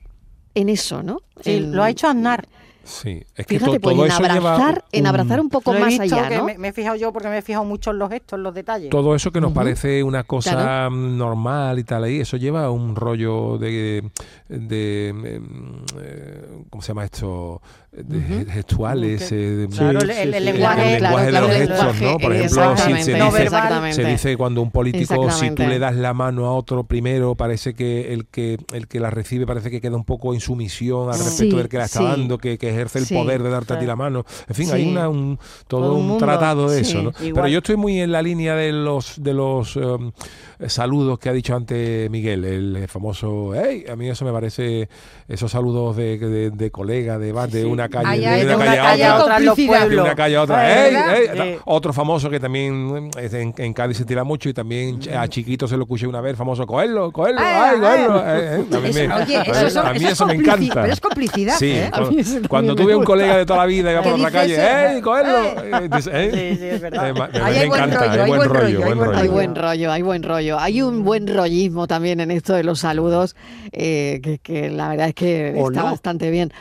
en 0.55 0.69
eso, 0.69 1.03
¿no? 1.03 1.21
Sí, 1.41 1.61
lo 1.61 1.83
ha 1.83 1.91
hecho 1.91 2.07
Aznar. 2.07 2.49
Sí, 2.89 3.23
es 3.37 3.47
que 3.47 3.59
Fíjate, 3.59 3.81
pues 3.81 3.99
en 3.99 4.11
abrazar, 4.11 4.83
en 4.93 5.07
abrazar 5.07 5.41
un 5.41 5.51
poco 5.51 5.75
más 5.75 6.01
allá, 6.01 6.31
¿no? 6.31 6.47
me, 6.59 6.69
he 6.69 6.73
fijado 6.73 6.97
yo 6.97 7.13
porque 7.13 7.29
me 7.29 7.37
he 7.37 7.43
fijado 7.43 7.65
mucho 7.65 7.91
en 7.91 7.99
los 7.99 8.09
gestos, 8.09 8.39
en 8.39 8.43
los 8.43 8.55
detalles. 8.55 8.89
Todo 8.89 9.15
eso 9.15 9.31
que 9.31 9.43
nos 9.43 9.53
parece 9.53 10.03
una 10.03 10.25
cosa 10.25 10.89
normal 10.91 11.79
y 11.79 11.85
tal 11.85 12.05
ahí, 12.05 12.21
eso 12.21 12.39
lleva 12.39 12.71
un 12.71 12.97
rollo 12.97 13.59
de, 13.59 14.11
de, 14.49 15.09
em, 15.09 15.85
eh, 16.01 16.65
¿cómo 16.71 16.83
se 16.83 16.89
llama 16.89 17.05
esto? 17.05 17.61
de 17.91 18.45
gestuales, 18.51 19.33
eh, 19.33 19.67
claro, 19.75 20.01
el, 20.01 20.45
lenguaje, 20.45 21.01
de 21.01 21.33
los 21.33 21.51
gestos, 21.51 22.01
¿no? 22.01 22.19
Por 22.19 22.35
ejemplo, 22.35 22.77
si 22.77 23.03
se, 23.03 23.15
dice, 23.15 23.93
se 23.93 24.05
dice 24.05 24.37
cuando 24.37 24.61
un 24.61 24.71
político, 24.71 25.31
si 25.31 25.51
tú 25.51 25.63
le 25.63 25.79
das 25.79 25.97
la 25.97 26.13
mano 26.13 26.47
a 26.47 26.53
otro 26.53 26.85
primero, 26.85 27.35
parece 27.35 27.75
que 27.75 28.13
el 28.13 28.27
que 28.27 28.59
el 28.73 28.89
que 28.89 29.01
la 29.01 29.11
recibe 29.11 29.47
parece 29.47 29.71
que 29.71 29.81
queda 29.81 29.97
un 29.97 30.05
poco 30.05 30.35
en 30.35 30.41
sumisión 30.41 31.09
al 31.09 31.19
respecto 31.19 31.57
del 31.57 31.69
que 31.69 31.79
la 31.79 31.87
está 31.87 32.03
dando, 32.03 32.37
que, 32.39 32.59
que, 32.59 32.78
ejerce 32.79 32.99
el 33.01 33.09
poder 33.09 33.43
de 33.43 33.51
darte 33.51 33.75
a 33.75 33.79
ti 33.79 33.87
la 33.87 33.97
mano. 33.97 34.25
En 34.49 34.55
fin, 34.55 34.71
hay 34.73 34.89
una, 34.89 35.09
un, 35.09 35.39
todo, 35.67 35.95
un, 35.95 36.19
tratado 36.19 36.71
de 36.71 36.81
eso, 36.81 37.03
¿no? 37.03 37.13
Pero 37.13 37.49
yo 37.49 37.59
estoy 37.59 37.77
muy 37.77 38.01
en 38.01 38.13
la 38.13 38.23
línea 38.23 38.55
de 38.55 38.73
los 38.73 39.23
de 39.23 39.35
los 39.35 39.77
um, 39.77 40.13
saludos 40.67 41.19
que 41.19 41.29
ha 41.29 41.33
dicho 41.33 41.55
antes 41.55 42.11
Miguel, 42.11 42.45
el 42.45 42.89
famoso, 42.89 43.53
hey, 43.55 43.85
a 43.91 43.95
mí 43.95 44.09
eso 44.09 44.25
me 44.25 44.33
parece 44.33 44.89
esos 45.29 45.53
saludos 45.53 45.97
de, 45.97 46.19
de, 46.19 46.51
de 46.51 46.71
colega, 46.71 47.19
de, 47.19 47.33
de 47.49 47.65
una 47.65 47.89
calle, 47.89 48.45
de, 48.45 48.57
una, 48.57 48.65
calle, 48.65 49.05
a 49.05 49.19
otra, 49.19 49.39
de 49.39 50.01
una 50.01 50.15
calle 50.15 50.37
a 50.37 50.43
otra. 50.43 50.67
Otro 51.67 51.93
famoso 51.93 52.31
que 52.31 52.41
también 52.41 53.11
en, 53.17 53.55
en, 53.57 53.73
Cádiz 53.73 53.99
se 53.99 54.05
tira 54.05 54.25
mucho 54.25 54.49
y 54.49 54.55
también 54.55 55.01
a 55.17 55.29
chiquito 55.29 55.69
se 55.69 55.77
lo 55.77 55.83
escuché 55.85 56.07
una 56.07 56.21
vez, 56.21 56.37
famoso, 56.37 56.67
cogerlo, 56.67 57.13
cogerlo, 57.13 57.41
ay, 57.43 57.79
cogerlo. 57.79 58.19
a 59.85 59.93
mí 59.93 60.05
eso 60.05 60.27
me 60.27 60.35
encanta. 60.35 60.83
Pero 60.83 60.93
es 60.93 61.01
complicidad. 61.01 61.57
Sí, 61.59 61.73
¿eh? 61.73 61.91
cuando, 62.49 62.75
tuve 62.75 62.97
un 62.97 63.05
colega 63.05 63.37
de 63.37 63.47
toda 63.47 63.61
la 63.61 63.67
vida 63.67 63.93
iba 63.93 64.03
por 64.03 64.19
la 64.19 64.31
calle, 64.31 64.57
¡hey, 64.59 65.01
cogerlo! 65.01 65.99
Sí, 66.01 66.11
sí, 66.11 66.65
es 66.65 66.81
verdad. 66.81 67.13
Me 67.13 67.63
encanta, 67.65 68.11
hay 68.11 68.31
buen 68.31 68.49
rollo. 68.49 68.85
Hay 69.15 69.29
buen 69.29 69.55
rollo, 69.55 69.93
hay 69.93 70.03
buen 70.03 70.23
rollo. 70.23 70.48
Hay 70.48 70.48
un 70.83 71.05
buen 71.05 71.27
rollismo 71.27 71.87
también 71.87 72.21
en 72.21 72.31
esto 72.31 72.55
de 72.55 72.65
los 72.65 72.81
saludos, 72.81 73.37
eh, 73.73 74.39
que 74.43 74.71
la 74.71 74.89
verdad 74.89 75.09
es 75.09 75.15
que 75.15 75.59
está 75.59 75.83
bastante 75.83 76.31
bien. 76.31 76.53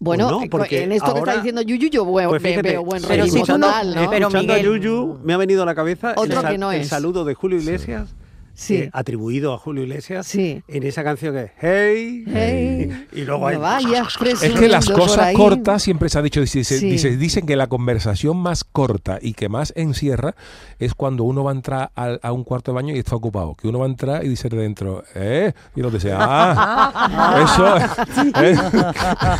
Bueno, 0.00 0.42
eh, 0.42 0.48
porque 0.50 0.82
en 0.82 0.92
esto 0.92 1.14
que 1.14 1.20
está 1.20 1.36
diciendo 1.36 1.62
Yuyu 1.62 1.88
yo 1.88 2.12
veo, 2.12 2.28
pues 2.28 2.42
veo 2.42 2.84
buen 2.84 3.02
pero 3.06 3.26
si 3.26 3.42
total, 3.42 3.94
¿no? 3.94 4.10
Pero 4.10 4.28
Miguel, 4.28 4.50
a 4.50 4.58
Yuyu 4.58 5.18
me 5.22 5.32
ha 5.32 5.36
venido 5.36 5.62
a 5.62 5.66
la 5.66 5.74
cabeza 5.74 6.14
el, 6.22 6.62
el 6.62 6.84
saludo 6.84 7.24
de 7.24 7.34
Julio 7.34 7.58
Iglesias 7.58 8.08
sí. 8.10 8.23
Eh, 8.68 8.90
atribuido 8.92 9.52
a 9.52 9.58
Julio 9.58 9.82
Iglesias 9.82 10.26
sí. 10.26 10.62
en 10.68 10.82
esa 10.84 11.02
canción 11.02 11.34
que 11.34 11.42
es 11.42 11.50
Hey, 11.60 12.24
hey. 12.26 13.06
Y 13.12 13.22
luego 13.22 13.48
hay... 13.48 13.58
es 13.94 14.52
que 14.52 14.68
las 14.68 14.88
cosas 14.88 15.34
cortas 15.34 15.82
siempre 15.82 16.08
se 16.08 16.18
ha 16.18 16.22
dicho, 16.22 16.40
dice, 16.40 17.16
dicen 17.16 17.46
que 17.46 17.56
la 17.56 17.66
conversación 17.66 18.36
más 18.36 18.64
corta 18.64 19.18
y 19.20 19.34
que 19.34 19.48
más 19.48 19.72
encierra 19.76 20.34
es 20.78 20.94
cuando 20.94 21.24
uno 21.24 21.44
va 21.44 21.50
a 21.50 21.54
entrar 21.54 21.90
a, 21.94 22.32
un 22.32 22.44
cuarto 22.44 22.72
de 22.72 22.76
baño 22.76 22.94
y 22.94 22.98
está 22.98 23.16
ocupado, 23.16 23.54
que 23.54 23.68
uno 23.68 23.80
va 23.80 23.86
a 23.86 23.88
entrar 23.88 24.24
y 24.24 24.28
dice 24.28 24.48
de 24.48 24.56
dentro, 24.56 25.04
¿eh? 25.14 25.52
Y 25.74 25.82
lo 25.82 25.90
desea, 25.90 26.16
ah, 26.20 27.40
eso, 27.44 27.76
eh, 28.40 28.56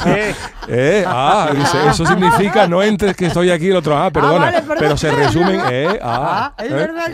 eh, 0.06 0.34
eh, 0.68 1.04
ah, 1.06 1.50
dice, 1.54 1.78
eso 1.88 2.06
significa 2.06 2.66
no 2.66 2.82
entres 2.82 3.16
que 3.16 3.26
estoy 3.26 3.50
aquí 3.50 3.68
el 3.68 3.76
otro, 3.76 3.96
ah, 3.96 4.10
perdona, 4.10 4.52
ah, 4.56 4.74
pero 4.78 4.96
se 4.96 5.10
resumen, 5.10 5.60
eh, 5.70 5.98
ah, 6.02 6.54
ah 6.56 6.64
es 6.64 6.70
verdad, 6.70 7.12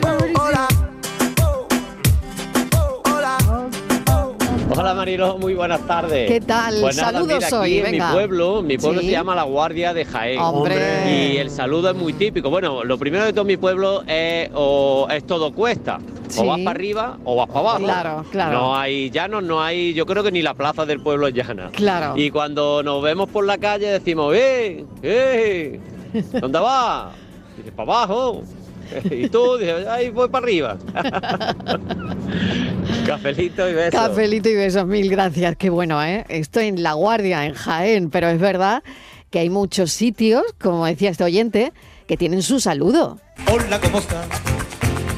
Hola 4.80 4.94
Marilo, 4.94 5.36
muy 5.36 5.52
buenas 5.52 5.86
tardes. 5.86 6.26
¿Qué 6.26 6.40
tal? 6.40 6.74
Pues 6.80 6.96
Saludos 6.96 7.52
hoy, 7.52 7.80
en 7.80 7.90
mi 7.90 8.00
pueblo, 8.00 8.62
mi 8.62 8.78
pueblo 8.78 9.02
se 9.02 9.10
llama 9.10 9.34
La 9.34 9.42
Guardia 9.42 9.92
de 9.92 10.06
Jaén. 10.06 10.40
Hombre. 10.40 11.34
Y 11.34 11.36
el 11.36 11.50
saludo 11.50 11.90
es 11.90 11.96
muy 11.96 12.14
típico. 12.14 12.48
Bueno, 12.48 12.82
lo 12.82 12.96
primero 12.96 13.26
de 13.26 13.34
todo 13.34 13.44
mi 13.44 13.58
pueblo 13.58 14.02
es, 14.06 14.48
o, 14.54 15.06
es 15.10 15.26
todo 15.26 15.52
cuesta. 15.52 15.98
O 16.38 16.46
vas 16.46 16.60
para 16.60 16.70
arriba 16.70 17.18
o 17.24 17.36
vas 17.36 17.48
para 17.48 17.60
abajo. 17.60 17.78
Claro, 17.84 18.24
claro. 18.30 18.58
No 18.58 18.74
hay 18.74 19.10
llanos, 19.10 19.42
no 19.42 19.62
hay, 19.62 19.92
yo 19.92 20.06
creo 20.06 20.22
que 20.22 20.32
ni 20.32 20.40
la 20.40 20.54
plaza 20.54 20.86
del 20.86 21.00
pueblo 21.00 21.26
es 21.26 21.34
llana. 21.34 21.68
Claro. 21.72 22.16
Y 22.16 22.30
cuando 22.30 22.82
nos 22.82 23.02
vemos 23.02 23.28
por 23.28 23.44
la 23.44 23.58
calle 23.58 23.86
decimos, 23.86 24.34
¡eh! 24.34 24.86
¡eh! 25.02 25.78
¿Dónde 26.40 26.58
vas? 26.58 27.12
Dice, 27.58 27.70
para 27.70 27.92
abajo. 27.92 28.44
y 29.10 29.28
tú 29.28 29.58
dices, 29.58 29.86
ahí 29.86 30.08
voy 30.08 30.30
para 30.30 30.44
arriba. 30.44 30.78
Cafelito 33.10 33.68
y 33.68 33.74
besos. 33.74 34.00
Cafelito 34.00 34.48
y 34.48 34.54
besos, 34.54 34.86
mil 34.86 35.10
gracias. 35.10 35.56
Qué 35.56 35.68
bueno, 35.68 36.00
¿eh? 36.04 36.24
Estoy 36.28 36.66
en 36.66 36.80
La 36.84 36.92
Guardia, 36.92 37.44
en 37.44 37.54
Jaén, 37.54 38.08
pero 38.08 38.28
es 38.28 38.38
verdad 38.38 38.84
que 39.30 39.40
hay 39.40 39.50
muchos 39.50 39.90
sitios, 39.90 40.44
como 40.60 40.86
decía 40.86 41.10
este 41.10 41.24
oyente, 41.24 41.72
que 42.06 42.16
tienen 42.16 42.40
su 42.42 42.60
saludo. 42.60 43.18
Hola, 43.50 43.80
¿cómo 43.80 43.98
estás? 43.98 44.28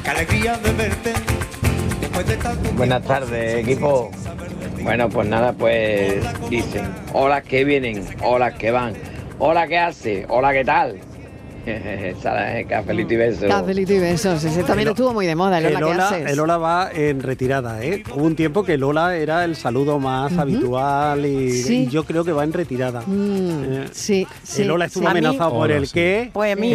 Qué 0.03 0.09
alegría 0.09 0.57
de 0.57 0.73
verte. 0.73 1.13
Buenas 2.75 3.03
tardes, 3.03 3.63
equipo. 3.63 4.09
Bueno, 4.81 5.07
pues 5.09 5.27
nada, 5.27 5.53
pues 5.53 6.15
dicen, 6.49 6.91
hola 7.13 7.41
que 7.41 7.63
vienen, 7.63 8.03
hola 8.23 8.55
que 8.55 8.71
van, 8.71 8.95
hola 9.37 9.67
que 9.67 9.77
hace, 9.77 10.25
hola 10.29 10.51
qué 10.51 10.65
tal. 10.65 10.99
Cafelito 12.69 13.13
y 13.13 13.17
besos. 13.17 13.47
Cafelito 13.47 13.93
y 13.93 13.99
besos. 13.99 14.43
Ese 14.43 14.63
también 14.63 14.89
estuvo 14.89 15.13
muy 15.13 15.25
de 15.25 15.35
moda, 15.35 15.59
el 15.59 15.73
Lola, 15.73 16.19
el 16.19 16.35
Lola 16.35 16.57
va 16.57 16.91
en 16.93 17.21
retirada, 17.21 17.83
¿eh? 17.83 18.03
Hubo 18.13 18.25
un 18.25 18.35
tiempo 18.35 18.63
que 18.63 18.77
Lola 18.77 19.15
era 19.15 19.45
el 19.45 19.55
saludo 19.55 19.99
más 19.99 20.37
habitual 20.37 21.25
y, 21.25 21.87
yo 21.87 22.03
creo 22.03 22.25
que 22.25 22.31
va 22.31 22.43
en 22.43 22.53
retirada. 22.53 23.01
Mm, 23.05 23.63
eh, 23.63 23.85
sí, 23.91 24.27
sí. 24.43 24.63
El 24.63 24.69
Lola 24.69 24.85
estuvo 24.85 25.07
amenazado 25.07 25.51
por 25.51 25.71
el 25.71 25.89
qué. 25.91 26.29
Pues 26.33 26.53
a 26.53 26.55
mí... 26.59 26.73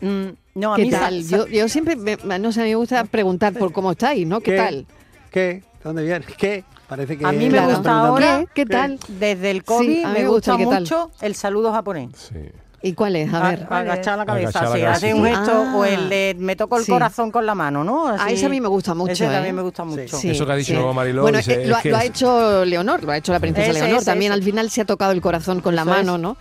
Mm, 0.00 0.28
no, 0.54 0.74
a 0.74 0.76
¿Qué 0.76 0.90
tal? 0.90 1.22
Yo, 1.22 1.68
siempre, 1.68 1.96
no 1.96 2.52
sé, 2.52 2.60
a 2.60 2.64
mí 2.64 2.70
me 2.70 2.76
gusta 2.76 3.04
preguntar 3.04 3.52
por 3.52 3.72
cómo 3.72 3.92
estáis, 3.92 4.26
¿no? 4.26 4.40
¿Qué, 4.40 4.56
tal? 4.56 4.86
¿Qué? 5.30 5.62
¿Dónde 5.84 6.02
vienes? 6.02 6.26
¿Qué? 6.38 6.64
Parece 6.88 7.16
que 7.16 7.24
a 7.24 7.30
mí 7.30 7.48
me 7.48 7.66
gusta 7.66 8.00
ahora, 8.00 8.44
¿Qué, 8.52 8.66
tal? 8.66 8.98
Desde 9.06 9.50
el 9.50 9.62
COVID 9.62 10.06
me, 10.06 10.26
gusta, 10.26 10.56
mucho 10.56 11.10
el 11.20 11.36
saludo 11.36 11.72
japonés. 11.72 12.10
Sí. 12.16 12.50
¿Y 12.82 12.94
cuál 12.94 13.16
es? 13.16 13.32
A 13.32 13.50
ver. 13.50 13.66
Agachar 13.68 14.16
la 14.16 14.24
cabeza, 14.24 14.74
sí, 14.74 14.82
hace 14.82 15.12
un 15.12 15.24
gesto 15.24 15.76
o 15.76 15.84
el 15.84 16.08
de 16.08 16.34
me 16.38 16.56
toco 16.56 16.78
el 16.78 16.86
corazón 16.86 17.30
con 17.30 17.44
la 17.44 17.54
mano, 17.54 17.84
¿no? 17.84 18.08
Así, 18.08 18.22
a 18.22 18.30
ese 18.30 18.46
a 18.46 18.48
mí 18.48 18.60
me 18.60 18.68
gusta 18.68 18.94
mucho. 18.94 19.12
Ese 19.12 19.26
¿eh? 19.26 19.30
también 19.30 19.54
me 19.54 19.62
gusta 19.62 19.84
mucho. 19.84 20.16
Eso 20.16 20.46
que 20.46 20.52
ha 20.52 20.56
dicho 20.56 20.92
Mariló. 20.94 21.22
Bueno, 21.22 21.38
eh, 21.46 21.66
lo, 21.66 21.96
ha 21.96 22.04
hecho 22.04 22.64
Leonor, 22.64 23.04
lo 23.04 23.12
ha 23.12 23.18
hecho 23.18 23.32
la 23.32 23.40
princesa 23.40 23.72
Leonor. 23.72 24.02
también 24.02 24.32
al 24.32 24.42
final 24.42 24.70
se 24.70 24.80
ha 24.80 24.84
tocado 24.86 25.12
el 25.12 25.20
corazón 25.20 25.60
con 25.60 25.76
la 25.76 25.84
mano, 25.84 26.16
¿no? 26.16 26.36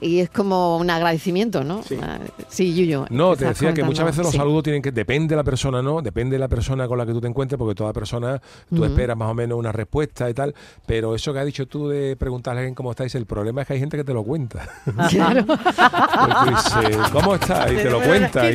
Y 0.00 0.20
es 0.20 0.30
como 0.30 0.76
un 0.78 0.90
agradecimiento, 0.90 1.64
¿no? 1.64 1.82
Sí, 1.82 1.98
ah, 2.02 2.18
Yuyo. 2.56 3.06
No, 3.10 3.36
te 3.36 3.46
decía 3.46 3.72
que 3.72 3.82
muchas 3.82 4.06
veces 4.06 4.24
los 4.24 4.34
saludos 4.34 4.62
tienen 4.64 4.82
que, 4.82 4.92
depende 4.92 5.32
de 5.32 5.36
la 5.36 5.44
persona, 5.44 5.82
¿no? 5.82 6.02
Depende 6.02 6.34
de 6.34 6.40
la 6.40 6.48
persona 6.48 6.86
con 6.88 6.98
la 6.98 7.06
que 7.06 7.12
tú 7.12 7.20
te 7.20 7.28
encuentres, 7.28 7.58
porque 7.58 7.74
toda 7.74 7.92
persona, 7.92 8.40
tú 8.74 8.84
esperas 8.84 9.16
más 9.16 9.30
o 9.30 9.34
menos 9.34 9.58
una 9.58 9.72
respuesta 9.72 10.28
y 10.28 10.34
tal, 10.34 10.54
pero 10.86 11.14
eso 11.14 11.32
que 11.32 11.38
has 11.40 11.46
dicho 11.46 11.66
tú 11.66 11.88
de 11.88 12.16
preguntarle 12.16 12.60
a 12.60 12.62
alguien 12.62 12.74
cómo 12.74 12.90
estáis, 12.90 13.14
el 13.14 13.26
problema 13.26 13.62
es 13.62 13.68
que 13.68 13.74
hay 13.74 13.80
gente 13.80 13.96
que 13.96 14.04
te 14.04 14.12
lo 14.12 14.22
cuenta. 14.22 14.68
Claro. 15.16 15.46
¿cómo 17.12 17.34
estás? 17.36 17.72
Y 17.72 17.76
te 17.76 17.90
lo 17.90 18.00
cuenta. 18.00 18.50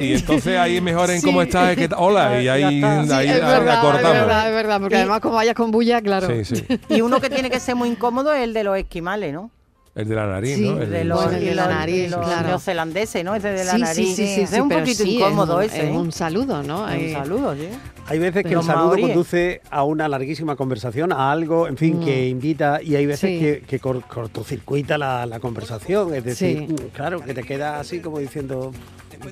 Y, 0.00 0.12
entonces 0.14 0.58
ahí 0.58 0.80
mejor 0.80 1.10
en 1.10 1.20
cómo 1.20 1.42
estás, 1.42 1.76
que 1.76 1.88
hola, 1.96 2.40
y 2.42 2.48
ahí, 2.48 2.82
ahí 2.82 3.28
es 3.28 3.40
verdad, 3.40 3.96
Es 3.96 4.02
verdad, 4.02 4.48
es 4.48 4.54
verdad, 4.54 4.80
porque 4.80 4.96
además 4.96 5.20
como 5.20 5.34
vayas 5.36 5.54
con 5.54 5.70
bulla, 5.70 6.00
claro. 6.00 6.28
Y 6.88 7.00
uno 7.00 7.20
que 7.20 7.30
tiene 7.30 7.50
que 7.50 7.60
ser 7.60 7.76
muy 7.76 7.88
incómodo 7.88 8.32
es 8.32 8.42
el 8.42 8.52
de 8.52 8.64
los 8.64 8.76
esquimales, 8.76 9.32
¿no? 9.32 9.50
El 9.96 10.08
de 10.08 10.14
la 10.14 10.26
nariz, 10.26 10.56
sí, 10.56 10.68
¿no? 10.68 10.82
El 10.82 10.90
de 10.90 11.04
los, 11.04 11.30
de 11.30 11.54
la 11.54 11.68
nariz, 11.68 12.10
los 12.10 12.26
claro. 12.26 12.48
neozelandeses, 12.48 13.24
¿no? 13.24 13.34
Ese 13.34 13.48
de 13.48 13.64
la 13.64 13.72
sí, 13.72 13.80
nariz. 13.80 14.14
Sí, 14.14 14.26
sí, 14.26 14.34
sí, 14.34 14.40
es 14.42 14.52
un 14.52 14.68
poquito 14.68 15.04
incómodo 15.04 15.62
es 15.62 15.72
un, 15.72 15.78
ese. 15.78 15.88
Es 15.88 15.96
un 15.96 16.12
saludo, 16.12 16.62
¿no? 16.62 16.86
Es 16.86 17.02
un 17.02 17.22
saludo, 17.22 17.54
sí. 17.54 17.68
Hay 18.08 18.18
veces 18.18 18.42
que 18.42 18.52
el 18.52 18.62
saludo 18.62 18.88
maoríes. 18.88 19.08
conduce 19.08 19.62
a 19.70 19.84
una 19.84 20.06
larguísima 20.06 20.54
conversación, 20.54 21.12
a 21.12 21.32
algo, 21.32 21.66
en 21.66 21.78
fin, 21.78 21.98
mm. 21.98 22.04
que 22.04 22.28
invita, 22.28 22.82
y 22.82 22.94
hay 22.94 23.06
veces 23.06 23.30
sí. 23.30 23.38
que, 23.38 23.64
que 23.66 23.80
cortocircuita 23.80 24.98
la, 24.98 25.24
la, 25.24 25.40
conversación. 25.40 26.14
Es 26.14 26.24
decir, 26.24 26.66
sí. 26.68 26.76
claro, 26.92 27.22
que 27.22 27.32
te 27.32 27.42
queda 27.42 27.80
así 27.80 28.00
como 28.00 28.18
diciendo, 28.18 28.72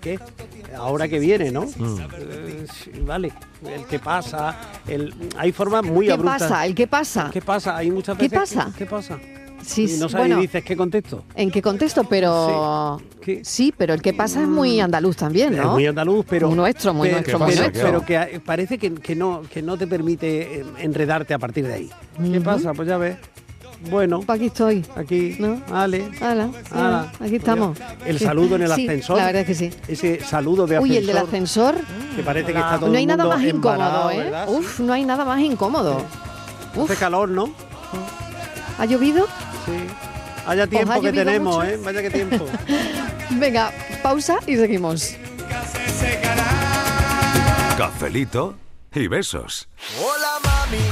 ¿qué? 0.01 0.19
Ahora 0.75 1.09
que 1.09 1.19
viene, 1.19 1.53
¿no? 1.53 1.67
Mm. 1.67 1.99
Eh, 2.01 2.67
vale, 3.03 3.33
el 3.71 3.85
que 3.85 3.99
pasa, 3.99 4.57
el, 4.89 5.15
hay 5.37 5.53
formas 5.53 5.85
muy 5.85 6.07
¿Qué 6.07 6.13
abruptas. 6.13 6.43
¿Qué 6.43 6.49
pasa? 6.49 6.67
¿El 6.67 6.75
qué 6.75 6.87
pasa? 6.87 7.31
¿Qué 7.33 7.43
pasa? 7.43 7.77
Hay 7.77 7.91
muchas 7.91 8.17
¿Qué 8.17 8.29
veces. 8.29 8.39
pasa? 8.39 8.73
¿Qué, 8.77 8.87
pasa? 8.87 9.19
Sí, 9.65 9.97
no 9.99 10.09
sabes 10.09 10.29
bueno, 10.29 10.41
dices 10.41 10.65
qué 10.65 10.77
contexto. 10.77 11.25
¿En 11.35 11.51
qué 11.51 11.63
contexto? 11.63 12.05
Pero 12.05 13.01
sí, 13.25 13.41
sí 13.43 13.75
pero 13.77 13.95
el 13.95 14.03
que 14.03 14.13
pasa 14.13 14.43
es 14.43 14.49
muy 14.49 14.81
andaluz 14.81 15.17
también, 15.17 15.57
¿no? 15.57 15.63
Es 15.63 15.69
muy 15.69 15.87
andaluz, 15.87 16.27
pero 16.29 16.49
muy 16.49 16.57
nuestro, 16.57 16.93
muy 16.93 17.09
pero, 17.09 17.19
nuestro, 17.19 17.39
muy 17.39 17.49
pero, 17.51 17.63
nuestro. 17.63 17.85
Pero 17.85 18.05
que 18.05 18.41
parece 18.41 18.79
que, 18.79 18.95
que, 18.95 19.17
no 19.17 19.43
que 19.53 19.63
no 19.63 19.77
te 19.77 19.87
permite 19.87 20.65
enredarte 20.79 21.35
a 21.35 21.39
partir 21.39 21.67
de 21.67 21.75
ahí. 21.75 21.91
Uh 22.19 22.23
-huh. 22.23 22.33
¿Qué 22.33 22.41
pasa? 22.41 22.75
Pues 22.75 22.89
ya 22.89 22.99
ves. 22.99 23.17
Bueno, 23.91 24.23
aquí 24.29 24.47
estoy. 24.47 24.85
Aquí, 24.97 25.37
¿no? 25.39 25.61
Vale. 25.69 26.11
Ala, 26.21 26.49
ala, 26.71 27.13
aquí 27.21 27.37
estamos. 27.37 27.79
El 28.07 28.19
saludo 28.19 28.57
en 28.57 28.63
el 28.63 28.73
sí, 28.73 28.87
ascensor. 28.87 29.17
La 29.19 29.27
verdad 29.27 29.43
es 29.43 29.47
que 29.47 29.55
sí. 29.55 29.71
Ese 29.89 30.21
saludo 30.21 30.67
de 30.67 30.77
ascensor. 30.77 30.91
Uy, 30.91 30.97
el 30.97 31.07
del 31.07 31.19
ascensor. 31.19 31.75
Que 32.17 32.23
parece 32.23 32.53
que 32.53 32.59
está 32.59 32.79
todo 32.79 32.91
No 32.91 32.97
hay 32.97 33.03
el 33.03 33.09
nada 33.09 33.25
mundo 33.25 33.37
más 33.37 33.47
incómodo, 33.55 34.11
¿eh? 34.11 34.19
¿verdad? 34.19 34.49
Uf, 34.49 34.81
no 34.81 34.93
hay 34.93 35.05
nada 35.05 35.25
más 35.25 35.41
incómodo. 35.41 36.03
Uf. 36.77 36.91
Hace 36.91 36.99
calor, 36.99 37.29
¿no? 37.29 37.53
¿Ha 38.79 38.87
llovido? 38.87 39.27
Sí. 39.65 39.73
Vaya 40.47 40.67
tiempo 40.67 41.01
que 41.01 41.13
tenemos, 41.13 41.57
mucho? 41.57 41.69
¿eh? 41.69 41.79
Vaya 41.83 42.03
que 42.03 42.11
tiempo. 42.11 42.47
Venga, 43.31 43.73
pausa 44.03 44.39
y 44.47 44.57
seguimos. 44.57 45.17
Cafelito 47.79 48.55
y 48.95 49.09
besos. 49.09 49.69
Hola, 49.99 50.39
mami. 50.45 50.85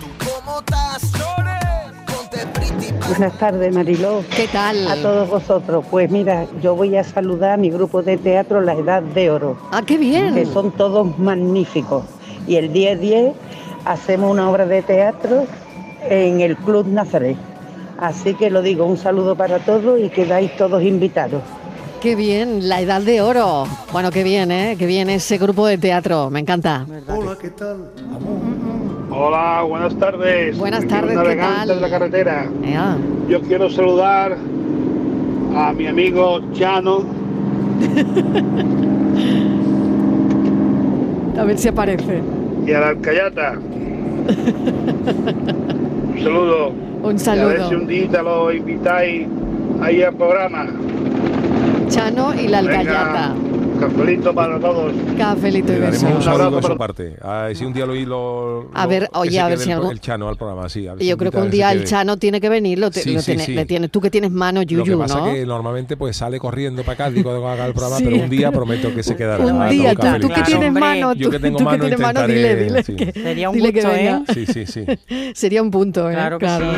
¿Tú 0.00 0.30
cómo 0.30 0.58
estás? 0.60 1.20
Buenas 3.08 3.36
tardes, 3.38 3.74
Mariló. 3.74 4.22
¿Qué 4.36 4.46
tal? 4.46 4.86
A 4.86 4.94
todos 4.94 5.28
vosotros. 5.28 5.84
Pues 5.90 6.10
mira, 6.10 6.46
yo 6.62 6.76
voy 6.76 6.96
a 6.96 7.02
saludar 7.02 7.50
a 7.50 7.56
mi 7.56 7.68
grupo 7.68 8.02
de 8.02 8.16
teatro 8.16 8.60
La 8.60 8.74
Edad 8.74 9.02
de 9.02 9.30
Oro. 9.30 9.58
¡Ah, 9.72 9.82
qué 9.84 9.98
bien! 9.98 10.34
Que 10.34 10.46
son 10.46 10.70
todos 10.70 11.18
magníficos. 11.18 12.04
Y 12.46 12.54
el 12.54 12.72
10-10 12.72 13.34
hacemos 13.84 14.30
una 14.30 14.48
obra 14.48 14.64
de 14.64 14.82
teatro 14.82 15.46
en 16.08 16.40
el 16.40 16.56
Club 16.56 16.86
Nazaret. 16.86 17.36
Así 18.00 18.34
que 18.34 18.48
lo 18.48 18.62
digo, 18.62 18.86
un 18.86 18.96
saludo 18.96 19.36
para 19.36 19.58
todos 19.58 20.00
y 20.00 20.08
quedáis 20.08 20.56
todos 20.56 20.82
invitados. 20.82 21.42
Qué 22.00 22.16
bien, 22.16 22.66
la 22.66 22.80
edad 22.80 23.02
de 23.02 23.20
oro. 23.20 23.66
Bueno, 23.92 24.10
qué 24.10 24.24
bien, 24.24 24.50
¿eh? 24.50 24.74
Qué 24.78 24.86
bien 24.86 25.10
ese 25.10 25.36
grupo 25.36 25.66
de 25.66 25.76
teatro, 25.76 26.30
me 26.30 26.40
encanta. 26.40 26.86
Hola, 27.08 27.36
¿qué 27.38 27.50
tal? 27.50 27.90
Hola, 29.10 29.62
buenas 29.68 29.94
tardes. 29.98 30.56
Buenas 30.56 30.88
tardes, 30.88 31.18
¿qué 31.18 31.36
tal? 31.36 31.68
de 31.68 31.76
la 31.76 31.90
carretera. 31.90 32.48
Yeah. 32.64 32.96
Yo 33.28 33.42
quiero 33.42 33.68
saludar 33.68 34.34
a 35.54 35.74
mi 35.74 35.86
amigo 35.86 36.40
Chano. 36.54 37.04
a 41.38 41.44
ver 41.44 41.58
si 41.58 41.68
aparece. 41.68 42.22
Y 42.66 42.72
a 42.72 42.80
la 42.80 42.88
Alcayata. 42.88 43.52
un 46.08 46.18
saludo. 46.22 46.89
Un 47.02 47.18
saludo. 47.18 47.50
Y 47.50 47.54
a 47.54 47.58
ver 47.58 47.68
si 47.68 47.74
un 47.74 47.86
día 47.86 48.22
lo 48.22 48.52
invitáis 48.52 49.26
ahí 49.80 50.02
al 50.02 50.14
programa. 50.14 50.66
Chano 51.88 52.34
y 52.34 52.48
la 52.48 52.58
Alcayata. 52.58 53.34
Cafelito 53.80 54.34
para 54.34 54.60
todos. 54.60 54.92
Cafelito 55.16 55.72
y 55.72 55.76
besos. 55.76 56.02
Un 56.02 56.22
saludo 56.22 56.56
de 56.56 56.62
su 56.62 56.76
parte. 56.76 57.16
A 57.22 57.42
ver 57.44 57.56
si 57.56 57.64
un 57.64 57.72
día 57.72 57.86
lo, 57.86 57.94
lo 57.94 58.70
A 58.74 58.86
ver, 58.86 59.08
oye, 59.14 59.40
a 59.40 59.48
ver 59.48 59.58
si 59.58 59.70
el, 59.70 59.78
algo... 59.78 59.90
el 59.90 60.00
Chano 60.00 60.28
al 60.28 60.36
programa, 60.36 60.68
sí. 60.68 60.82
Yo 60.82 60.96
si 60.98 61.14
creo 61.16 61.30
que 61.30 61.38
un 61.38 61.50
día 61.50 61.72
el 61.72 61.84
Chano 61.84 62.16
tiene 62.18 62.40
que 62.40 62.48
venir, 62.48 62.78
lo, 62.78 62.90
te, 62.90 63.00
sí, 63.00 63.14
lo 63.14 63.20
sí, 63.20 63.26
tiene, 63.26 63.44
sí. 63.44 63.54
le 63.54 63.64
tienes, 63.64 63.90
tú 63.90 64.00
que 64.00 64.10
tienes 64.10 64.30
mano, 64.30 64.62
Yuyu, 64.62 64.78
Lo 64.78 64.84
que 64.84 64.96
pasa 64.96 65.18
¿no? 65.20 65.28
es 65.28 65.34
que 65.34 65.46
normalmente 65.46 65.96
pues 65.96 66.16
sale 66.16 66.38
corriendo 66.38 66.82
para 66.82 66.92
acá 66.92 67.10
digo 67.10 67.30
haga 67.48 67.66
el 67.66 67.72
programa, 67.72 67.98
pero 68.04 68.16
un 68.16 68.28
día 68.30 68.52
prometo 68.52 68.94
que 68.94 69.02
se 69.02 69.16
quedará. 69.16 69.44
Un 69.44 69.68
día, 69.70 69.94
tú, 69.94 70.28
tú 70.28 70.28
que 70.28 70.42
tienes 70.42 70.72
mano, 70.72 71.14
Yo 71.14 71.30
que 71.30 71.38
tengo 71.38 71.58
tú 71.58 71.64
mano, 71.64 71.84
que 71.84 71.88
tienes 71.88 72.00
mano, 72.00 72.26
dile, 72.26 72.56
dile 72.56 72.82
sí. 72.82 72.96
que, 72.96 73.12
Sería 73.12 73.48
un 73.50 73.56
dile 73.56 73.72
gusto, 73.72 73.88
que 73.88 73.96
venga. 73.96 74.22
Sí, 74.34 74.46
sí, 74.46 74.66
sí. 74.66 74.84
Sería 75.34 75.62
un 75.62 75.70
punto, 75.70 76.10
¿eh? 76.10 76.14
Claro 76.14 76.38
que 76.38 76.46
claro. 76.46 76.72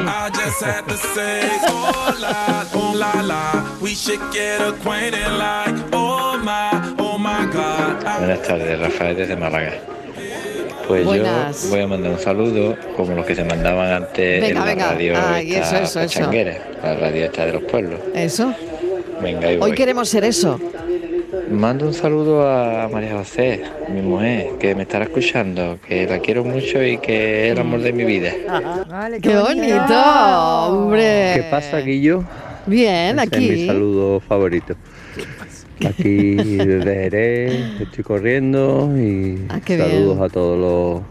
Buenas 8.23 8.43
tardes, 8.43 8.79
Rafael 8.79 9.17
desde 9.17 9.35
Málaga. 9.35 9.73
Pues 10.87 11.05
Buenas. 11.05 11.65
yo 11.65 11.71
voy 11.71 11.81
a 11.81 11.87
mandar 11.89 12.13
un 12.13 12.19
saludo 12.21 12.77
como 12.97 13.17
los 13.17 13.27
que 13.27 13.35
se 13.35 13.43
mandaban 13.43 13.91
antes 14.05 14.41
Venga, 14.41 14.47
en 14.49 14.55
la 14.55 14.65
venga. 14.65 14.89
radio 14.91 15.15
Ay, 15.17 15.55
esta 15.57 15.67
eso, 15.83 15.83
eso, 15.85 16.01
eso. 16.03 16.19
pachanguera, 16.21 16.59
la 16.85 16.95
radio 16.95 17.25
esta 17.25 17.47
de 17.47 17.53
los 17.55 17.63
pueblos. 17.65 17.99
Eso. 18.15 18.55
Venga, 19.21 19.49
Hoy 19.49 19.57
voy. 19.57 19.73
queremos 19.73 20.09
ser 20.09 20.23
eso. 20.23 20.61
Mando 21.51 21.87
un 21.87 21.95
saludo 21.95 22.49
a 22.49 22.89
María 22.89 23.15
José, 23.17 23.65
mi 23.93 24.03
mujer, 24.03 24.51
que 24.61 24.77
me 24.77 24.83
estará 24.83 25.05
escuchando, 25.07 25.79
que 25.85 26.07
la 26.07 26.21
quiero 26.21 26.45
mucho 26.45 26.81
y 26.81 26.99
que 26.99 27.47
es 27.49 27.53
el 27.55 27.59
amor 27.59 27.81
de 27.81 27.93
mi 27.93 28.05
vida. 28.05 28.33
Vale, 28.89 29.21
Qué 29.21 29.35
bonito, 29.37 30.03
hombre. 30.69 31.33
¿Qué 31.35 31.47
pasa, 31.51 31.79
Guillo? 31.79 32.23
Bien, 32.67 33.19
Ese 33.19 33.29
aquí. 33.29 33.49
es 33.51 33.59
mi 33.59 33.67
saludo 33.67 34.21
favorito. 34.21 34.77
Aquí 35.87 36.35
desde 36.37 36.83
Jerez 36.95 37.81
estoy 37.81 38.05
corriendo 38.05 38.91
y 38.97 39.39
Ah, 39.49 39.61
saludos 39.67 40.15
bien. 40.17 40.23
a 40.23 40.29
todos 40.29 40.59
los 40.59 41.03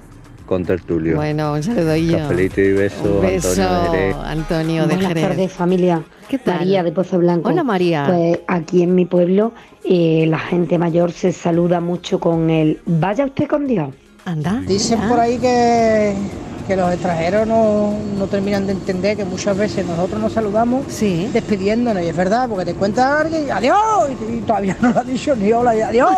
contertulios. 0.45 1.16
Bueno, 1.16 1.53
un 1.53 1.64
saludo 1.64 1.95
y 1.95 2.07
yo. 2.07 2.18
Cafelito 2.20 2.62
y 2.62 2.74
besos, 2.74 3.05
Un 3.07 3.22
beso, 3.22 3.49
Antonio 3.62 3.91
de 3.91 3.97
Jerez. 3.97 4.16
Antonio 4.24 4.82
de 4.82 4.88
Buenas 4.95 5.07
Jerez. 5.07 5.24
tardes, 5.28 5.51
familia. 5.51 6.03
¿Qué 6.30 6.38
tal? 6.38 6.59
María 6.59 6.84
de 6.84 6.91
Pozo 6.91 7.20
Blanco. 7.20 7.49
Hola, 7.49 7.64
María. 7.64 8.05
Pues 8.07 8.39
aquí 8.47 8.84
en 8.84 8.95
mi 8.95 9.05
pueblo 9.05 9.51
eh, 9.84 10.26
la 10.28 10.39
gente 10.39 10.78
mayor 10.78 11.12
se 11.12 11.32
saluda 11.34 11.82
mucho 11.82 12.20
con 12.20 12.49
el 12.49 12.80
vaya 12.86 13.26
usted 13.26 13.47
con 13.47 13.68
Dios. 13.68 13.89
Anda. 14.24 14.62
Dicen 14.68 14.99
por 15.09 15.20
ahí 15.20 15.38
que, 15.39 16.14
que 16.72 16.78
los 16.78 16.94
extranjeros 16.94 17.46
no, 17.46 17.94
no 18.18 18.28
terminan 18.28 18.66
de 18.66 18.72
entender 18.72 19.18
que 19.18 19.26
muchas 19.26 19.58
veces 19.58 19.86
nosotros 19.86 20.22
nos 20.22 20.32
saludamos 20.32 20.86
despidiéndonos, 20.88 22.02
y 22.02 22.08
es 22.08 22.16
verdad, 22.16 22.48
porque 22.48 22.64
te 22.64 22.74
cuenta 22.74 23.20
alguien, 23.20 23.52
adiós, 23.52 23.78
y, 24.10 24.36
y 24.36 24.40
todavía 24.40 24.78
no 24.80 24.94
lo 24.94 25.00
ha 25.00 25.04
dicho 25.04 25.36
ni 25.36 25.52
hola, 25.52 25.76
y 25.76 25.82
adiós. 25.82 26.16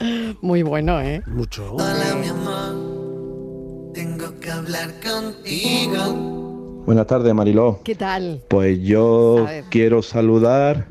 Muy 0.40 0.64
bueno, 0.64 1.00
¿eh? 1.00 1.22
Mucho. 1.28 1.74
Hola, 1.74 2.16
mi 2.20 2.26
amor. 2.26 3.92
Tengo 3.94 4.40
que 4.40 4.50
hablar 4.50 4.90
contigo. 5.00 6.82
Buenas 6.86 7.06
tardes, 7.06 7.32
Mariló. 7.34 7.82
¿Qué 7.84 7.94
tal? 7.94 8.42
Pues 8.48 8.80
yo 8.82 9.46
quiero 9.70 10.02
saludar 10.02 10.88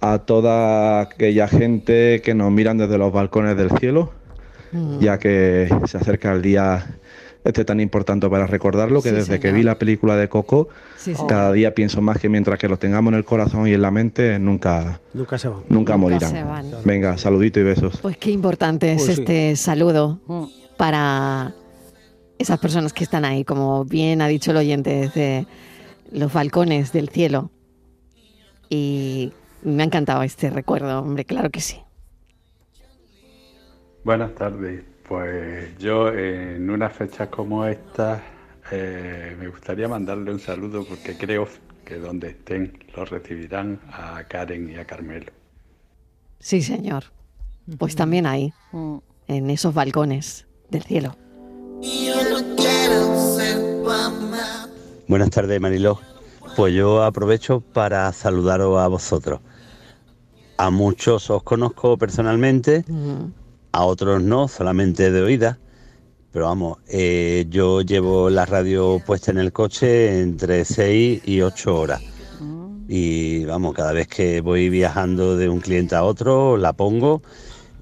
a 0.00 0.18
toda 0.18 1.02
aquella 1.02 1.46
gente 1.46 2.20
que 2.24 2.34
nos 2.34 2.50
miran 2.50 2.78
desde 2.78 2.98
los 2.98 3.12
balcones 3.12 3.56
del 3.56 3.70
cielo, 3.78 4.17
Mm. 4.72 4.98
ya 5.00 5.18
que 5.18 5.68
se 5.86 5.96
acerca 5.96 6.32
el 6.32 6.42
día 6.42 6.86
este 7.44 7.64
tan 7.64 7.80
importante 7.80 8.28
para 8.28 8.46
recordarlo, 8.46 9.00
que 9.00 9.10
Sí, 9.10 9.14
desde 9.14 9.40
que 9.40 9.52
vi 9.52 9.62
la 9.62 9.78
película 9.78 10.16
de 10.16 10.28
Coco, 10.28 10.68
Sí, 10.96 11.14
sí. 11.14 11.22
cada 11.28 11.52
día 11.52 11.72
pienso 11.74 12.02
más 12.02 12.18
que 12.18 12.28
mientras 12.28 12.58
que 12.58 12.68
los 12.68 12.78
tengamos 12.78 13.12
en 13.12 13.18
el 13.18 13.24
corazón 13.24 13.66
y 13.68 13.72
en 13.72 13.80
la 13.80 13.90
mente, 13.90 14.38
nunca, 14.38 15.00
Nunca 15.14 15.38
se 15.38 15.48
van. 15.48 15.60
nunca, 15.68 15.96
morirán. 15.96 16.30
se 16.30 16.42
van. 16.42 16.70
Venga, 16.84 17.16
saludito 17.16 17.60
y 17.60 17.62
besos. 17.62 17.98
Pues 18.02 18.16
qué 18.18 18.30
importante 18.32 18.92
es 18.92 19.02
Pues 19.04 19.14
sí. 19.16 19.22
este 19.22 19.56
saludo 19.56 20.20
para 20.76 21.54
esas 22.38 22.58
personas 22.58 22.92
que 22.92 23.04
están 23.04 23.24
ahí, 23.24 23.44
como 23.44 23.84
bien 23.84 24.20
ha 24.20 24.28
dicho 24.28 24.50
el 24.50 24.58
oyente, 24.58 24.90
desde 24.90 25.46
los 26.12 26.32
balcones 26.32 26.92
del 26.92 27.08
cielo. 27.08 27.50
Y 28.68 29.32
me 29.62 29.82
ha 29.82 29.86
encantado 29.86 30.22
este 30.22 30.50
recuerdo, 30.50 31.00
hombre, 31.00 31.24
claro 31.24 31.50
que 31.50 31.60
sí. 31.60 31.78
Buenas 34.04 34.34
tardes. 34.34 34.82
Pues 35.08 35.76
yo 35.78 36.08
en 36.12 36.68
una 36.68 36.90
fecha 36.90 37.30
como 37.30 37.64
esta 37.64 38.22
eh, 38.70 39.34
me 39.38 39.48
gustaría 39.48 39.88
mandarle 39.88 40.32
un 40.32 40.38
saludo 40.40 40.84
porque 40.84 41.16
creo 41.16 41.48
que 41.84 41.96
donde 41.96 42.28
estén 42.30 42.78
los 42.94 43.08
recibirán 43.08 43.80
a 43.90 44.22
Karen 44.28 44.70
y 44.70 44.76
a 44.76 44.84
Carmelo. 44.84 45.32
Sí, 46.38 46.60
señor. 46.62 47.04
Pues 47.78 47.96
también 47.96 48.26
ahí, 48.26 48.52
Mm. 48.72 48.96
en 49.28 49.50
esos 49.50 49.72
balcones 49.74 50.46
del 50.70 50.82
cielo. 50.82 51.16
Yo 51.82 52.16
no 52.30 52.56
quiero 52.56 53.16
ser 53.36 53.56
tu 53.56 53.90
amante. 53.90 54.76
Buenas 55.06 55.30
tardes, 55.30 55.60
Mariló. 55.60 55.98
Pues 56.56 56.74
yo 56.74 57.02
aprovecho 57.02 57.60
para 57.60 58.12
saludaros 58.12 58.78
a 58.78 58.88
vosotros. 58.88 59.40
A 60.58 60.70
muchos 60.70 61.30
os 61.30 61.42
conozco 61.42 61.96
personalmente, 61.96 62.84
a 63.72 63.84
otros 63.84 64.22
no, 64.22 64.48
solamente 64.48 65.10
de 65.10 65.22
oídas, 65.22 65.58
pero 66.32 66.46
vamos, 66.46 66.78
eh, 66.88 67.46
yo 67.48 67.80
llevo 67.80 68.30
la 68.30 68.44
radio 68.46 69.00
puesta 69.04 69.30
en 69.30 69.38
el 69.38 69.52
coche 69.52 70.20
entre 70.20 70.64
6 70.64 71.22
y 71.24 71.40
8 71.40 71.74
horas. 71.74 72.02
Mm. 72.40 72.84
Y 72.88 73.44
vamos, 73.44 73.74
cada 73.74 73.92
vez 73.92 74.08
que 74.08 74.40
voy 74.40 74.68
viajando 74.68 75.36
de 75.36 75.48
un 75.48 75.60
cliente 75.60 75.94
a 75.94 76.04
otro, 76.04 76.56
la 76.56 76.72
pongo 76.72 77.22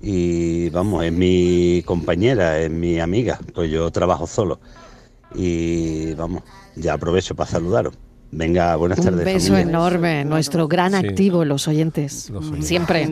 y 0.00 0.68
vamos, 0.70 1.04
es 1.04 1.12
mi 1.12 1.82
compañera, 1.84 2.60
es 2.60 2.70
mi 2.70 3.00
amiga, 3.00 3.38
pues 3.54 3.70
yo 3.70 3.90
trabajo 3.90 4.26
solo. 4.26 4.60
Y 5.34 6.14
vamos, 6.14 6.42
ya 6.76 6.94
aprovecho 6.94 7.34
para 7.34 7.50
saludaros. 7.50 7.94
Venga, 8.30 8.76
buenas 8.76 9.00
tardes. 9.00 9.18
Un 9.18 9.24
beso 9.24 9.56
enorme, 9.56 10.24
nuestro 10.24 10.68
gran 10.68 10.94
activo, 10.94 11.44
los 11.44 11.68
oyentes. 11.68 12.30
Siempre. 12.60 13.08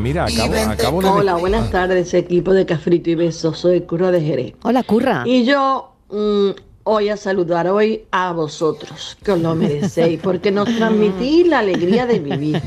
Mira, 0.00 0.24
acabo, 0.24 0.54
acabo 0.54 1.02
de... 1.02 1.08
Hola, 1.08 1.34
buenas 1.34 1.68
ah. 1.68 1.70
tardes, 1.70 2.14
equipo 2.14 2.54
de 2.54 2.64
Cafrito 2.64 3.10
y 3.10 3.16
Besos. 3.16 3.58
Soy 3.58 3.82
Curra 3.82 4.10
de 4.10 4.22
Jerez. 4.22 4.54
Hola, 4.62 4.82
Curra. 4.82 5.24
Y 5.26 5.44
yo 5.44 5.92
mm, 6.08 6.50
voy 6.84 7.10
a 7.10 7.18
saludar 7.18 7.68
hoy 7.68 8.06
a 8.10 8.32
vosotros, 8.32 9.18
que 9.22 9.32
os 9.32 9.40
lo 9.40 9.54
merecéis, 9.54 10.18
porque 10.22 10.50
nos 10.50 10.74
transmitís 10.76 11.46
la 11.46 11.58
alegría 11.58 12.06
de 12.06 12.18
vivir. 12.18 12.62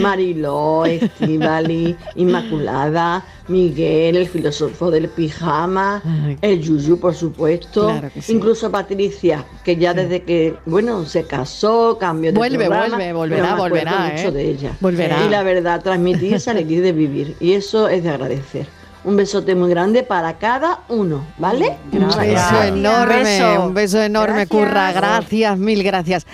Mariló, 0.00 0.84
Estivali, 0.84 1.96
Inmaculada, 2.16 3.24
Miguel, 3.48 4.16
el 4.16 4.28
filósofo 4.28 4.90
del 4.90 5.08
pijama, 5.08 6.02
el 6.40 6.60
Yuyu, 6.60 6.98
por 6.98 7.14
supuesto, 7.14 7.92
incluso 8.28 8.70
Patricia, 8.70 9.44
que 9.62 9.76
ya 9.76 9.92
desde 9.92 10.22
que, 10.22 10.56
bueno, 10.66 11.04
se 11.04 11.24
casó, 11.24 11.98
cambió 11.98 12.32
de 12.32 12.38
vuelve, 12.38 12.66
programa, 12.66 12.88
vuelve, 12.96 13.12
volverá, 13.12 13.54
volverá, 13.54 14.12
mucho 14.12 14.28
¿eh? 14.28 14.32
de 14.32 14.50
ella. 14.50 14.76
Volverá. 14.80 15.24
Y 15.24 15.28
la 15.28 15.42
verdad, 15.42 15.82
transmitís 15.82 16.32
esa 16.32 16.52
alegría 16.52 16.80
de 16.80 16.92
vivir, 16.92 17.36
y 17.40 17.52
eso 17.52 17.88
es 17.88 18.02
de 18.02 18.10
agradecer. 18.10 18.66
Un 19.04 19.16
besote 19.16 19.54
muy 19.54 19.68
grande 19.68 20.02
para 20.02 20.38
cada 20.38 20.80
uno, 20.88 21.26
¿vale? 21.36 21.76
Un 21.92 22.08
beso 22.08 22.62
enorme, 22.62 23.58
un 23.58 23.74
beso 23.74 24.02
enorme, 24.02 24.46
Curra. 24.46 24.92
Gracias, 24.92 25.58
mil 25.58 25.82
gracias. 25.82 26.26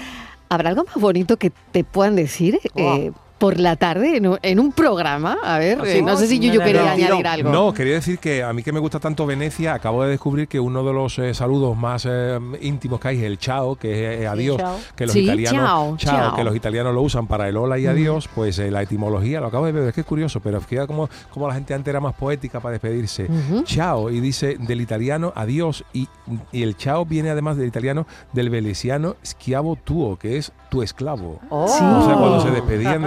¿Habrá 0.49 0.71
algo 0.71 0.85
más 0.85 0.97
bonito 0.97 1.37
que 1.37 1.51
te 1.73 1.83
puedan 1.85 2.15
decir? 2.15 2.61
Eh, 2.75 3.11
por 3.41 3.59
la 3.59 3.75
tarde 3.75 4.21
en 4.43 4.61
un, 4.61 4.73
programa. 4.73 5.39
A 5.43 5.59
ver, 5.59 5.81
¿Ah, 5.81 5.89
eh, 5.89 6.03
no 6.03 6.15
sé 6.19 6.27
si 6.27 6.39
yo, 6.39 6.61
quería 6.61 6.93
añadir 6.93 7.27
algo. 7.27 7.51
No, 7.51 7.73
quería 7.73 7.95
decir 7.95 8.19
que 8.19 8.43
a 8.43 8.53
mí 8.53 8.63
que 8.63 8.71
me 8.71 8.79
gusta 8.79 9.01
tanto 9.01 9.25
Venecia, 9.25 9.73
acabo 9.73 10.05
de 10.05 10.11
descubrir 10.11 10.47
que 10.47 10.61
uno 10.61 10.85
de 10.85 10.93
los 10.93 11.19
eh, 11.19 11.33
saludos 11.33 11.75
más 11.77 12.07
eh, 12.09 12.39
íntimos 12.61 13.01
que 13.01 13.09
hay 13.09 13.17
es 13.17 13.25
el 13.25 13.39
chao, 13.39 13.77
que 13.77 14.23
es 14.23 14.29
adiós, 14.29 14.61
que 14.95 15.07
los 15.07 15.17
italianos 15.17 15.97
chao, 15.97 16.37
que 16.37 16.45
los 16.45 16.55
italianos 16.55 16.95
lo 16.95 17.01
usan 17.01 17.27
para 17.27 17.49
el 17.49 17.57
hola 17.57 17.79
y 17.79 17.87
adiós, 17.87 18.29
pues 18.35 18.59
la 18.59 18.83
etimología, 18.83 19.41
lo 19.41 19.47
acabo 19.47 19.65
de 19.65 19.73
ver, 19.73 19.89
es 19.89 19.95
que 19.95 20.03
es 20.03 20.07
curioso, 20.07 20.41
pero 20.41 20.61
fíjate 20.61 20.87
como, 20.87 21.09
como 21.31 21.49
la 21.49 21.55
gente 21.55 21.73
antes 21.73 21.91
era 21.91 22.01
más 22.01 22.15
poética 22.15 22.61
para 22.61 22.73
despedirse. 22.73 23.27
Chao, 23.65 24.11
y 24.11 24.21
dice 24.21 24.59
del 24.61 24.83
italiano 24.83 25.33
adiós, 25.35 25.83
y, 25.95 26.07
y, 26.53 26.63
el 26.63 26.77
chao 26.77 27.07
viene 27.07 27.31
además 27.31 27.57
del 27.57 27.69
italiano 27.69 28.07
del 28.35 28.51
velesiano 28.51 29.17
schiavo 29.25 29.77
tuo, 29.77 30.19
que 30.19 30.37
es 30.37 30.53
tu 30.71 30.83
esclavo. 30.83 31.41
Oh. 31.51 31.65
O 31.65 31.69
sea, 31.69 32.15
cuando 32.15 32.41
se 32.41 32.51
despedían 32.51 33.03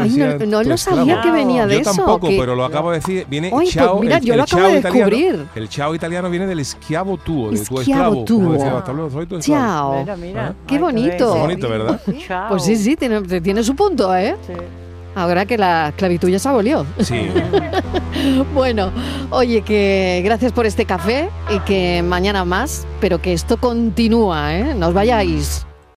no, 0.50 0.64
lo 0.64 0.78
sabía 0.78 1.22
que 1.22 1.32
venía 1.32 1.66
de 1.66 1.80
eso. 1.80 1.92
Yo 1.92 1.96
tampoco, 1.98 2.28
pero 2.28 2.56
lo 2.56 2.66
acabo 2.66 2.92
de 2.92 3.00
decir. 3.00 3.26
Viene 3.30 3.48
Oye, 3.48 3.66
pues 3.66 3.74
chao. 3.74 4.00
mira, 4.00 4.18
el, 4.18 4.24
yo 4.24 4.36
lo 4.36 4.44
acabo 4.44 4.68
de 4.68 4.82
descubrir. 4.82 5.26
Italiano, 5.26 5.50
el 5.56 5.70
chao 5.70 5.96
italiano 5.96 6.30
viene 6.30 6.46
del 6.46 6.60
eschiavo 6.60 7.18
tuo, 7.18 7.52
de 7.52 7.60
tu 7.60 7.80
esclavo. 7.80 8.26
Tuo. 8.26 9.10
soy 9.10 9.26
tu 9.26 9.40
Chao. 9.40 10.00
Mira, 10.02 10.16
mira. 10.18 10.48
¿Ah? 10.48 10.54
Qué 10.68 10.78
bonito. 10.78 11.34
Qué 11.34 11.40
bonito, 11.40 11.70
¿verdad? 11.70 12.02
Pues 12.50 12.64
sí, 12.64 12.76
sí, 12.76 12.96
tiene, 12.96 13.22
tiene 13.42 13.64
su 13.64 13.76
punto, 13.76 14.16
¿eh? 14.16 14.36
Sí. 14.46 14.54
Ahora 15.16 15.46
que 15.46 15.58
la 15.58 15.90
esclavitud 15.90 16.28
ya 16.28 16.40
se 16.40 16.50
abolió. 16.50 16.86
Sí. 17.00 17.28
bueno, 18.54 18.92
oye, 19.30 19.62
que 19.62 20.22
gracias 20.26 20.52
por 20.52 20.66
este 20.66 20.86
café 20.86 21.30
y 21.50 21.60
que 21.60 22.04
mañana 22.04 22.44
más, 22.46 22.86
pero 23.00 23.22
que 23.22 23.32
esto 23.32 23.58
continúa, 23.58 24.56
¿eh? 24.56 24.74
No 24.76 24.88
os 24.88 24.94
vayáis. 24.94 25.66